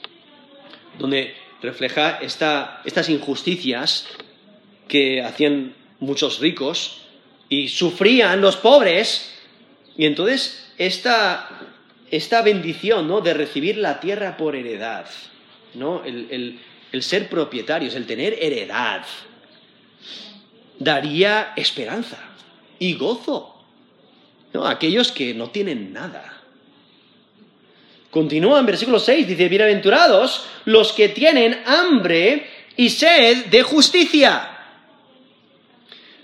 donde 0.99 1.35
refleja 1.63 2.19
estas 2.21 3.09
injusticias 3.09 4.07
que 4.89 5.23
hacían 5.23 5.75
muchos 5.99 6.41
ricos 6.41 7.03
y 7.49 7.69
sufrían 7.69 8.41
los 8.41 8.57
pobres, 8.57 9.33
y 9.97 10.07
entonces 10.07 10.73
esta, 10.79 11.49
bendición 12.45 13.09
¿no? 13.09 13.21
de 13.21 13.35
recibir 13.35 13.79
la 13.79 14.01
tierra 14.01 14.37
por 14.37 14.57
heredad, 14.57 15.07
¿no? 15.75 16.03
el 16.05 16.61
ser 17.03 17.29
propietarios, 17.29 17.95
el 17.95 18.07
tener 18.07 18.37
heredad, 18.41 19.05
daría 20.79 21.53
esperanza 21.57 22.19
y 22.79 22.95
gozo 22.95 23.55
¿no? 24.53 24.65
a 24.65 24.73
aquellos 24.73 25.13
que 25.13 25.35
no 25.35 25.51
tienen 25.51 25.93
nada. 25.93 26.33
Continúa 28.11 28.61
en 28.61 28.67
versículo 28.67 28.99
6, 28.99 29.27
dice, 29.27 29.49
bienaventurados 29.49 30.47
los 30.65 30.93
que 30.93 31.11
tienen 31.11 31.63
hambre 31.67 32.47
y 32.77 32.89
sed 32.89 33.47
de 33.47 33.63
justicia. 33.63 34.53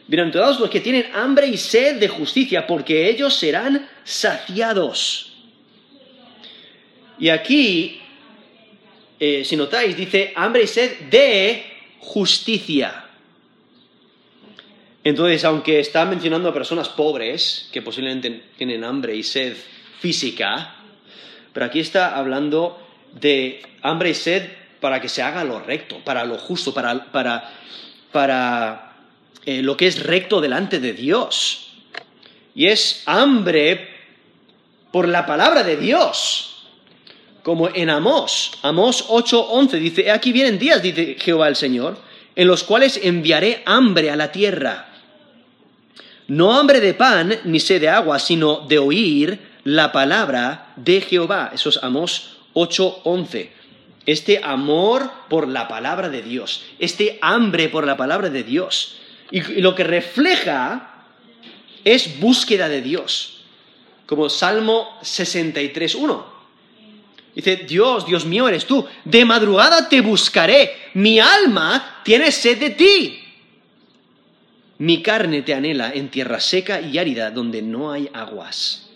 Bienaventurados 0.07 0.61
los 0.61 0.71
que 0.71 0.81
tienen 0.81 1.11
hambre 1.15 1.47
y 1.47 1.57
sed 1.57 1.97
de 1.97 2.09
justicia, 2.09 2.67
porque 2.67 3.09
ellos 3.09 3.35
serán 3.35 3.89
saciados. 4.05 5.33
Y 7.19 7.29
aquí 7.29 8.02
eh, 9.25 9.45
si 9.45 9.55
notáis, 9.55 9.97
dice 9.97 10.33
hambre 10.35 10.65
y 10.65 10.67
sed 10.67 10.99
de 11.03 11.65
justicia. 12.01 13.05
Entonces, 15.05 15.45
aunque 15.45 15.79
está 15.79 16.05
mencionando 16.07 16.49
a 16.49 16.53
personas 16.53 16.89
pobres, 16.89 17.69
que 17.71 17.83
posiblemente 17.83 18.43
tienen 18.59 18.83
hambre 18.83 19.15
y 19.15 19.23
sed 19.23 19.57
física, 20.01 20.75
pero 21.53 21.67
aquí 21.67 21.79
está 21.79 22.17
hablando 22.17 22.85
de 23.13 23.63
hambre 23.83 24.11
y 24.11 24.15
sed 24.15 24.43
para 24.81 25.01
que 25.01 25.09
se 25.09 25.23
haga 25.23 25.45
lo 25.45 25.61
recto, 25.61 26.01
para 26.01 26.25
lo 26.25 26.37
justo, 26.37 26.75
para, 26.75 27.13
para, 28.11 28.97
eh, 29.47 29.63
lo 29.63 29.77
que 29.77 29.87
es 29.87 30.03
recto 30.03 30.41
delante 30.41 30.81
de 30.81 30.95
Dios. 30.95 31.75
Y 32.57 32.67
es 32.67 33.05
hambre 33.07 33.89
por 34.91 35.07
la 35.07 35.27
palabra 35.27 35.63
de 35.63 35.77
Dios 35.77 36.52
como 37.43 37.69
en 37.69 37.91
Amós. 37.91 38.53
Amós 38.63 39.09
8:11 39.09 39.79
dice, 39.79 40.11
aquí 40.11 40.33
vienen 40.33 40.59
días, 40.59 40.83
dice 40.83 41.17
Jehová 41.19 41.49
el 41.49 41.57
Señor, 41.57 41.99
en 42.37 42.49
los 42.49 42.65
cuales 42.65 43.01
enviaré 43.03 43.63
hambre 43.67 44.11
a 44.11 44.17
la 44.17 44.33
tierra. 44.33 44.89
No 46.29 46.57
hambre 46.57 46.81
de 46.81 46.95
pan 46.95 47.41
ni 47.45 47.61
sed 47.61 47.81
de 47.81 47.89
agua, 47.89 48.19
sino 48.19 48.61
de 48.61 48.79
oír 48.79 49.39
la 49.65 49.93
palabra 49.93 50.73
de 50.77 51.01
Jehová. 51.01 51.51
Eso 51.53 51.69
es 51.69 51.83
Amós 51.83 52.37
8:11. 52.55 53.51
Este 54.07 54.41
amor 54.43 55.11
por 55.29 55.47
la 55.47 55.69
palabra 55.69 56.09
de 56.09 56.23
Dios, 56.23 56.65
este 56.79 57.19
hambre 57.23 57.69
por 57.69 57.87
la 57.87 57.97
palabra 57.97 58.31
de 58.31 58.43
Dios. 58.43 58.97
Y 59.31 59.41
lo 59.61 59.75
que 59.75 59.85
refleja 59.85 61.05
es 61.85 62.21
búsqueda 62.21 62.69
de 62.69 62.83
Dios. 62.83 63.43
Como 64.07 64.29
Salmo 64.29 64.99
63.1. 65.03 66.32
Dice, 67.35 67.57
Dios, 67.57 68.07
Dios 68.07 68.27
mío 68.27 68.47
eres 68.47 68.67
tú, 68.67 68.87
de 69.05 69.25
madrugada 69.25 69.89
te 69.89 70.03
buscaré, 70.03 70.91
mi 70.95 71.19
alma 71.19 72.03
tiene 72.05 72.31
sed 72.31 72.59
de 72.59 72.71
ti. 72.71 73.19
Mi 74.79 75.03
carne 75.03 75.43
te 75.43 75.55
anhela 75.55 75.93
en 75.95 76.11
tierra 76.11 76.41
seca 76.41 76.81
y 76.81 76.99
árida 76.99 77.31
donde 77.31 77.63
no 77.63 77.91
hay 77.91 78.11
aguas. 78.13 78.91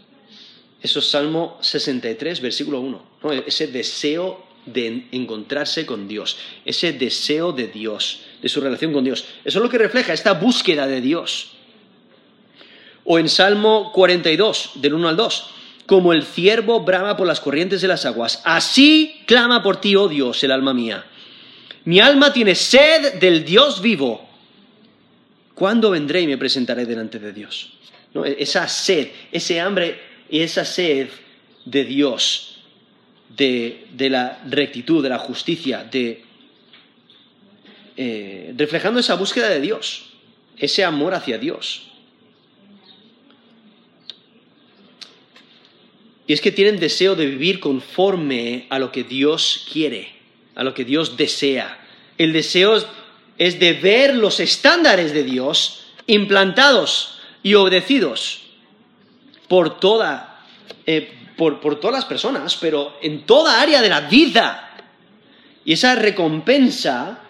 Eso 0.82 0.99
es 0.99 1.09
Salmo 1.09 1.59
63, 1.62 2.41
versículo 2.41 2.80
1. 2.80 3.03
Ese 3.47 3.68
deseo 3.68 4.45
de 4.66 5.07
encontrarse 5.12 5.87
con 5.87 6.07
Dios, 6.07 6.37
ese 6.64 6.93
deseo 6.93 7.53
de 7.53 7.68
Dios, 7.68 8.22
de 8.43 8.49
su 8.49 8.61
relación 8.61 8.93
con 8.93 9.05
Dios. 9.05 9.24
Eso 9.45 9.59
es 9.59 9.62
lo 9.62 9.70
que 9.70 9.78
refleja 9.78 10.12
esta 10.12 10.32
búsqueda 10.32 10.87
de 10.87 11.01
Dios. 11.01 11.53
O 13.05 13.18
en 13.18 13.28
Salmo 13.28 13.93
42, 13.93 14.72
del 14.74 14.95
1 14.95 15.09
al 15.09 15.16
2 15.16 15.55
como 15.87 16.12
el 16.12 16.24
ciervo 16.24 16.80
brama 16.80 17.16
por 17.16 17.26
las 17.26 17.41
corrientes 17.41 17.80
de 17.80 17.89
las 17.89 18.05
aguas. 18.05 18.43
Así 18.45 19.22
clama 19.26 19.62
por 19.62 19.80
ti, 19.80 19.97
oh 19.97 20.09
Dios, 20.09 20.43
el 20.43 20.51
alma 20.51 20.74
mía. 20.74 21.05
Mi 21.84 22.01
alma 22.01 22.32
tiene 22.32 22.55
sed 22.55 23.14
del 23.20 23.45
Dios 23.45 23.80
vivo. 23.80 24.28
¿Cuándo 25.55 25.91
vendré 25.91 26.20
y 26.20 26.26
me 26.26 26.37
presentaré 26.37 26.84
delante 26.84 27.18
de 27.18 27.32
Dios? 27.32 27.72
Esa 28.24 28.66
sed, 28.68 29.09
ese 29.30 29.61
hambre 29.61 30.01
y 30.28 30.41
esa 30.41 30.64
sed 30.64 31.09
de 31.64 31.84
Dios, 31.84 32.59
de, 33.37 33.87
la 33.99 34.43
rectitud, 34.49 35.03
de 35.03 35.09
la 35.09 35.18
justicia, 35.18 35.84
de 35.84 36.24
eh, 37.97 38.55
reflejando 38.57 39.01
esa 39.01 39.14
búsqueda 39.14 39.49
de 39.49 39.61
Dios, 39.61 40.07
ese 40.59 40.84
amor 40.84 41.14
hacia 41.14 41.39
Dios. 41.39 41.89
Y 46.27 46.33
es 46.33 46.41
que 46.41 46.53
tienen 46.53 46.81
deseo 46.81 47.14
de 47.14 47.27
vivir 47.27 47.61
conforme 47.61 48.66
a 48.68 48.79
lo 48.79 48.91
que 48.91 49.05
Dios 49.05 49.66
quiere, 49.72 50.12
a 50.55 50.64
lo 50.64 50.74
que 50.74 50.85
Dios 50.85 51.16
desea. 51.16 51.79
El 52.18 52.33
deseo 52.33 52.85
es 53.39 53.61
de 53.61 53.72
ver 53.74 54.16
los 54.16 54.41
estándares 54.41 55.12
de 55.12 55.22
Dios 55.22 55.87
implantados 56.07 57.20
y 57.43 57.55
obedecidos 57.55 58.43
por, 59.47 59.79
toda, 59.79 60.45
eh, 60.87 61.12
por, 61.37 61.61
por 61.61 61.79
todas 61.79 61.95
las 61.95 62.05
personas, 62.07 62.57
pero 62.57 62.97
en 63.03 63.24
toda 63.24 63.61
área 63.61 63.81
de 63.81 63.89
la 63.89 64.01
vida. 64.01 64.62
Y 65.64 65.74
esa 65.74 65.95
recompensa 65.95 67.20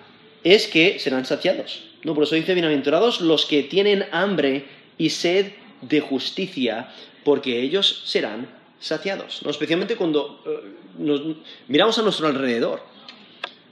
es 0.43 0.67
que 0.69 0.99
serán 0.99 1.27
saciados. 1.27 1.83
No, 2.03 2.15
por 2.15 2.25
eso 2.25 2.35
dice, 2.35 2.55
bienaventurados 2.55 3.21
los 3.21 3.47
que 3.47 3.63
tienen 3.65 4.07
hambre 4.13 4.65
y 4.97 5.11
sed 5.11 5.53
de 5.83 6.01
justicia, 6.01 6.93
porque 7.25 7.61
ellos 7.61 8.05
serán 8.07 8.56
saciados. 8.81 9.43
¿no? 9.43 9.51
Especialmente 9.51 9.97
cuando 9.97 10.43
eh, 10.47 10.77
nos 10.99 11.23
miramos 11.69 11.99
a 11.99 12.03
nuestro 12.03 12.27
alrededor. 12.27 12.83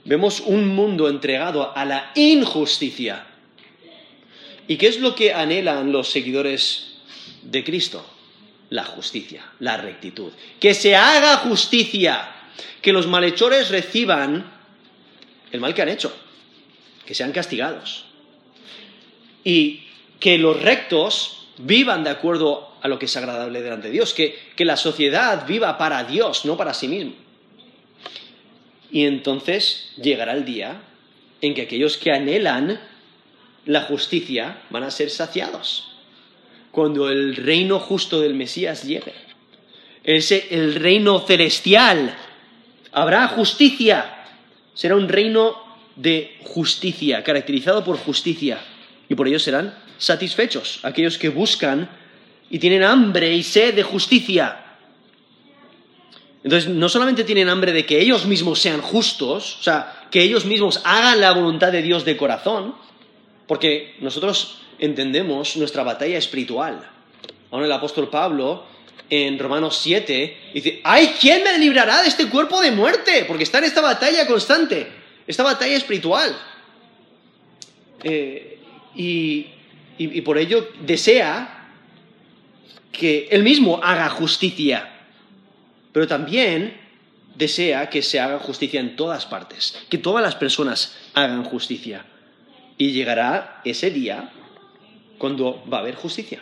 Vemos 0.03 0.41
un 0.41 0.67
mundo 0.67 1.09
entregado 1.09 1.75
a 1.75 1.83
la 1.83 2.11
injusticia. 2.15 3.25
¿Y 4.67 4.77
qué 4.77 4.87
es 4.87 4.99
lo 4.99 5.15
que 5.15 5.33
anhelan 5.33 5.91
los 5.91 6.09
seguidores 6.09 6.97
de 7.41 7.63
Cristo? 7.63 8.05
La 8.69 8.83
justicia, 8.83 9.51
la 9.59 9.77
rectitud. 9.77 10.31
Que 10.59 10.73
se 10.73 10.95
haga 10.95 11.37
justicia, 11.37 12.29
que 12.81 12.93
los 12.93 13.07
malhechores 13.07 13.69
reciban 13.69 14.51
el 15.51 15.59
mal 15.59 15.73
que 15.73 15.81
han 15.81 15.89
hecho, 15.89 16.15
que 17.05 17.15
sean 17.15 17.31
castigados. 17.31 18.05
Y 19.43 19.87
que 20.19 20.37
los 20.37 20.61
rectos 20.61 21.47
vivan 21.57 22.03
de 22.03 22.09
acuerdo 22.09 22.74
a 22.85 22.87
lo 22.87 22.99
que 22.99 23.07
es 23.07 23.17
agradable 23.17 23.63
delante 23.63 23.87
de 23.87 23.93
Dios, 23.93 24.13
que, 24.13 24.37
que 24.55 24.63
la 24.63 24.77
sociedad 24.77 25.47
viva 25.47 25.75
para 25.75 26.03
Dios, 26.03 26.45
no 26.45 26.55
para 26.55 26.71
sí 26.71 26.87
mismo. 26.87 27.13
Y 28.91 29.07
entonces 29.07 29.91
llegará 29.99 30.33
el 30.33 30.45
día 30.45 30.83
en 31.41 31.55
que 31.55 31.63
aquellos 31.63 31.97
que 31.97 32.11
anhelan 32.11 32.79
la 33.65 33.81
justicia 33.81 34.61
van 34.69 34.83
a 34.83 34.91
ser 34.91 35.09
saciados. 35.09 35.95
Cuando 36.69 37.09
el 37.09 37.35
reino 37.35 37.79
justo 37.79 38.21
del 38.21 38.35
Mesías 38.35 38.83
llegue. 38.83 39.15
Ese, 40.03 40.45
el 40.51 40.75
reino 40.75 41.21
celestial. 41.21 42.15
Habrá 42.91 43.27
justicia. 43.29 44.27
Será 44.75 44.95
un 44.95 45.09
reino 45.09 45.55
de 45.95 46.37
justicia, 46.43 47.23
caracterizado 47.23 47.83
por 47.83 47.97
justicia. 47.97 48.59
Y 49.09 49.15
por 49.15 49.27
ello 49.27 49.39
serán 49.39 49.75
satisfechos 49.97 50.81
aquellos 50.83 51.17
que 51.17 51.29
buscan 51.29 52.04
y 52.49 52.59
tienen 52.59 52.83
hambre 52.83 53.33
y 53.33 53.43
sed 53.43 53.73
de 53.73 53.83
justicia. 53.83 54.61
Entonces, 56.43 56.69
no 56.69 56.89
solamente 56.89 57.23
tienen 57.23 57.49
hambre 57.49 57.71
de 57.71 57.85
que 57.85 57.99
ellos 57.99 58.25
mismos 58.27 58.59
sean 58.59 58.81
justos, 58.81 59.57
o 59.59 59.63
sea, 59.63 60.07
que 60.11 60.21
ellos 60.21 60.45
mismos 60.45 60.79
hagan 60.83 61.19
la 61.19 61.31
voluntad 61.31 61.71
de 61.71 61.81
Dios 61.81 62.05
de 62.05 62.15
corazón, 62.15 62.75
porque 63.47 63.95
nosotros 63.99 64.59
entendemos 64.77 65.57
nuestra 65.57 65.81
batalla 65.81 66.19
espiritual. 66.19 66.87
Ahora 67.49 67.65
el 67.65 67.71
apóstol 67.71 68.09
Pablo 68.09 68.63
en 69.09 69.39
Romanos 69.39 69.79
7 69.81 70.37
dice, 70.53 70.81
¡ay, 70.83 71.15
quién 71.19 71.43
me 71.43 71.57
librará 71.57 72.03
de 72.03 72.09
este 72.09 72.27
cuerpo 72.27 72.61
de 72.61 72.71
muerte! 72.71 73.25
Porque 73.27 73.43
está 73.43 73.57
en 73.57 73.63
esta 73.63 73.81
batalla 73.81 74.27
constante, 74.27 74.87
esta 75.25 75.41
batalla 75.41 75.75
espiritual. 75.75 76.35
Eh, 78.03 78.59
y, 78.95 79.47
y 79.97 80.21
por 80.21 80.37
ello 80.37 80.69
desea 80.81 81.54
que 82.95 83.27
él 83.31 83.43
mismo 83.43 83.79
haga 83.83 84.09
justicia, 84.09 84.89
pero 85.91 86.07
también 86.07 86.77
desea 87.35 87.89
que 87.89 88.01
se 88.01 88.19
haga 88.19 88.39
justicia 88.39 88.79
en 88.79 88.95
todas 88.95 89.25
partes, 89.25 89.77
que 89.89 89.97
todas 89.97 90.23
las 90.23 90.35
personas 90.35 90.95
hagan 91.13 91.43
justicia. 91.43 92.05
Y 92.77 92.91
llegará 92.91 93.61
ese 93.63 93.89
día 93.89 94.31
cuando 95.17 95.63
va 95.71 95.77
a 95.77 95.81
haber 95.81 95.95
justicia. 95.95 96.39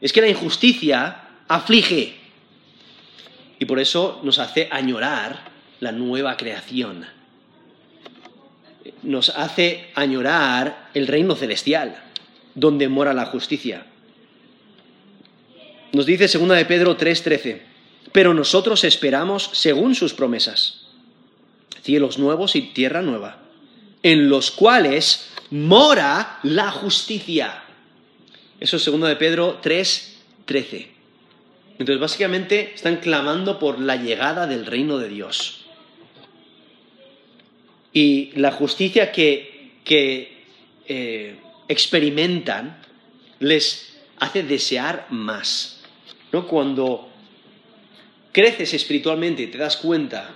Es 0.00 0.12
que 0.12 0.20
la 0.20 0.28
injusticia 0.28 1.28
aflige 1.48 2.16
y 3.58 3.64
por 3.64 3.78
eso 3.78 4.20
nos 4.22 4.38
hace 4.38 4.68
añorar 4.70 5.40
la 5.80 5.92
nueva 5.92 6.36
creación. 6.36 7.06
Nos 9.02 9.30
hace 9.30 9.90
añorar 9.94 10.90
el 10.94 11.06
reino 11.06 11.34
celestial, 11.34 11.96
donde 12.54 12.88
mora 12.88 13.12
la 13.12 13.26
justicia. 13.26 13.86
Nos 15.92 16.06
dice 16.06 16.26
2 16.26 16.48
de 16.48 16.64
Pedro 16.64 16.96
3:13, 16.96 17.62
pero 18.12 18.34
nosotros 18.34 18.84
esperamos 18.84 19.50
según 19.52 19.94
sus 19.94 20.14
promesas, 20.14 20.86
cielos 21.82 22.18
nuevos 22.18 22.56
y 22.56 22.62
tierra 22.62 23.02
nueva 23.02 23.48
en 24.02 24.28
los 24.28 24.50
cuales 24.50 25.28
mora 25.50 26.38
la 26.42 26.70
justicia. 26.70 27.62
Eso 28.60 28.76
es 28.76 28.82
segundo 28.82 29.06
de 29.06 29.16
Pedro 29.16 29.58
3, 29.62 30.18
13. 30.44 30.88
Entonces, 31.78 32.00
básicamente 32.00 32.72
están 32.74 32.96
clamando 32.96 33.58
por 33.58 33.78
la 33.78 33.96
llegada 33.96 34.46
del 34.46 34.66
reino 34.66 34.98
de 34.98 35.08
Dios. 35.08 35.64
Y 37.92 38.32
la 38.34 38.52
justicia 38.52 39.12
que, 39.12 39.72
eh, 40.86 41.36
experimentan 41.68 42.78
les 43.40 43.96
hace 44.18 44.42
desear 44.42 45.06
más. 45.10 45.77
¿No? 46.32 46.46
Cuando 46.46 47.08
creces 48.32 48.74
espiritualmente 48.74 49.42
y 49.42 49.46
te 49.48 49.58
das 49.58 49.76
cuenta 49.76 50.30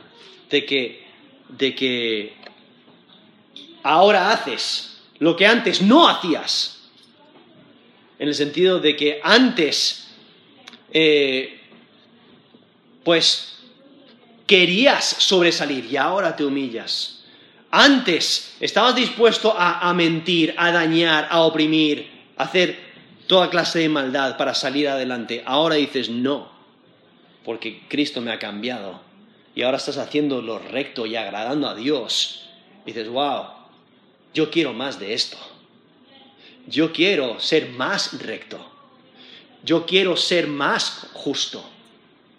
de 0.50 0.64
que, 0.64 1.06
de 1.48 1.74
que 1.74 2.34
ahora 3.82 4.32
haces 4.32 5.00
lo 5.18 5.36
que 5.36 5.46
antes 5.46 5.82
no 5.82 6.08
hacías. 6.08 6.80
En 8.18 8.28
el 8.28 8.34
sentido 8.34 8.78
de 8.78 8.96
que 8.96 9.20
antes, 9.22 10.08
eh, 10.92 11.60
pues, 13.04 13.58
querías 14.46 15.04
sobresalir 15.04 15.86
y 15.86 15.96
ahora 15.96 16.36
te 16.36 16.44
humillas. 16.44 17.24
Antes 17.70 18.56
estabas 18.60 18.94
dispuesto 18.94 19.56
a, 19.56 19.88
a 19.88 19.94
mentir, 19.94 20.54
a 20.56 20.70
dañar, 20.70 21.26
a 21.30 21.40
oprimir, 21.40 22.10
a 22.36 22.44
hacer 22.44 22.78
toda 23.32 23.48
clase 23.48 23.78
de 23.78 23.88
maldad 23.88 24.36
para 24.36 24.52
salir 24.52 24.90
adelante. 24.90 25.42
Ahora 25.46 25.76
dices 25.76 26.10
no, 26.10 26.52
porque 27.46 27.80
Cristo 27.88 28.20
me 28.20 28.30
ha 28.30 28.38
cambiado. 28.38 29.00
Y 29.54 29.62
ahora 29.62 29.78
estás 29.78 29.96
haciendo 29.96 30.42
lo 30.42 30.58
recto 30.58 31.06
y 31.06 31.16
agradando 31.16 31.66
a 31.66 31.74
Dios. 31.74 32.50
dices, 32.84 33.08
wow, 33.08 33.44
yo 34.34 34.50
quiero 34.50 34.74
más 34.74 35.00
de 35.00 35.14
esto. 35.14 35.38
Yo 36.66 36.92
quiero 36.92 37.40
ser 37.40 37.70
más 37.70 38.20
recto. 38.20 38.58
Yo 39.64 39.86
quiero 39.86 40.14
ser 40.18 40.46
más 40.46 41.08
justo. 41.14 41.64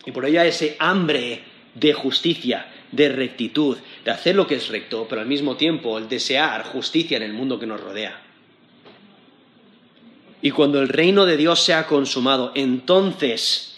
Y 0.06 0.12
por 0.12 0.28
ello 0.28 0.44
ese 0.44 0.76
hambre 0.78 1.41
de 1.74 1.94
justicia, 1.94 2.68
de 2.91 3.10
rectitud, 3.10 3.80
de 4.06 4.12
hacer 4.12 4.36
lo 4.36 4.46
que 4.46 4.58
es 4.58 4.68
recto, 4.68 5.08
pero 5.10 5.22
al 5.22 5.28
mismo 5.28 5.58
tiempo 5.58 5.98
el 5.98 6.08
desear 6.08 6.64
justicia 6.66 7.18
en 7.18 7.24
el 7.24 7.34
mundo 7.34 7.58
que 7.58 7.66
nos 7.66 7.82
rodea. 7.82 8.33
Y 10.44 10.52
cuando 10.52 10.82
el 10.82 10.89
reino 10.89 11.26
de 11.26 11.38
Dios 11.38 11.64
sea 11.64 11.88
consumado, 11.88 12.52
entonces 12.54 13.76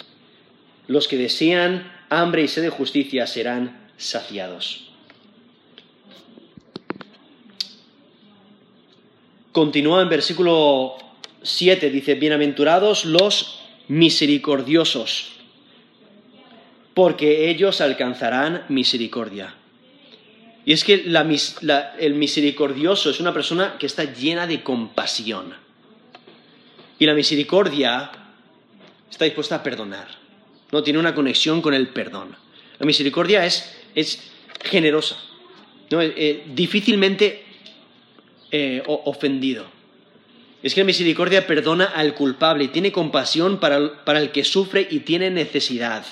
los 0.88 1.08
que 1.08 1.16
desean 1.16 1.94
hambre 2.10 2.42
y 2.42 2.48
sed 2.48 2.64
de 2.64 2.70
justicia 2.70 3.28
serán 3.28 3.88
saciados. 3.98 4.90
Continúa 9.52 10.02
en 10.02 10.10
versículo 10.10 10.96
7, 11.44 11.92
dice, 11.92 12.16
bienaventurados 12.16 13.06
los 13.06 13.60
misericordiosos, 13.88 15.34
porque 16.96 17.52
ellos 17.52 17.80
alcanzarán 17.80 18.66
misericordia. 18.70 19.54
Y 20.66 20.74
es 20.74 20.84
que 20.84 21.06
el 22.00 22.16
misericordioso 22.16 23.12
es 23.12 23.20
una 23.20 23.34
persona 23.34 23.78
que 23.78 23.86
está 23.86 24.04
llena 24.06 24.48
de 24.48 24.64
compasión. 24.64 25.64
Y 27.00 27.06
la 27.06 27.14
misericordia 27.14 28.12
está 29.10 29.26
dispuesta 29.26 29.56
a 29.56 29.64
perdonar. 29.64 30.08
No 30.72 30.84
tiene 30.84 31.00
una 31.00 31.16
conexión 31.16 31.62
con 31.62 31.74
el 31.74 31.90
perdón. 31.90 32.36
La 32.80 32.86
misericordia 32.86 33.46
es, 33.46 34.32
generosa. 34.64 35.18
¿no? 35.92 36.02
Eh, 36.02 36.14
eh, 36.16 36.44
difícilmente 36.54 37.44
eh, 38.52 38.84
ofendido. 38.86 39.66
Es 40.64 40.74
que 40.74 40.82
la 40.82 40.86
misericordia 40.86 41.46
perdona 41.46 41.86
al 41.86 42.16
culpable 42.16 42.64
y 42.64 42.68
tiene 42.70 42.92
compasión 42.92 43.60
para 43.60 44.04
para 44.04 44.20
el 44.20 44.32
que 44.32 44.44
sufre 44.44 44.88
y 44.90 45.02
tiene 45.02 45.30
necesidad. 45.30 46.04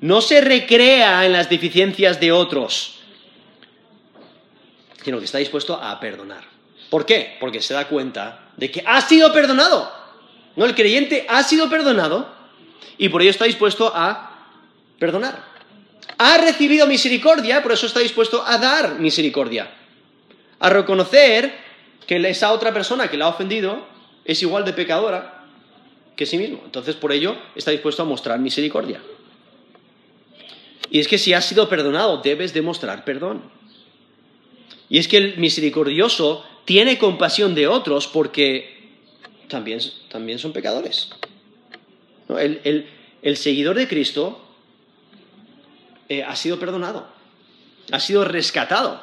No 0.00 0.22
se 0.22 0.40
recrea 0.40 1.26
en 1.26 1.32
las 1.32 1.50
deficiencias 1.50 2.20
de 2.20 2.32
otros, 2.32 3.00
sino 5.04 5.18
que 5.18 5.26
está 5.26 5.38
dispuesto 5.38 5.74
a 5.74 6.00
perdonar. 6.00 6.44
¿Por 6.88 7.04
qué? 7.04 7.36
Porque 7.38 7.60
se 7.60 7.74
da 7.74 7.86
cuenta 7.86 8.49
de 8.56 8.70
que 8.70 8.82
ha 8.86 9.00
sido 9.00 9.32
perdonado. 9.32 9.90
No, 10.56 10.64
el 10.64 10.74
creyente 10.74 11.26
ha 11.28 11.42
sido 11.42 11.68
perdonado 11.70 12.28
y 12.98 13.08
por 13.08 13.22
ello 13.22 13.30
está 13.30 13.44
dispuesto 13.44 13.92
a 13.94 14.46
perdonar. 14.98 15.44
Ha 16.18 16.38
recibido 16.38 16.86
misericordia, 16.86 17.62
por 17.62 17.72
eso 17.72 17.86
está 17.86 18.00
dispuesto 18.00 18.44
a 18.46 18.58
dar 18.58 18.98
misericordia 18.98 19.70
a 20.60 20.68
reconocer 20.68 21.52
que 22.06 22.16
esa 22.28 22.52
otra 22.52 22.72
persona 22.72 23.08
que 23.08 23.16
la 23.16 23.24
ha 23.24 23.28
ofendido 23.28 23.86
es 24.24 24.40
igual 24.42 24.64
de 24.64 24.72
pecadora 24.72 25.46
que 26.14 26.26
sí 26.26 26.36
mismo. 26.36 26.60
Entonces, 26.64 26.94
por 26.94 27.12
ello, 27.12 27.36
está 27.56 27.70
dispuesto 27.70 28.02
a 28.02 28.04
mostrar 28.04 28.38
misericordia. 28.38 29.00
Y 30.90 31.00
es 31.00 31.08
que 31.08 31.18
si 31.18 31.32
has 31.32 31.46
sido 31.46 31.68
perdonado, 31.68 32.18
debes 32.18 32.52
demostrar 32.52 33.04
perdón. 33.04 33.42
Y 34.88 34.98
es 34.98 35.08
que 35.08 35.16
el 35.16 35.38
misericordioso 35.38 36.44
tiene 36.64 36.98
compasión 36.98 37.54
de 37.54 37.66
otros 37.66 38.06
porque 38.06 38.80
también, 39.48 39.80
también 40.08 40.38
son 40.38 40.52
pecadores. 40.52 41.10
El, 42.28 43.36
seguidor 43.36 43.76
de 43.76 43.88
Cristo 43.88 44.40
eh, 46.08 46.22
ha 46.22 46.36
sido 46.36 46.58
perdonado, 46.58 47.06
ha 47.90 48.00
sido 48.00 48.24
rescatado 48.24 49.02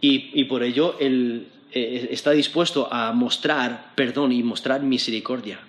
y, 0.00 0.44
por 0.44 0.62
ello 0.62 0.96
él 1.00 1.48
eh, 1.72 2.08
está 2.10 2.32
dispuesto 2.32 2.92
a 2.92 3.12
mostrar 3.12 3.92
perdón 3.94 4.32
y 4.32 4.42
mostrar 4.42 4.82
misericordia. 4.82 5.60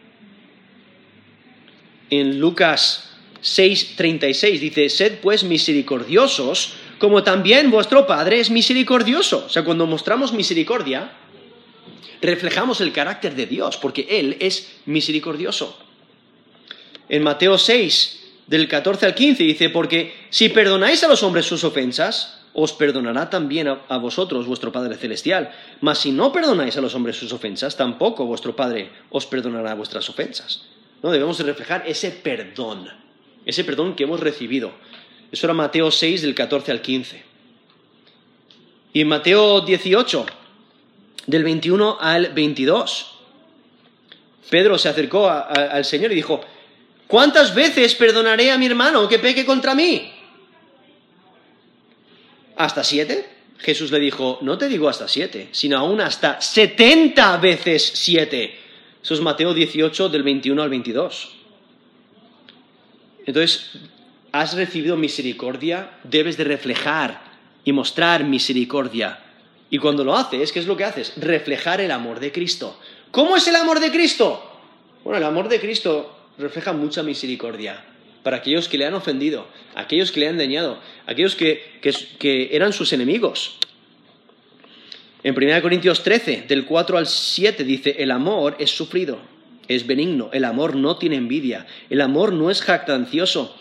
En 2.10 2.40
Lucas 2.40 3.16
6:36 3.42 4.60
dice, 4.60 4.90
sed 4.90 5.20
pues 5.22 5.44
misericordiosos, 5.44 6.74
como 7.00 7.24
también 7.24 7.72
vuestro 7.72 8.08
Padre 8.08 8.40
es 8.40 8.50
misericordioso. 8.50 9.46
O 9.46 9.50
sea, 9.50 9.64
cuando 9.64 9.86
mostramos 9.86 10.34
misericordia, 10.34 11.12
reflejamos 12.22 12.82
el 12.82 12.92
carácter 12.92 13.36
de 13.36 13.46
Dios, 13.46 13.78
porque 13.78 14.08
Él 14.10 14.38
es 14.40 14.78
misericordioso. 14.86 15.78
En 17.10 17.24
Mateo 17.24 17.58
6, 17.58 18.26
del 18.48 18.68
14 18.68 19.06
al 19.06 19.16
15, 19.16 19.44
dice, 19.44 19.70
porque 19.70 20.14
si 20.30 20.50
perdonáis 20.50 21.04
a 21.04 21.08
los 21.08 21.24
hombres 21.24 21.46
sus 21.46 21.64
ofensas, 21.64 22.42
os 22.54 22.72
perdonará 22.72 23.30
también 23.30 23.68
a, 23.68 23.98
vosotros 23.98 24.48
vuestro 24.48 24.72
Padre 24.72 24.96
Celestial. 24.96 25.52
Mas 25.82 26.00
si 26.00 26.12
no 26.12 26.32
perdonáis 26.32 26.78
a 26.78 26.82
los 26.82 26.96
hombres 26.96 27.18
sus 27.18 27.34
ofensas, 27.34 27.76
tampoco 27.76 28.26
vuestro 28.26 28.56
Padre 28.56 28.90
os 29.10 29.26
perdonará 29.26 29.76
vuestras 29.76 30.10
ofensas. 30.10 30.64
¿No? 31.04 31.12
Debemos 31.12 31.40
reflejar 31.40 31.84
ese 31.86 32.12
perdón, 32.12 32.90
ese 33.46 33.66
perdón 33.66 33.96
que 33.96 34.04
hemos 34.04 34.22
recibido. 34.22 34.72
Eso 35.32 35.48
era 35.48 35.54
Mateo 35.54 35.92
6, 35.92 36.22
del 36.22 36.36
14 36.36 36.72
al 36.72 36.82
15. 36.82 37.24
Y 38.94 39.02
en 39.02 39.08
Mateo 39.08 39.62
18, 39.62 40.26
del 41.28 41.44
21 41.44 41.98
al 42.00 42.34
22, 42.34 43.16
Pedro 44.50 44.78
se 44.78 44.90
acercó 44.90 45.30
al 45.30 45.84
Señor 45.84 46.12
y 46.12 46.16
dijo, 46.16 46.42
¿cuántas 47.08 47.54
veces 47.54 47.96
perdonaré 47.96 48.52
a 48.52 48.58
mi 48.58 48.68
hermano 48.68 49.08
que 49.08 49.20
peque 49.20 49.46
contra 49.46 49.76
mí? 49.76 50.12
¿Hasta 52.56 52.84
siete? 52.84 53.30
Jesús 53.58 53.92
le 53.92 54.00
dijo, 54.00 54.38
no 54.42 54.58
te 54.58 54.68
digo 54.68 54.88
hasta 54.88 55.08
siete, 55.08 55.50
sino 55.52 55.78
aún 55.78 56.00
hasta 56.02 56.40
setenta 56.40 57.36
veces 57.38 57.84
siete. 57.96 58.60
Eso 59.02 59.14
es 59.14 59.22
Mateo 59.22 59.54
18 59.54 60.10
del 60.10 60.24
21 60.24 60.62
al 60.62 60.70
22. 60.70 61.32
Entonces, 63.26 63.72
has 64.42 64.54
recibido 64.54 64.98
misericordia, 64.98 65.92
debes 66.04 66.36
de 66.38 66.44
reflejar 66.44 67.22
y 67.64 67.72
mostrar 67.72 68.24
misericordia. 68.26 69.20
Y 69.70 69.78
cuando 69.78 70.04
lo 70.04 70.16
haces, 70.16 70.52
¿qué 70.52 70.60
es 70.60 70.68
lo 70.68 70.76
que 70.76 70.84
haces? 70.84 71.14
Reflejar 71.18 71.82
el 71.82 71.92
amor 71.92 72.20
de 72.20 72.32
Cristo. 72.32 72.78
¿Cómo 73.12 73.38
es 73.38 73.48
el 73.48 73.56
amor 73.56 73.80
de 73.80 73.92
Cristo? 73.92 74.44
Bueno, 75.04 75.20
el 75.20 75.24
amor 75.24 75.48
de 75.48 75.60
Cristo 75.60 76.18
refleja 76.38 76.74
mucha 76.74 77.02
misericordia 77.02 77.84
para 78.24 78.38
aquellos 78.38 78.68
que 78.68 78.78
le 78.78 78.86
han 78.86 78.94
ofendido, 78.94 79.48
aquellos 79.76 80.12
que 80.12 80.20
le 80.20 80.28
han 80.28 80.38
dañado, 80.38 80.80
aquellos 81.06 81.36
que, 81.36 82.50
eran 82.52 82.74
sus 82.74 82.92
enemigos. 82.92 83.58
En 85.24 85.36
1 85.38 85.62
Corintios 85.62 86.04
13, 86.04 86.46
del 86.48 86.66
4 86.66 86.98
al 86.98 87.08
7, 87.08 87.64
dice, 87.64 87.96
el 88.00 88.12
amor 88.12 88.56
es 88.60 88.72
sufrido, 88.72 89.20
es 89.68 89.88
benigno, 89.88 90.30
el 90.34 90.44
amor 90.44 90.76
no 90.76 90.98
tiene 90.98 91.16
envidia, 91.16 91.68
el 91.90 92.02
amor 92.02 92.34
no 92.34 92.50
es 92.50 92.62
jactancioso, 92.62 93.56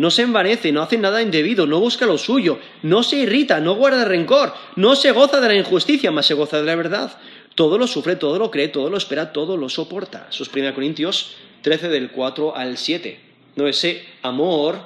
no 0.00 0.10
se 0.10 0.22
envanece, 0.22 0.72
no 0.72 0.80
hace 0.80 0.96
nada 0.96 1.20
indebido, 1.20 1.66
no 1.66 1.78
busca 1.78 2.06
lo 2.06 2.16
suyo, 2.16 2.58
no 2.82 3.02
se 3.02 3.16
irrita, 3.16 3.60
no 3.60 3.74
guarda 3.74 4.06
rencor, 4.06 4.54
no 4.76 4.96
se 4.96 5.12
goza 5.12 5.40
de 5.40 5.48
la 5.48 5.54
injusticia, 5.54 6.10
más 6.10 6.24
se 6.24 6.32
goza 6.32 6.56
de 6.56 6.64
la 6.64 6.74
verdad. 6.74 7.18
Todo 7.54 7.76
lo 7.76 7.86
sufre, 7.86 8.16
todo 8.16 8.38
lo 8.38 8.50
cree, 8.50 8.68
todo 8.68 8.88
lo 8.88 8.96
espera, 8.96 9.32
todo 9.32 9.58
lo 9.58 9.68
soporta. 9.68 10.28
Eso 10.30 10.42
es 10.42 10.50
1 10.54 10.72
Corintios 10.74 11.36
13 11.60 11.90
del 11.90 12.10
4 12.12 12.56
al 12.56 12.78
7 12.78 13.30
ese 13.68 14.06
amor 14.22 14.80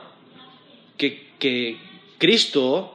que, 0.97 1.29
que 1.39 1.79
Cristo 2.19 2.95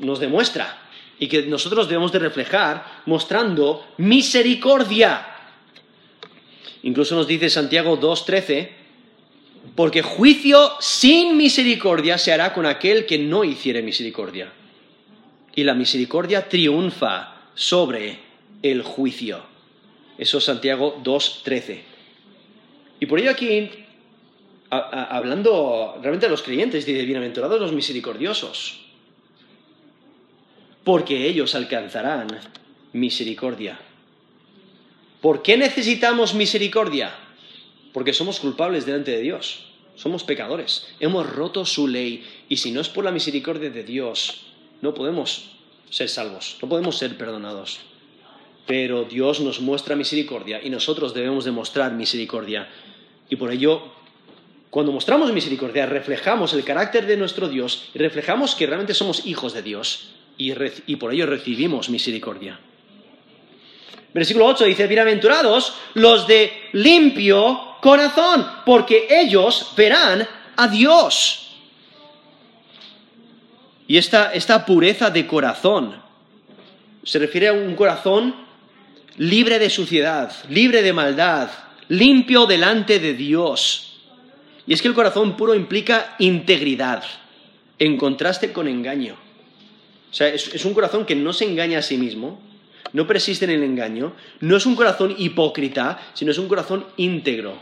nos 0.00 0.20
demuestra 0.20 0.88
y 1.18 1.28
que 1.28 1.42
nosotros 1.42 1.86
debemos 1.86 2.12
de 2.12 2.20
reflejar 2.20 3.02
mostrando 3.04 3.84
misericordia. 3.98 5.26
Incluso 6.82 7.14
nos 7.14 7.26
dice 7.26 7.50
Santiago 7.50 8.00
2.13, 8.00 8.79
porque 9.74 10.02
juicio 10.02 10.72
sin 10.80 11.36
misericordia 11.36 12.18
se 12.18 12.32
hará 12.32 12.52
con 12.52 12.66
aquel 12.66 13.06
que 13.06 13.18
no 13.18 13.44
hiciere 13.44 13.82
misericordia. 13.82 14.52
Y 15.54 15.64
la 15.64 15.74
misericordia 15.74 16.48
triunfa 16.48 17.34
sobre 17.54 18.18
el 18.62 18.82
juicio. 18.82 19.42
Eso 20.18 20.38
es 20.38 20.44
Santiago 20.44 21.00
2.13. 21.02 21.80
Y 23.00 23.06
por 23.06 23.18
ello 23.18 23.30
aquí 23.30 23.70
hablando 24.70 25.98
realmente 26.00 26.26
a 26.26 26.28
los 26.28 26.42
creyentes, 26.42 26.86
dice, 26.86 27.02
bienaventurados 27.04 27.60
los 27.60 27.72
misericordiosos, 27.72 28.80
porque 30.84 31.26
ellos 31.26 31.54
alcanzarán 31.54 32.28
misericordia. 32.92 33.78
¿Por 35.20 35.42
qué 35.42 35.56
necesitamos 35.56 36.34
misericordia? 36.34 37.14
Porque 37.92 38.12
somos 38.12 38.40
culpables 38.40 38.86
delante 38.86 39.10
de 39.10 39.20
Dios, 39.20 39.66
somos 39.96 40.24
pecadores, 40.24 40.86
hemos 41.00 41.28
roto 41.28 41.64
su 41.64 41.88
ley 41.88 42.24
y 42.48 42.56
si 42.56 42.70
no 42.70 42.80
es 42.80 42.88
por 42.88 43.04
la 43.04 43.10
misericordia 43.10 43.70
de 43.70 43.82
Dios, 43.82 44.42
no 44.80 44.94
podemos 44.94 45.56
ser 45.90 46.08
salvos, 46.08 46.56
no 46.62 46.68
podemos 46.68 46.96
ser 46.96 47.16
perdonados. 47.16 47.80
Pero 48.66 49.04
Dios 49.04 49.40
nos 49.40 49.60
muestra 49.60 49.96
misericordia 49.96 50.60
y 50.62 50.70
nosotros 50.70 51.12
debemos 51.12 51.44
demostrar 51.44 51.92
misericordia. 51.92 52.68
Y 53.28 53.36
por 53.36 53.50
ello 53.50 53.92
cuando 54.70 54.92
mostramos 54.92 55.32
misericordia, 55.32 55.84
reflejamos 55.86 56.54
el 56.54 56.62
carácter 56.62 57.04
de 57.06 57.16
nuestro 57.16 57.48
Dios 57.48 57.90
y 57.92 57.98
reflejamos 57.98 58.54
que 58.54 58.66
realmente 58.66 58.94
somos 58.94 59.26
hijos 59.26 59.52
de 59.52 59.62
Dios 59.62 60.10
y, 60.38 60.96
por 60.96 61.12
ello 61.12 61.26
recibimos 61.26 61.90
misericordia. 61.90 62.58
Versículo 64.14 64.46
8 64.46 64.64
dice, 64.64 64.86
bienaventurados 64.86 65.74
los 65.94 66.26
de 66.28 66.52
limpio 66.72 67.69
corazón, 67.80 68.46
porque 68.64 69.06
ellos 69.10 69.72
verán 69.76 70.26
a 70.56 70.68
Dios. 70.68 71.56
Y 73.86 73.96
esta, 73.96 74.32
esta 74.32 74.64
pureza 74.64 75.10
de 75.10 75.26
corazón 75.26 76.00
se 77.02 77.18
refiere 77.18 77.48
a 77.48 77.52
un 77.52 77.74
corazón 77.74 78.34
libre 79.16 79.58
de 79.58 79.70
suciedad, 79.70 80.32
libre 80.48 80.82
de 80.82 80.92
maldad, 80.92 81.50
limpio 81.88 82.46
delante 82.46 82.98
de 83.00 83.14
Dios. 83.14 84.00
Y 84.66 84.72
es 84.72 84.82
que 84.82 84.88
el 84.88 84.94
corazón 84.94 85.36
puro 85.36 85.54
implica 85.54 86.14
integridad, 86.18 87.02
en 87.78 87.96
contraste 87.96 88.52
con 88.52 88.68
engaño. 88.68 89.14
O 90.10 90.14
sea, 90.14 90.28
es, 90.28 90.64
un 90.64 90.74
corazón 90.74 91.06
que 91.06 91.14
no 91.14 91.32
se 91.32 91.44
engaña 91.44 91.78
a 91.78 91.82
sí 91.82 91.96
mismo, 91.96 92.40
no 92.92 93.06
persiste 93.06 93.44
en 93.44 93.52
el 93.52 93.62
engaño, 93.62 94.12
no 94.40 94.56
es 94.56 94.66
un 94.66 94.74
corazón 94.74 95.14
hipócrita, 95.18 96.00
sino 96.14 96.32
es 96.32 96.38
un 96.38 96.48
corazón 96.48 96.86
íntegro, 96.96 97.58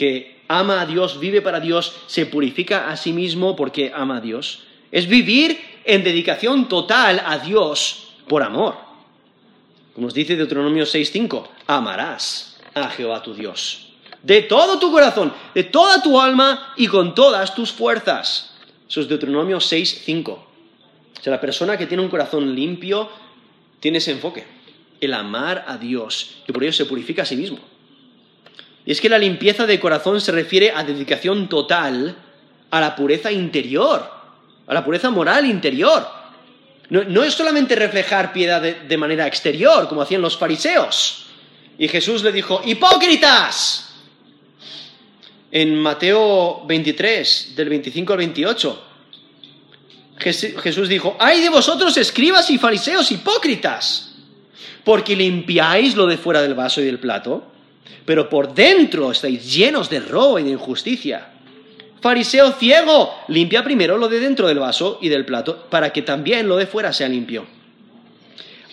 que 0.00 0.40
ama 0.48 0.80
a 0.80 0.86
Dios, 0.86 1.20
vive 1.20 1.42
para 1.42 1.60
Dios, 1.60 1.92
se 2.06 2.24
purifica 2.24 2.88
a 2.88 2.96
sí 2.96 3.12
mismo 3.12 3.54
porque 3.54 3.92
ama 3.94 4.16
a 4.16 4.20
Dios. 4.22 4.62
Es 4.90 5.06
vivir 5.06 5.60
en 5.84 6.02
dedicación 6.02 6.70
total 6.70 7.22
a 7.22 7.36
Dios 7.36 8.14
por 8.26 8.42
amor. 8.42 8.76
Como 9.92 10.06
nos 10.06 10.14
dice 10.14 10.36
Deuteronomio 10.36 10.84
6.5, 10.84 11.46
amarás 11.66 12.58
a 12.72 12.88
Jehová 12.88 13.22
tu 13.22 13.34
Dios 13.34 13.88
de 14.22 14.42
todo 14.42 14.78
tu 14.78 14.90
corazón, 14.90 15.34
de 15.54 15.64
toda 15.64 16.02
tu 16.02 16.18
alma 16.18 16.72
y 16.76 16.86
con 16.86 17.14
todas 17.14 17.54
tus 17.54 17.70
fuerzas. 17.70 18.54
Eso 18.88 19.02
es 19.02 19.08
Deuteronomio 19.08 19.60
6, 19.60 20.02
5. 20.04 20.32
O 20.32 21.22
sea, 21.22 21.30
la 21.30 21.40
persona 21.40 21.76
que 21.76 21.86
tiene 21.86 22.02
un 22.02 22.08
corazón 22.08 22.54
limpio 22.54 23.10
tiene 23.80 23.98
ese 23.98 24.12
enfoque, 24.12 24.46
el 24.98 25.12
amar 25.12 25.66
a 25.68 25.76
Dios, 25.76 26.38
y 26.48 26.52
por 26.52 26.62
ello 26.62 26.72
se 26.72 26.86
purifica 26.86 27.22
a 27.22 27.26
sí 27.26 27.36
mismo. 27.36 27.58
Y 28.86 28.92
es 28.92 29.00
que 29.00 29.08
la 29.08 29.18
limpieza 29.18 29.66
de 29.66 29.78
corazón 29.80 30.20
se 30.20 30.32
refiere 30.32 30.72
a 30.74 30.82
dedicación 30.82 31.48
total 31.48 32.16
a 32.70 32.80
la 32.80 32.96
pureza 32.96 33.30
interior, 33.30 34.10
a 34.66 34.74
la 34.74 34.84
pureza 34.84 35.10
moral 35.10 35.46
interior. 35.46 36.06
No, 36.88 37.22
es 37.22 37.34
solamente 37.34 37.76
reflejar 37.76 38.32
piedad 38.32 38.60
de 38.60 38.96
manera 38.96 39.26
exterior, 39.26 39.88
como 39.88 40.02
hacían 40.02 40.22
los 40.22 40.36
fariseos. 40.36 41.26
Y 41.78 41.88
Jesús 41.88 42.24
le 42.24 42.32
dijo, 42.32 42.62
hipócritas, 42.64 43.90
en 45.50 45.80
Mateo 45.80 46.64
23, 46.66 47.54
del 47.56 47.68
25 47.68 48.12
al 48.12 48.18
28. 48.18 48.84
Jesús 50.18 50.88
dijo, 50.88 51.16
ay 51.18 51.40
de 51.40 51.48
vosotros 51.48 51.96
escribas 51.96 52.50
y 52.50 52.58
fariseos 52.58 53.10
hipócritas, 53.10 54.14
porque 54.84 55.16
limpiáis 55.16 55.96
lo 55.96 56.06
de 56.06 56.18
fuera 56.18 56.42
del 56.42 56.54
vaso 56.54 56.82
y 56.82 56.84
del 56.84 56.98
plato, 56.98 57.46
pero 58.04 58.28
por 58.28 58.54
dentro 58.54 59.10
estáis 59.10 59.52
llenos 59.52 59.90
de 59.90 60.00
robo 60.00 60.38
y 60.38 60.44
de 60.44 60.50
injusticia. 60.50 61.28
Fariseo 62.00 62.52
ciego, 62.52 63.14
limpia 63.28 63.62
primero 63.62 63.98
lo 63.98 64.08
de 64.08 64.20
dentro 64.20 64.48
del 64.48 64.58
vaso 64.58 64.98
y 65.02 65.08
del 65.08 65.26
plato, 65.26 65.66
para 65.68 65.92
que 65.92 66.02
también 66.02 66.48
lo 66.48 66.56
de 66.56 66.66
fuera 66.66 66.92
sea 66.92 67.08
limpio. 67.08 67.46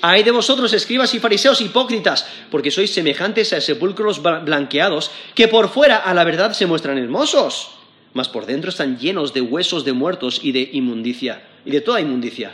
Hay 0.01 0.23
de 0.23 0.31
vosotros, 0.31 0.73
escribas 0.73 1.13
y 1.13 1.19
fariseos 1.19 1.59
hipócritas, 1.59 2.25
porque 2.51 2.71
sois 2.71 2.93
semejantes 2.93 3.51
a 3.51 3.59
sepulcros 3.59 4.21
blanqueados, 4.21 5.11
que 5.33 5.47
por 5.47 5.69
fuera 5.69 5.97
a 5.97 6.13
la 6.13 6.23
verdad 6.23 6.53
se 6.53 6.67
muestran 6.67 6.99
hermosos, 6.99 7.71
mas 8.13 8.29
por 8.29 8.45
dentro 8.45 8.69
están 8.69 8.99
llenos 8.99 9.33
de 9.33 9.41
huesos 9.41 9.83
de 9.83 9.93
muertos 9.93 10.39
y 10.43 10.51
de 10.51 10.69
inmundicia, 10.71 11.41
y 11.65 11.71
de 11.71 11.81
toda 11.81 11.99
inmundicia. 11.99 12.53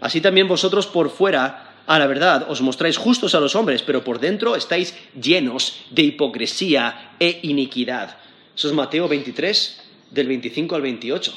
Así 0.00 0.20
también 0.20 0.48
vosotros 0.48 0.86
por 0.86 1.10
fuera 1.10 1.63
a 1.86 1.98
la 1.98 2.06
verdad 2.06 2.46
os 2.48 2.60
mostráis 2.60 2.96
justos 2.96 3.34
a 3.34 3.40
los 3.40 3.54
hombres, 3.54 3.82
pero 3.82 4.04
por 4.04 4.18
dentro 4.18 4.56
estáis 4.56 4.94
llenos 5.20 5.84
de 5.90 6.02
hipocresía 6.02 7.16
e 7.20 7.40
iniquidad. 7.42 8.16
Eso 8.56 8.68
es 8.68 8.74
Mateo 8.74 9.08
23, 9.08 9.82
del 10.10 10.28
25 10.28 10.74
al 10.74 10.82
28. 10.82 11.32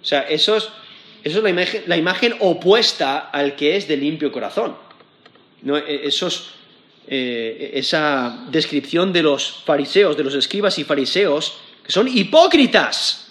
O 0.00 0.04
sea, 0.04 0.20
eso 0.22 0.56
es 0.56 0.68
eso 1.24 1.38
es 1.38 1.42
la 1.42 1.50
imagen, 1.50 1.82
la 1.86 1.96
imagen 1.96 2.34
opuesta 2.40 3.18
al 3.18 3.56
que 3.56 3.76
es 3.76 3.88
de 3.88 3.96
limpio 3.96 4.30
corazón. 4.30 4.76
¿No? 5.62 5.78
E, 5.78 6.10
eh, 7.06 7.70
esa 7.74 8.44
descripción 8.50 9.12
de 9.12 9.22
los 9.22 9.62
fariseos, 9.64 10.16
de 10.16 10.24
los 10.24 10.34
escribas 10.34 10.78
y 10.78 10.84
fariseos, 10.84 11.58
que 11.82 11.90
son 11.90 12.08
hipócritas. 12.08 13.23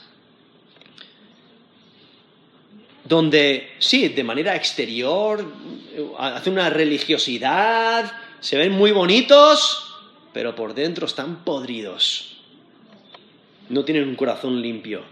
Donde, 3.06 3.74
sí, 3.80 4.10
de 4.10 4.24
manera 4.24 4.56
exterior, 4.56 5.46
hacen 6.18 6.54
una 6.54 6.70
religiosidad, 6.70 8.12
se 8.40 8.58
ven 8.58 8.72
muy 8.72 8.92
bonitos, 8.92 9.96
pero 10.32 10.56
por 10.56 10.74
dentro 10.74 11.06
están 11.06 11.44
podridos. 11.44 12.38
No 13.70 13.84
tienen 13.84 14.08
un 14.08 14.16
corazón 14.16 14.62
limpio. 14.62 15.04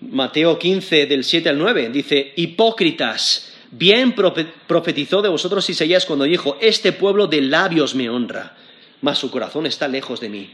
Mateo 0.00 0.58
15, 0.58 1.06
del 1.06 1.24
7 1.24 1.48
al 1.48 1.58
9, 1.58 1.90
dice, 1.90 2.32
hipócritas, 2.36 3.54
bien 3.70 4.14
profetizó 4.14 5.22
de 5.22 5.28
vosotros 5.28 5.68
Isaías 5.70 6.04
cuando 6.04 6.24
dijo, 6.24 6.58
este 6.60 6.92
pueblo 6.92 7.26
de 7.26 7.40
labios 7.40 7.94
me 7.94 8.10
honra, 8.10 8.56
mas 9.00 9.18
su 9.18 9.30
corazón 9.30 9.66
está 9.66 9.88
lejos 9.88 10.20
de 10.20 10.28
mí. 10.28 10.50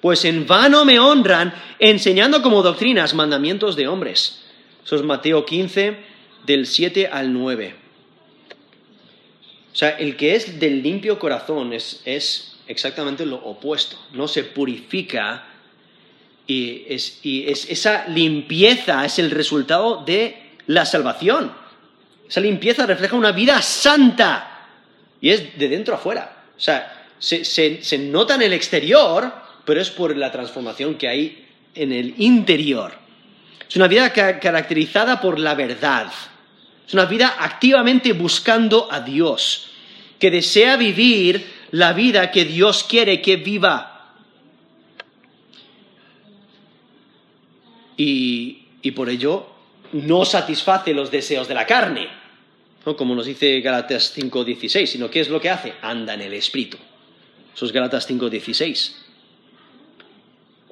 Pues 0.00 0.24
en 0.24 0.46
vano 0.46 0.84
me 0.84 0.98
honran, 0.98 1.54
enseñando 1.78 2.42
como 2.42 2.62
doctrinas 2.62 3.14
mandamientos 3.14 3.76
de 3.76 3.88
hombres. 3.88 4.45
Eso 4.86 4.96
es 4.96 5.02
Mateo 5.02 5.44
15, 5.44 5.96
del 6.46 6.66
7 6.66 7.08
al 7.08 7.32
9. 7.32 7.74
O 9.72 9.76
sea, 9.76 9.90
el 9.90 10.16
que 10.16 10.36
es 10.36 10.60
del 10.60 10.80
limpio 10.80 11.18
corazón 11.18 11.72
es, 11.72 12.02
es 12.04 12.56
exactamente 12.68 13.26
lo 13.26 13.36
opuesto. 13.36 13.98
No 14.12 14.28
se 14.28 14.44
purifica 14.44 15.44
y, 16.46 16.84
es, 16.88 17.20
esa 17.24 18.06
limpieza 18.06 19.04
es 19.04 19.18
el 19.18 19.32
resultado 19.32 20.04
de 20.04 20.52
la 20.68 20.86
salvación. 20.86 21.52
Esa 22.28 22.40
limpieza 22.40 22.86
refleja 22.86 23.16
una 23.16 23.32
vida 23.32 23.60
santa 23.62 24.68
y 25.20 25.30
es 25.30 25.58
de 25.58 25.68
dentro 25.68 25.94
a 25.94 25.98
fuera. 25.98 26.44
O 26.56 26.60
sea, 26.60 27.08
se, 27.18 27.98
nota 27.98 28.36
en 28.36 28.42
el 28.42 28.52
exterior, 28.52 29.32
pero 29.64 29.80
es 29.80 29.90
por 29.90 30.16
la 30.16 30.30
transformación 30.30 30.94
que 30.94 31.08
hay 31.08 31.48
en 31.74 31.92
el 31.92 32.14
interior. 32.18 33.05
Es 33.68 33.76
una 33.76 33.88
vida 33.88 34.12
caracterizada 34.12 35.20
por 35.20 35.38
la 35.38 35.54
verdad. 35.54 36.10
Es 36.86 36.94
una 36.94 37.04
vida 37.06 37.36
activamente 37.38 38.12
buscando 38.12 38.88
a 38.90 39.00
Dios, 39.00 39.70
que 40.18 40.30
desea 40.30 40.76
vivir 40.76 41.44
la 41.72 41.92
vida 41.92 42.30
que 42.30 42.44
Dios 42.44 42.84
quiere 42.84 43.20
que 43.20 43.36
viva. 43.36 43.96
y, 47.96 48.90
por 48.92 49.08
ello 49.08 49.46
no 49.92 50.24
satisface 50.24 50.92
los 50.92 51.10
deseos 51.10 51.48
de 51.48 51.54
la 51.54 51.66
carne, 51.66 52.08
como 52.96 53.14
nos 53.14 53.26
dice 53.26 53.60
Galatas 53.60 54.16
5.16, 54.16 54.86
sino 54.86 55.10
¿qué 55.10 55.20
es 55.20 55.28
lo 55.28 55.40
que 55.40 55.50
hace? 55.50 55.74
Anda 55.82 56.14
en 56.14 56.22
el 56.22 56.34
Espíritu. 56.34 56.76
Eso 57.54 57.66
es 57.66 57.72
Galatas 57.72 58.08
5.16. 58.08 59.05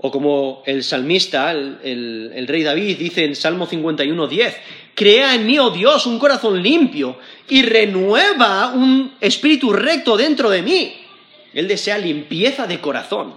O 0.06 0.10
como 0.10 0.62
el 0.66 0.84
salmista, 0.84 1.50
el, 1.50 2.44
rey 2.46 2.62
David, 2.62 2.98
dice 2.98 3.24
en 3.24 3.34
Salmo 3.34 3.66
51.10, 3.66 4.54
crea 4.94 5.34
en 5.34 5.46
mí, 5.46 5.58
oh 5.58 5.70
Dios, 5.70 6.04
un 6.04 6.18
corazón 6.18 6.62
limpio 6.62 7.16
y 7.48 7.62
renueva 7.62 8.74
un 8.74 9.14
espíritu 9.18 9.72
recto 9.72 10.18
dentro 10.18 10.50
de 10.50 10.60
mí. 10.60 10.92
Él 11.54 11.66
desea 11.66 11.96
limpieza 11.96 12.66
de 12.66 12.82
corazón. 12.82 13.32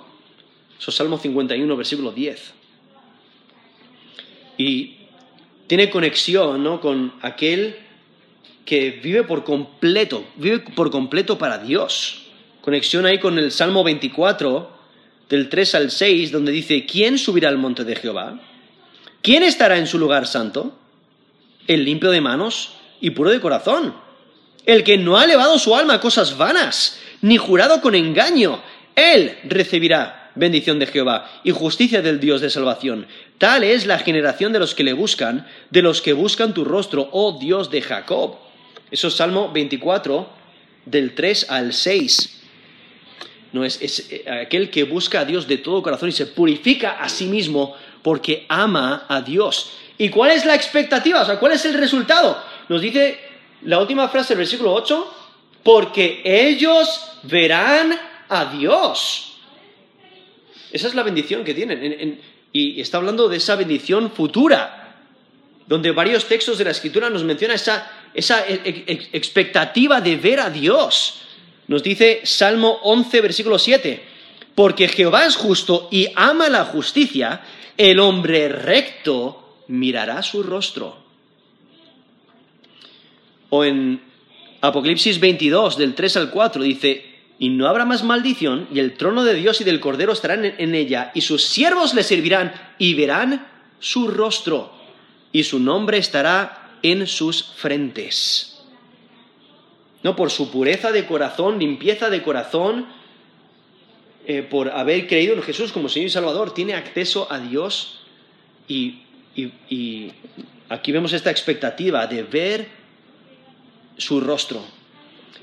Eso 0.78 0.92
es 0.92 0.98
Salmo 0.98 1.18
51, 1.18 1.78
versículo 1.78 2.12
10. 2.12 2.54
Y 4.58 4.98
tiene 5.68 5.90
conexión 5.90 6.62
¿no? 6.62 6.82
con 6.82 7.14
aquel 7.22 7.78
que 8.66 8.92
vive 8.92 9.24
por 9.24 9.46
completo, 9.46 10.26
vive 10.36 10.60
por 10.60 10.92
completo 10.92 11.38
para 11.38 11.60
Dios. 11.60 12.24
Conexión 12.60 13.06
ahí 13.06 13.20
con 13.20 13.40
el 13.40 13.54
Salmo 13.54 13.86
24, 13.86 14.77
del 15.30 15.50
3 15.50 15.76
al 15.76 15.92
6, 15.92 16.32
donde 16.32 16.52
dice, 16.52 16.86
¿quién 16.86 17.18
subirá 17.18 17.50
al 17.50 17.58
monte 17.58 17.84
de 17.84 17.96
Jehová? 17.96 18.40
¿Quién 19.22 19.44
estará 19.44 19.78
en 19.78 19.88
su 19.88 20.00
lugar 20.00 20.28
santo? 20.28 20.78
El 21.68 21.84
limpio 21.84 22.12
de 22.12 22.22
manos 22.22 22.74
y 23.02 23.12
puro 23.12 23.30
de 23.30 23.42
corazón. 23.42 23.94
El 24.66 24.84
que 24.84 24.98
no 24.98 25.18
ha 25.18 25.26
elevado 25.26 25.60
su 25.60 25.76
alma 25.76 25.96
a 25.96 26.02
cosas 26.02 26.38
vanas, 26.38 27.00
ni 27.22 27.38
jurado 27.38 27.82
con 27.82 27.96
engaño. 27.96 28.62
Él 28.96 29.38
recibirá 29.44 30.32
bendición 30.36 30.80
de 30.80 30.88
Jehová 30.88 31.42
y 31.44 31.52
justicia 31.52 32.02
del 32.02 32.20
Dios 32.20 32.42
de 32.42 32.50
salvación. 32.50 33.08
Tal 33.38 33.64
es 33.64 33.86
la 33.86 34.00
generación 34.00 34.54
de 34.54 34.60
los 34.60 34.76
que 34.76 34.84
le 34.84 34.94
buscan, 34.94 35.48
de 35.70 35.82
los 35.82 36.02
que 36.02 36.14
buscan 36.14 36.54
tu 36.54 36.64
rostro, 36.64 37.10
oh 37.12 37.38
Dios 37.40 37.70
de 37.70 37.82
Jacob. 37.82 38.38
Eso 38.92 39.10
es 39.10 39.16
Salmo 39.16 39.52
24, 39.52 40.30
del 40.86 41.14
3 41.14 41.48
al 41.50 41.74
6. 41.74 42.42
No 43.54 43.64
es, 43.64 44.10
eh, 44.12 44.26
aquel 44.44 44.70
que 44.70 44.84
busca 44.84 45.22
a 45.22 45.26
Dios 45.26 45.48
de 45.48 45.58
todo 45.58 45.82
corazón 45.82 46.10
y 46.10 46.12
se 46.12 46.26
purifica 46.28 47.02
a 47.02 47.10
sí 47.10 47.26
mismo 47.26 47.76
porque 48.02 48.46
ama 48.50 49.06
a 49.08 49.22
Dios. 49.22 49.74
¿Y 49.98 50.10
cuál 50.10 50.32
es 50.32 50.46
la 50.46 50.56
expectativa? 50.56 51.22
O 51.22 51.26
sea, 51.26 51.40
¿cuál 51.40 51.54
es 51.54 51.66
el 51.66 51.74
resultado? 51.74 52.42
Nos 52.70 52.82
dice 52.82 53.20
la 53.64 53.80
última 53.80 54.08
frase 54.10 54.30
del 54.30 54.40
versículo 54.40 54.74
8, 54.74 55.14
porque 55.64 56.22
ellos 56.24 57.12
verán 57.24 57.98
a 58.30 58.46
Dios. 58.46 59.38
Esa 60.72 60.88
es 60.88 60.96
la 60.96 61.04
bendición 61.04 61.44
que 61.44 61.54
tienen. 61.54 62.22
y 62.52 62.80
está 62.82 62.98
hablando 62.98 63.28
de 63.28 63.38
esa 63.38 63.56
bendición 63.56 64.12
futura, 64.12 64.96
donde 65.68 65.92
varios 65.92 66.26
textos 66.26 66.58
de 66.58 66.64
la 66.64 66.72
Escritura 66.72 67.10
nos 67.10 67.24
mencionan 67.24 67.56
esa, 67.56 67.92
esa 68.14 68.48
e, 68.48 68.62
e, 68.64 69.10
expectativa 69.12 70.00
de 70.02 70.16
ver 70.16 70.40
a 70.40 70.50
Dios. 70.50 71.22
Nos 71.68 71.84
dice 71.84 72.22
Salmo 72.24 72.80
11, 72.84 73.22
versículo 73.22 73.60
7, 73.60 74.02
porque 74.56 74.88
Jehová 74.88 75.26
es 75.26 75.36
justo 75.36 75.90
y 75.92 76.08
ama 76.16 76.50
la 76.50 76.66
justicia, 76.66 77.42
el 77.78 78.00
hombre 78.00 78.50
recto 78.50 79.64
mirará 79.68 80.24
su 80.24 80.44
rostro. 80.44 80.98
O 83.50 83.64
en 83.64 84.02
Apocalipsis 84.62 85.20
22, 85.20 85.78
del 85.78 85.94
3 85.94 86.18
al 86.18 86.32
4, 86.32 86.64
dice, 86.64 87.06
y 87.40 87.50
no 87.50 87.68
habrá 87.68 87.86
más 87.86 88.04
maldición, 88.04 88.68
y 88.74 88.80
el 88.80 88.98
trono 88.98 89.24
de 89.24 89.36
Dios 89.36 89.62
y 89.62 89.64
del 89.64 89.80
Cordero 89.80 90.14
estarán 90.14 90.46
en 90.46 90.74
ella, 90.74 91.12
y 91.14 91.22
sus 91.22 91.44
siervos 91.44 91.94
le 91.94 92.04
servirán, 92.04 92.54
y 92.80 92.94
verán 92.96 93.46
su 93.80 94.08
rostro, 94.08 94.74
y 95.32 95.44
su 95.44 95.60
nombre 95.60 95.98
estará 95.98 96.78
en 96.82 97.06
sus 97.08 97.44
frentes. 97.44 98.57
No 100.08 100.16
por 100.16 100.32
su 100.32 100.50
pureza 100.50 100.94
de 100.94 101.06
corazón, 101.06 101.60
limpieza 101.60 102.10
de 102.10 102.22
corazón, 102.22 102.86
eh, 104.26 104.42
por 104.42 104.70
haber 104.70 105.06
creído 105.06 105.34
en 105.34 105.42
Jesús 105.42 105.74
como 105.74 105.90
Señor 105.90 106.08
y 106.08 106.12
Salvador, 106.12 106.54
tiene 106.54 106.76
acceso 106.76 107.28
a 107.30 107.40
Dios 107.40 108.00
y, 108.70 109.00
aquí 110.70 110.94
vemos 110.94 111.12
esta 111.12 111.30
expectativa 111.30 112.08
de 112.08 112.24
ver 112.24 112.70
su 113.98 114.22
rostro, 114.22 114.64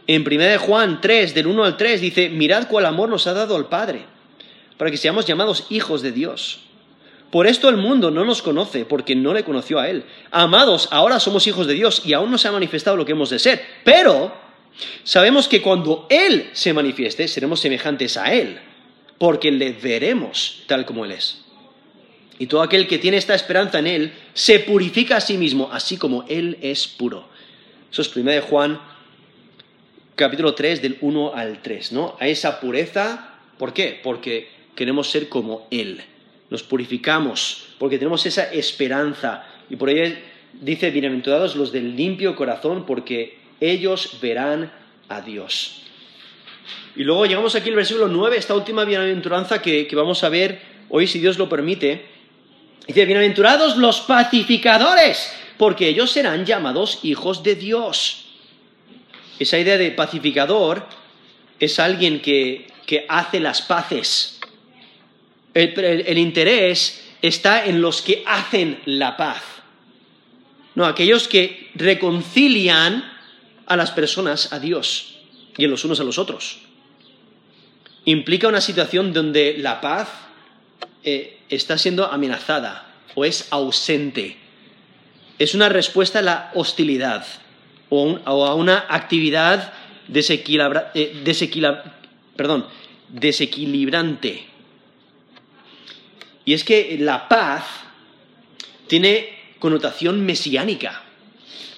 en 0.06 0.26
1 0.26 0.58
Juan 0.60 0.98
3, 0.98 1.34
del 1.34 1.46
1 1.46 1.62
al 1.62 1.76
3, 1.76 2.00
dice, 2.00 2.30
mirad 2.30 2.66
cuál 2.66 2.86
amor 2.86 3.10
nos 3.10 3.26
ha 3.26 3.34
dado 3.34 3.58
el 3.58 3.66
Padre, 3.66 4.06
para 4.78 4.90
que 4.90 4.96
seamos 4.96 5.26
llamados 5.26 5.66
hijos 5.68 6.00
de 6.00 6.12
Dios. 6.12 6.60
Por 7.30 7.46
esto 7.46 7.68
el 7.68 7.76
mundo 7.76 8.10
no 8.10 8.24
nos 8.24 8.40
conoce, 8.40 8.86
porque 8.86 9.14
no 9.14 9.34
le 9.34 9.44
conoció 9.44 9.78
a 9.78 9.90
Él. 9.90 10.06
Amados, 10.30 10.88
ahora 10.90 11.20
somos 11.20 11.46
hijos 11.46 11.66
de 11.66 11.74
Dios 11.74 12.00
y 12.06 12.14
aún 12.14 12.30
no 12.30 12.38
se 12.38 12.48
ha 12.48 12.52
manifestado 12.52 12.96
lo 12.96 13.04
que 13.04 13.12
hemos 13.12 13.28
de 13.28 13.38
ser. 13.38 13.62
Pero 13.84 14.43
sabemos 15.02 15.48
que 15.48 15.62
cuando 15.62 16.06
Él 16.10 16.50
se 16.52 16.72
manifieste, 16.72 17.28
seremos 17.28 17.60
semejantes 17.60 18.16
a 18.16 18.32
Él, 18.32 18.58
porque 19.18 19.50
le 19.50 19.72
veremos 19.72 20.62
tal 20.66 20.84
como 20.84 21.04
Él 21.04 21.12
es. 21.12 21.44
Y 22.38 22.46
todo 22.46 22.62
aquel 22.62 22.88
que 22.88 22.98
tiene 22.98 23.16
esta 23.16 23.34
esperanza 23.34 23.78
en 23.78 23.86
Él 23.86 24.12
se 24.32 24.58
purifica 24.60 25.16
a 25.16 25.20
sí 25.20 25.36
mismo, 25.36 25.70
así 25.72 25.96
como 25.96 26.24
Él 26.28 26.58
es 26.60 26.88
puro. 26.88 27.28
Eso 27.90 28.02
es 28.02 28.16
1 28.16 28.42
Juan 28.42 28.80
capítulo 30.16 30.54
3 30.54 30.82
del 30.82 30.98
1 31.00 31.34
al 31.34 31.62
3, 31.62 31.92
¿no? 31.92 32.16
A 32.20 32.28
esa 32.28 32.60
pureza, 32.60 33.34
¿por 33.58 33.72
qué? 33.72 34.00
Porque 34.02 34.48
queremos 34.74 35.10
ser 35.10 35.28
como 35.28 35.66
Él. 35.70 36.02
Nos 36.50 36.62
purificamos 36.62 37.66
porque 37.78 37.98
tenemos 37.98 38.26
esa 38.26 38.52
esperanza. 38.52 39.46
Y 39.70 39.76
por 39.76 39.90
ello 39.90 40.16
dice, 40.52 40.90
bienaventurados 40.90 41.56
los 41.56 41.72
del 41.72 41.96
limpio 41.96 42.36
corazón, 42.36 42.86
porque 42.86 43.38
ellos 43.70 44.18
verán 44.20 44.72
a 45.08 45.20
Dios. 45.20 45.82
Y 46.96 47.04
luego 47.04 47.26
llegamos 47.26 47.54
aquí 47.54 47.70
al 47.70 47.76
versículo 47.76 48.08
9, 48.08 48.36
esta 48.36 48.54
última 48.54 48.84
bienaventuranza 48.84 49.60
que, 49.60 49.86
que 49.86 49.96
vamos 49.96 50.22
a 50.24 50.28
ver 50.28 50.60
hoy, 50.88 51.06
si 51.06 51.18
Dios 51.18 51.38
lo 51.38 51.48
permite. 51.48 52.06
Dice, 52.86 53.04
bienaventurados 53.04 53.76
los 53.76 54.00
pacificadores, 54.00 55.32
porque 55.58 55.88
ellos 55.88 56.10
serán 56.10 56.44
llamados 56.44 57.00
hijos 57.02 57.42
de 57.42 57.56
Dios. 57.56 58.26
Esa 59.38 59.58
idea 59.58 59.76
de 59.76 59.90
pacificador 59.90 60.86
es 61.58 61.78
alguien 61.78 62.20
que, 62.20 62.66
que 62.86 63.06
hace 63.08 63.40
las 63.40 63.62
paces. 63.62 64.38
El, 65.54 66.18
interés 66.18 67.04
está 67.22 67.64
en 67.64 67.80
los 67.80 68.02
que 68.02 68.22
hacen 68.26 68.80
la 68.86 69.16
paz. 69.16 69.42
No, 70.74 70.84
aquellos 70.84 71.28
que 71.28 71.70
reconcilian 71.74 73.13
a 73.66 73.76
las 73.76 73.90
personas 73.90 74.52
a 74.52 74.58
Dios 74.58 75.16
y 75.56 75.64
en 75.64 75.70
los 75.70 75.84
unos 75.84 76.00
a 76.00 76.04
los 76.04 76.18
otros. 76.18 76.58
Implica 78.04 78.48
una 78.48 78.60
situación 78.60 79.12
donde 79.12 79.56
la 79.58 79.80
paz 79.80 80.08
eh, 81.02 81.38
está 81.48 81.78
siendo 81.78 82.06
amenazada 82.06 82.94
o 83.14 83.24
es 83.24 83.48
ausente. 83.50 84.36
Es 85.38 85.54
una 85.54 85.68
respuesta 85.68 86.18
a 86.18 86.22
la 86.22 86.50
hostilidad 86.54 87.26
o, 87.88 88.18
a 88.24 88.54
una 88.54 88.86
actividad 88.88 89.72
eh, 90.12 91.22
perdón, 92.36 92.66
desequilibrante. 93.08 94.46
Y 96.44 96.52
es 96.52 96.64
que 96.64 96.98
la 96.98 97.28
paz 97.28 97.64
tiene 98.86 99.30
connotación 99.58 100.26
mesiánica, 100.26 101.03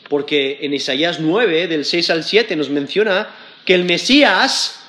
porque 0.09 0.59
en 0.63 0.75
Isaías 0.75 1.21
9, 1.21 1.67
del 1.67 1.85
6 1.85 2.11
al 2.11 2.25
7, 2.25 2.57
nos 2.57 2.71
menciona 2.71 3.29
que 3.65 3.75
el 3.75 3.85
Mesías 3.85 4.81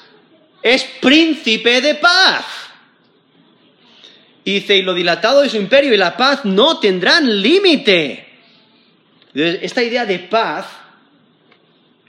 es 0.61 0.84
príncipe 1.01 1.82
de 1.82 1.95
paz. 1.95 2.45
Dice, 4.45 4.78
y 4.78 4.82
lo 4.82 4.93
dilatado 4.93 5.41
de 5.41 5.49
su 5.49 5.57
imperio 5.57 5.93
y 5.93 5.97
la 5.97 6.15
paz 6.15 6.45
no 6.45 6.80
tendrán 6.80 7.41
límite. 7.41 8.26
Esta 9.34 9.84
idea 9.84 10.05
de 10.05 10.20
paz 10.20 10.68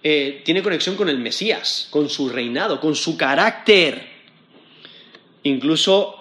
eh, 0.03 0.43
tiene 0.45 0.63
conexión 0.63 0.95
con 0.97 1.09
el 1.09 1.19
Mesías, 1.19 1.89
con 1.91 2.09
su 2.09 2.29
reinado, 2.29 2.81
con 2.81 2.95
su 2.95 3.17
carácter. 3.17 4.19
Incluso 5.43 6.15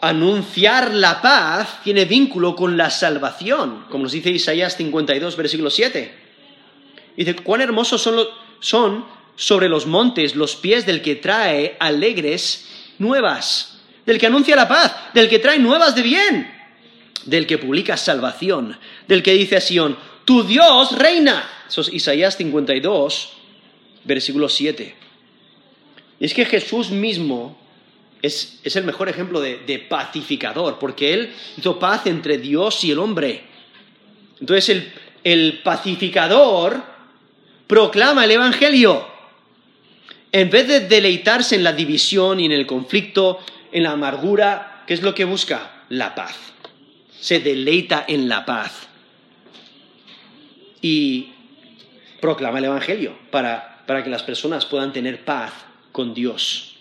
anunciar 0.00 0.94
la 0.94 1.20
paz 1.20 1.82
tiene 1.82 2.04
vínculo 2.04 2.54
con 2.54 2.76
la 2.76 2.90
salvación, 2.90 3.86
como 3.90 4.04
nos 4.04 4.12
dice 4.12 4.30
Isaías 4.30 4.76
52, 4.76 5.36
versículo 5.36 5.70
7. 5.70 6.27
Dice, 7.18 7.34
cuán 7.34 7.60
hermosos 7.60 8.00
son, 8.00 8.28
son 8.60 9.04
sobre 9.34 9.68
los 9.68 9.86
montes 9.86 10.36
los 10.36 10.54
pies 10.54 10.86
del 10.86 11.02
que 11.02 11.16
trae 11.16 11.76
alegres 11.80 12.68
nuevas, 12.98 13.80
del 14.06 14.20
que 14.20 14.28
anuncia 14.28 14.54
la 14.54 14.68
paz, 14.68 14.94
del 15.14 15.28
que 15.28 15.40
trae 15.40 15.58
nuevas 15.58 15.96
de 15.96 16.02
bien, 16.02 16.54
del 17.24 17.44
que 17.48 17.58
publica 17.58 17.96
salvación, 17.96 18.78
del 19.08 19.24
que 19.24 19.32
dice 19.32 19.56
a 19.56 19.60
Sión, 19.60 19.98
tu 20.24 20.44
Dios 20.44 20.96
reina. 20.96 21.44
Eso 21.68 21.80
es 21.80 21.92
Isaías 21.92 22.36
52, 22.36 23.32
versículo 24.04 24.48
7. 24.48 24.94
Y 26.20 26.24
es 26.24 26.32
que 26.32 26.44
Jesús 26.44 26.90
mismo 26.90 27.58
es, 28.22 28.60
el 28.62 28.84
mejor 28.84 29.08
ejemplo 29.08 29.40
de, 29.40 29.86
pacificador, 29.88 30.78
porque 30.78 31.14
Él 31.14 31.34
hizo 31.56 31.80
paz 31.80 32.06
entre 32.06 32.38
Dios 32.38 32.84
y 32.84 32.92
el 32.92 33.00
hombre. 33.00 33.42
Entonces 34.38 34.68
el, 34.68 34.92
el 35.24 35.60
pacificador 35.64 36.97
proclama 37.68 38.24
el 38.24 38.32
Evangelio. 38.32 39.06
En 40.32 40.50
vez 40.50 40.66
de 40.66 40.80
deleitarse 40.80 41.54
en 41.54 41.62
la 41.62 41.72
división 41.72 42.40
y 42.40 42.46
en 42.46 42.52
el 42.52 42.66
conflicto, 42.66 43.38
en 43.70 43.84
la 43.84 43.92
amargura, 43.92 44.82
¿qué 44.86 44.94
es 44.94 45.02
lo 45.02 45.14
que 45.14 45.24
busca? 45.24 45.84
La 45.88 46.16
paz. 46.16 46.36
Se 47.20 47.38
deleita 47.38 48.04
en 48.08 48.28
la 48.28 48.44
paz. 48.44 48.88
Y 50.82 51.32
proclama 52.20 52.58
el 52.58 52.66
Evangelio 52.66 53.16
para, 53.30 53.84
para 53.86 54.02
que 54.02 54.10
las 54.10 54.22
personas 54.22 54.66
puedan 54.66 54.92
tener 54.92 55.24
paz 55.24 55.52
con 55.92 56.14
Dios. 56.14 56.74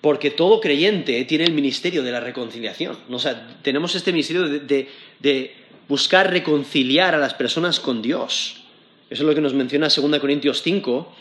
Porque 0.00 0.30
todo 0.30 0.60
creyente 0.60 1.24
tiene 1.24 1.44
el 1.44 1.52
ministerio 1.52 2.02
de 2.02 2.12
la 2.12 2.20
reconciliación. 2.20 2.96
O 3.10 3.18
sea, 3.18 3.58
tenemos 3.62 3.94
este 3.94 4.12
ministerio 4.12 4.48
de, 4.48 4.88
de, 5.18 5.54
buscar 5.90 6.30
reconciliar 6.30 7.16
a 7.16 7.18
las 7.18 7.34
personas 7.34 7.80
con 7.80 8.00
Dios. 8.00 8.54
Eso 9.10 9.22
es 9.24 9.28
lo 9.28 9.34
que 9.34 9.40
nos 9.40 9.54
menciona 9.54 9.88
2 9.88 10.20
Corintios 10.20 10.62
5, 10.62 11.12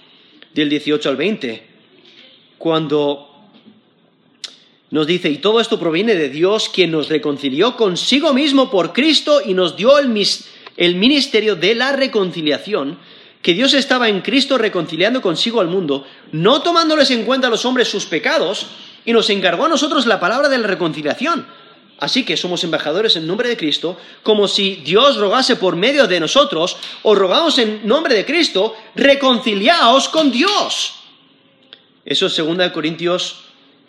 del 0.53 0.69
18 0.69 1.09
al 1.09 1.15
20, 1.15 1.67
cuando 2.59 3.35
nos 4.91 5.07
dice, 5.07 5.31
y 5.31 5.39
todo 5.39 5.59
esto 5.59 5.79
proviene 5.79 6.13
de 6.13 6.29
Dios, 6.29 6.69
quien 6.69 6.91
nos 6.91 7.09
reconcilió 7.09 7.75
consigo 7.75 8.31
mismo 8.31 8.69
por 8.69 8.93
Cristo 8.93 9.41
y 9.43 9.55
nos 9.55 9.75
dio 9.75 9.97
el, 9.97 10.15
el 10.77 10.95
ministerio 10.95 11.55
de 11.55 11.73
la 11.73 11.91
reconciliación, 11.93 12.99
que 13.41 13.55
Dios 13.55 13.73
estaba 13.73 14.07
en 14.07 14.21
Cristo 14.21 14.59
reconciliando 14.59 15.19
consigo 15.19 15.61
al 15.61 15.67
mundo, 15.67 16.05
no 16.31 16.61
tomándoles 16.61 17.09
en 17.09 17.25
cuenta 17.25 17.47
a 17.47 17.49
los 17.49 17.65
hombres 17.65 17.87
sus 17.87 18.05
pecados, 18.05 18.67
y 19.03 19.13
nos 19.13 19.31
encargó 19.31 19.65
a 19.65 19.69
nosotros 19.69 20.05
la 20.05 20.19
palabra 20.19 20.47
de 20.47 20.59
la 20.59 20.67
reconciliación. 20.67 21.47
Así 21.99 22.23
que 22.23 22.37
somos 22.37 22.63
embajadores 22.63 23.15
en 23.15 23.27
nombre 23.27 23.49
de 23.49 23.57
Cristo, 23.57 23.97
como 24.23 24.47
si 24.47 24.77
Dios 24.77 25.17
rogase 25.17 25.57
por 25.57 25.75
medio 25.75 26.07
de 26.07 26.19
nosotros, 26.19 26.77
o 27.03 27.13
rogamos 27.13 27.57
en 27.57 27.85
nombre 27.85 28.15
de 28.15 28.25
Cristo, 28.25 28.75
reconciliaos 28.95 30.07
con 30.07 30.31
Dios. 30.31 30.95
Eso 32.05 32.27
es 32.27 32.37
2 32.37 32.71
Corintios 32.71 33.41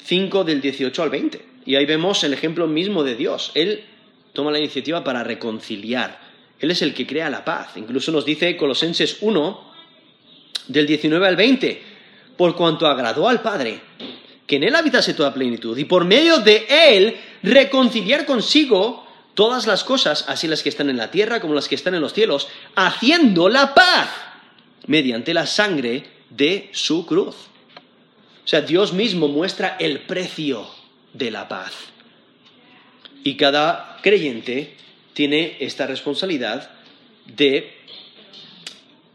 5 0.05 0.45
del 0.45 0.61
18 0.61 1.03
al 1.03 1.11
20. 1.11 1.47
Y 1.67 1.77
ahí 1.77 1.87
vemos 1.87 2.25
el 2.25 2.33
ejemplo 2.33 2.67
mismo 2.67 3.05
de 3.05 3.15
Dios. 3.15 3.53
Él 3.55 3.85
toma 4.33 4.51
la 4.51 4.59
iniciativa 4.59 5.05
para 5.05 5.23
reconciliar. 5.23 6.21
Él 6.59 6.71
es 6.71 6.83
el 6.83 6.95
que 6.95 7.07
crea 7.07 7.31
la 7.31 7.45
paz. 7.45 7.77
Incluso 7.77 8.11
nos 8.11 8.25
dice 8.25 8.57
Colosenses 8.57 9.19
1 9.21 9.71
del 10.69 10.87
19 10.87 11.27
al 11.27 11.37
20, 11.37 11.83
por 12.37 12.57
cuanto 12.57 12.87
agradó 12.87 13.29
al 13.29 13.41
Padre, 13.41 13.81
que 14.51 14.57
en 14.57 14.65
Él 14.65 14.75
habitase 14.75 15.15
toda 15.15 15.33
plenitud, 15.33 15.79
y 15.79 15.85
por 15.85 16.05
medio 16.05 16.39
de 16.39 16.67
Él 16.69 17.17
reconciliar 17.41 18.27
consigo 18.27 19.07
todas 19.35 19.69
las 19.69 19.85
cosas, 19.85 20.25
así 20.27 20.49
las 20.49 20.65
que 20.65 20.69
están 20.71 20.91
en 20.91 20.97
la 20.97 21.13
tierra 21.13 21.39
como 21.39 21.55
las 21.55 21.69
que 21.69 21.77
están 21.77 21.95
en 21.95 22.01
los 22.01 22.15
cielos, 22.15 22.49
haciendo 22.75 23.49
la 23.49 23.75
paz 23.75 24.09
mediante 24.89 25.35
la 25.35 25.47
sangre 25.47 26.03
de 26.31 26.69
su 26.73 27.07
cruz. 27.07 27.37
O 28.45 28.49
sea, 28.49 28.63
Dios 28.63 28.93
mismo 28.93 29.29
muestra 29.29 29.77
el 29.79 30.01
precio 30.01 30.67
de 31.13 31.31
la 31.31 31.47
paz. 31.47 31.73
Y 33.23 33.37
cada 33.37 33.99
creyente 34.03 34.75
tiene 35.13 35.59
esta 35.61 35.87
responsabilidad 35.87 36.73
de 37.25 37.73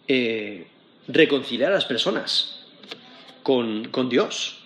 eh, 0.07 0.67
reconciliar 1.09 1.73
a 1.73 1.75
las 1.75 1.83
personas 1.83 2.61
con, 3.43 4.09
Dios. 4.09 4.64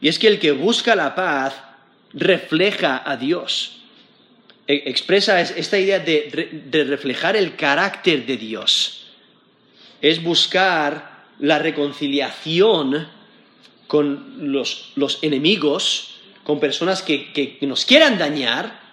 Y 0.00 0.08
es 0.08 0.18
que 0.18 0.28
el 0.28 0.38
que 0.38 0.52
busca 0.52 0.94
la 0.94 1.14
paz 1.14 1.54
refleja 2.12 3.02
a 3.04 3.16
Dios. 3.16 3.80
E, 4.66 4.84
expresa 4.86 5.40
esta 5.40 5.78
idea 5.78 5.98
de, 5.98 6.84
reflejar 6.86 7.36
el 7.36 7.56
carácter 7.56 8.26
de 8.26 8.36
Dios. 8.36 9.06
Es 10.00 10.22
buscar 10.22 11.26
la 11.40 11.58
reconciliación 11.58 13.08
con 13.86 14.52
los, 14.52 14.92
enemigos, 15.22 16.14
con 16.44 16.60
personas 16.60 17.02
que, 17.02 17.58
nos 17.62 17.84
quieran 17.84 18.18
dañar, 18.18 18.86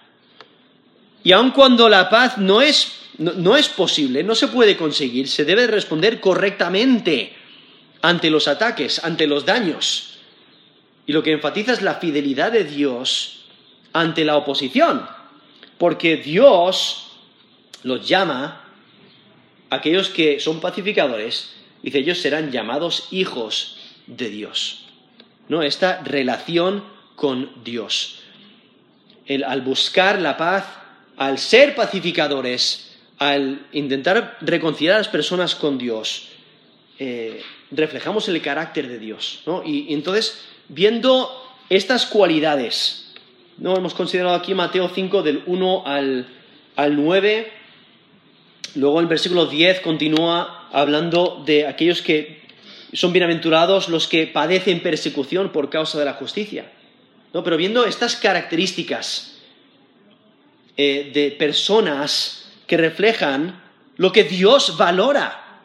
y 1.22 1.32
aun 1.32 1.50
cuando 1.50 1.88
la 1.88 2.08
paz 2.08 2.38
no 2.38 2.62
es 2.62 3.68
posible, 3.76 4.22
no 4.22 4.34
se 4.34 4.48
puede 4.48 4.76
conseguir, 4.76 5.28
se 5.28 5.44
debe 5.44 5.66
responder 5.66 6.20
correctamente 6.20 7.34
ante 8.00 8.30
los 8.30 8.48
ataques, 8.48 9.02
ante 9.04 9.26
los 9.26 9.44
daños. 9.44 10.15
Y 11.06 11.12
lo 11.12 11.22
que 11.22 11.32
enfatiza 11.32 11.72
es 11.72 11.82
la 11.82 11.94
fidelidad 11.94 12.52
de 12.52 12.64
Dios 12.64 13.44
ante 13.92 14.24
la 14.24 14.36
oposición, 14.36 15.06
porque 15.78 16.16
Dios 16.16 17.18
los 17.82 18.06
llama, 18.06 18.64
aquellos 19.70 20.08
que 20.10 20.40
son 20.40 20.60
pacificadores, 20.60 21.54
dice, 21.82 21.98
ellos 21.98 22.18
serán 22.18 22.50
llamados 22.50 23.08
hijos 23.10 23.78
de 24.06 24.28
Dios. 24.28 24.86
¿no? 25.48 25.62
Esta 25.62 26.02
relación 26.02 26.84
con 27.14 27.50
Dios. 27.64 28.20
al 29.46 29.62
buscar 29.62 30.20
la 30.20 30.36
paz, 30.36 30.64
al 31.16 31.38
ser 31.38 31.74
pacificadores, 31.74 32.96
al 33.18 33.66
intentar 33.72 34.38
reconciliar 34.40 34.96
a 34.96 34.98
las 34.98 35.08
personas 35.08 35.54
con 35.54 35.78
Dios, 35.78 36.28
eh, 36.98 37.42
reflejamos 37.70 38.28
el 38.28 38.40
carácter 38.42 38.88
de 38.88 38.98
Dios. 38.98 39.42
Y, 39.64 39.92
entonces, 39.92 40.44
viendo 40.68 41.30
estas 41.68 42.06
cualidades, 42.06 43.12
¿no? 43.58 43.76
hemos 43.76 43.94
considerado 43.94 44.34
aquí 44.34 44.54
Mateo 44.54 44.88
5 44.88 45.22
del 45.22 45.42
1 45.46 45.86
al, 45.86 46.26
al 46.76 46.96
9, 46.96 47.52
Luego 48.76 49.00
el 49.00 49.06
versículo 49.06 49.46
10 49.46 49.80
continúa 49.80 50.68
hablando 50.70 51.42
de 51.46 51.66
aquellos 51.66 52.02
que 52.02 52.42
son 52.92 53.12
bienaventurados 53.12 53.88
los 53.88 54.06
que 54.06 54.26
padecen 54.26 54.82
persecución 54.82 55.50
por 55.50 55.70
causa 55.70 55.98
de 55.98 56.04
la 56.04 56.12
justicia. 56.12 56.70
¿No? 57.32 57.42
Pero 57.42 57.56
viendo 57.56 57.86
estas 57.86 58.16
características 58.16 59.38
eh, 60.76 61.10
de 61.12 61.30
personas 61.30 62.52
que 62.66 62.76
reflejan 62.76 63.62
lo 63.96 64.12
que 64.12 64.24
Dios 64.24 64.76
valora. 64.76 65.62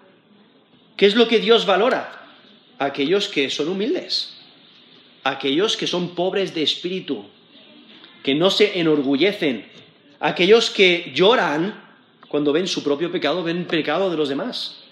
¿Qué 0.96 1.06
es 1.06 1.16
lo 1.16 1.28
que 1.28 1.40
Dios 1.40 1.66
valora? 1.66 2.30
Aquellos 2.80 3.28
que 3.28 3.50
son 3.50 3.68
humildes, 3.68 4.38
aquellos 5.24 5.78
que 5.78 5.88
son 5.88 6.16
pobres 6.16 6.54
de 6.54 6.64
espíritu, 6.64 7.26
que 8.24 8.36
no 8.36 8.50
se 8.50 8.80
enorgullecen, 8.80 9.66
aquellos 10.20 10.70
que 10.70 11.12
lloran 11.14 11.82
cuando 12.28 12.54
ven 12.54 12.68
su 12.68 12.84
propio 12.84 13.12
pecado, 13.12 13.44
ven 13.44 13.66
pecado 13.66 14.10
de 14.10 14.18
los 14.18 14.30
demás, 14.30 14.84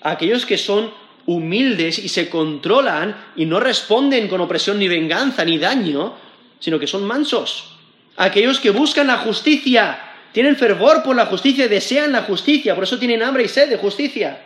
aquellos 0.00 0.46
que 0.46 0.58
son 0.58 0.92
humildes 1.26 1.98
y 1.98 2.08
se 2.08 2.28
controlan 2.28 3.32
y 3.36 3.46
no 3.46 3.58
responden 3.60 4.28
con 4.28 4.40
opresión 4.40 4.78
ni 4.78 4.88
venganza 4.88 5.44
ni 5.44 5.58
daño, 5.58 6.14
sino 6.60 6.78
que 6.78 6.86
son 6.86 7.04
mansos, 7.04 7.74
aquellos 8.16 8.60
que 8.60 8.70
buscan 8.70 9.06
la 9.06 9.18
justicia, 9.18 9.98
tienen 10.32 10.56
fervor 10.56 11.02
por 11.02 11.14
la 11.14 11.26
justicia, 11.26 11.68
desean 11.68 12.12
la 12.12 12.22
justicia, 12.22 12.74
por 12.74 12.84
eso 12.84 12.98
tienen 12.98 13.22
hambre 13.22 13.44
y 13.44 13.48
sed 13.48 13.68
de 13.68 13.76
justicia. 13.76 14.44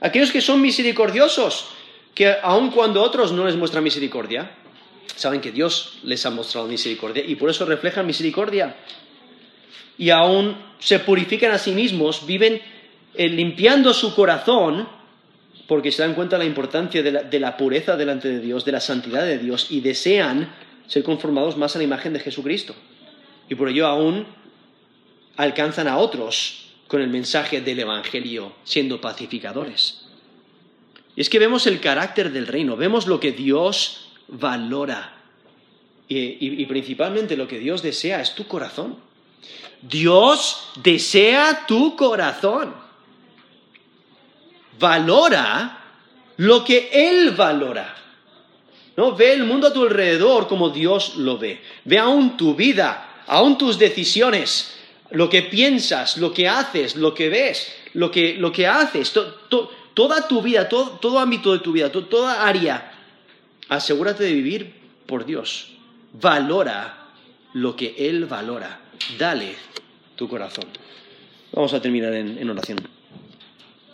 Aquellos 0.00 0.32
que 0.32 0.40
son 0.40 0.60
misericordiosos, 0.60 1.68
que 2.14 2.34
aun 2.42 2.70
cuando 2.70 3.02
otros 3.02 3.32
no 3.32 3.44
les 3.44 3.56
muestran 3.56 3.82
misericordia, 3.82 4.50
saben 5.16 5.40
que 5.40 5.52
Dios 5.52 5.98
les 6.04 6.24
ha 6.26 6.30
mostrado 6.30 6.66
misericordia 6.66 7.24
y 7.26 7.34
por 7.34 7.50
eso 7.50 7.64
reflejan 7.66 8.06
misericordia. 8.06 8.76
Y 9.98 10.10
aún 10.10 10.56
se 10.78 10.98
purifican 11.00 11.52
a 11.52 11.58
sí 11.58 11.72
mismos, 11.72 12.26
viven 12.26 12.60
eh, 13.14 13.28
limpiando 13.28 13.94
su 13.94 14.14
corazón, 14.14 14.88
porque 15.66 15.92
se 15.92 16.02
dan 16.02 16.14
cuenta 16.14 16.36
de 16.36 16.44
la 16.44 16.48
importancia 16.48 17.02
de 17.02 17.12
la, 17.12 17.22
de 17.22 17.40
la 17.40 17.56
pureza 17.56 17.96
delante 17.96 18.28
de 18.28 18.40
Dios, 18.40 18.64
de 18.64 18.72
la 18.72 18.80
santidad 18.80 19.24
de 19.24 19.38
Dios, 19.38 19.68
y 19.70 19.80
desean 19.80 20.52
ser 20.86 21.02
conformados 21.04 21.56
más 21.56 21.74
a 21.74 21.78
la 21.78 21.84
imagen 21.84 22.12
de 22.12 22.20
Jesucristo. 22.20 22.74
Y 23.48 23.54
por 23.54 23.68
ello 23.68 23.86
aún 23.86 24.26
alcanzan 25.36 25.88
a 25.88 25.98
otros 25.98 26.72
con 26.86 27.00
el 27.00 27.08
mensaje 27.08 27.60
del 27.60 27.80
Evangelio, 27.80 28.52
siendo 28.64 29.00
pacificadores. 29.00 30.03
Y 31.16 31.20
es 31.20 31.30
que 31.30 31.38
vemos 31.38 31.66
el 31.66 31.80
carácter 31.80 32.32
del 32.32 32.46
reino, 32.46 32.76
vemos 32.76 33.06
lo 33.06 33.20
que 33.20 33.32
Dios 33.32 34.08
valora. 34.28 35.12
Y, 36.06 36.64
principalmente 36.66 37.36
lo 37.36 37.48
que 37.48 37.58
Dios 37.58 37.82
desea 37.82 38.20
es 38.20 38.34
tu 38.34 38.46
corazón. 38.46 38.96
Dios 39.80 40.68
desea 40.82 41.64
tu 41.66 41.96
corazón. 41.96 42.74
Valora 44.78 45.78
lo 46.36 46.64
que 46.64 46.90
Él 46.92 47.30
valora. 47.30 47.96
¿No? 48.96 49.16
Ve 49.16 49.32
el 49.32 49.44
mundo 49.44 49.68
a 49.68 49.72
tu 49.72 49.82
alrededor 49.82 50.46
como 50.46 50.70
Dios 50.70 51.16
lo 51.16 51.38
ve. 51.38 51.60
Ve 51.84 51.98
aún 51.98 52.36
tu 52.36 52.54
vida, 52.54 53.22
aún 53.26 53.58
tus 53.58 53.78
decisiones, 53.78 54.76
lo 55.10 55.28
que 55.28 55.42
piensas, 55.42 56.16
lo 56.16 56.32
que 56.32 56.48
haces, 56.48 56.96
lo 56.96 57.12
que 57.12 57.28
ves, 57.28 57.74
lo 57.94 58.10
que, 58.10 58.34
lo 58.34 58.52
que 58.52 58.66
haces, 58.66 59.12
toda 59.94 60.28
tu 60.28 60.42
vida, 60.42 60.68
todo, 60.68 61.18
ámbito 61.18 61.52
de 61.52 61.60
tu 61.60 61.72
vida, 61.72 61.90
toda 61.90 62.46
área. 62.46 62.92
Asegúrate 63.68 64.24
de 64.24 64.32
vivir 64.32 64.74
por 65.06 65.24
Dios. 65.24 65.72
Valora 66.12 67.08
lo 67.54 67.74
que 67.76 67.94
Él 67.98 68.26
valora. 68.26 68.80
Dale 69.18 69.54
tu 70.16 70.28
corazón. 70.28 70.64
Vamos 71.52 71.72
a 71.72 71.80
terminar 71.80 72.12
en 72.12 72.50
oración. 72.50 72.93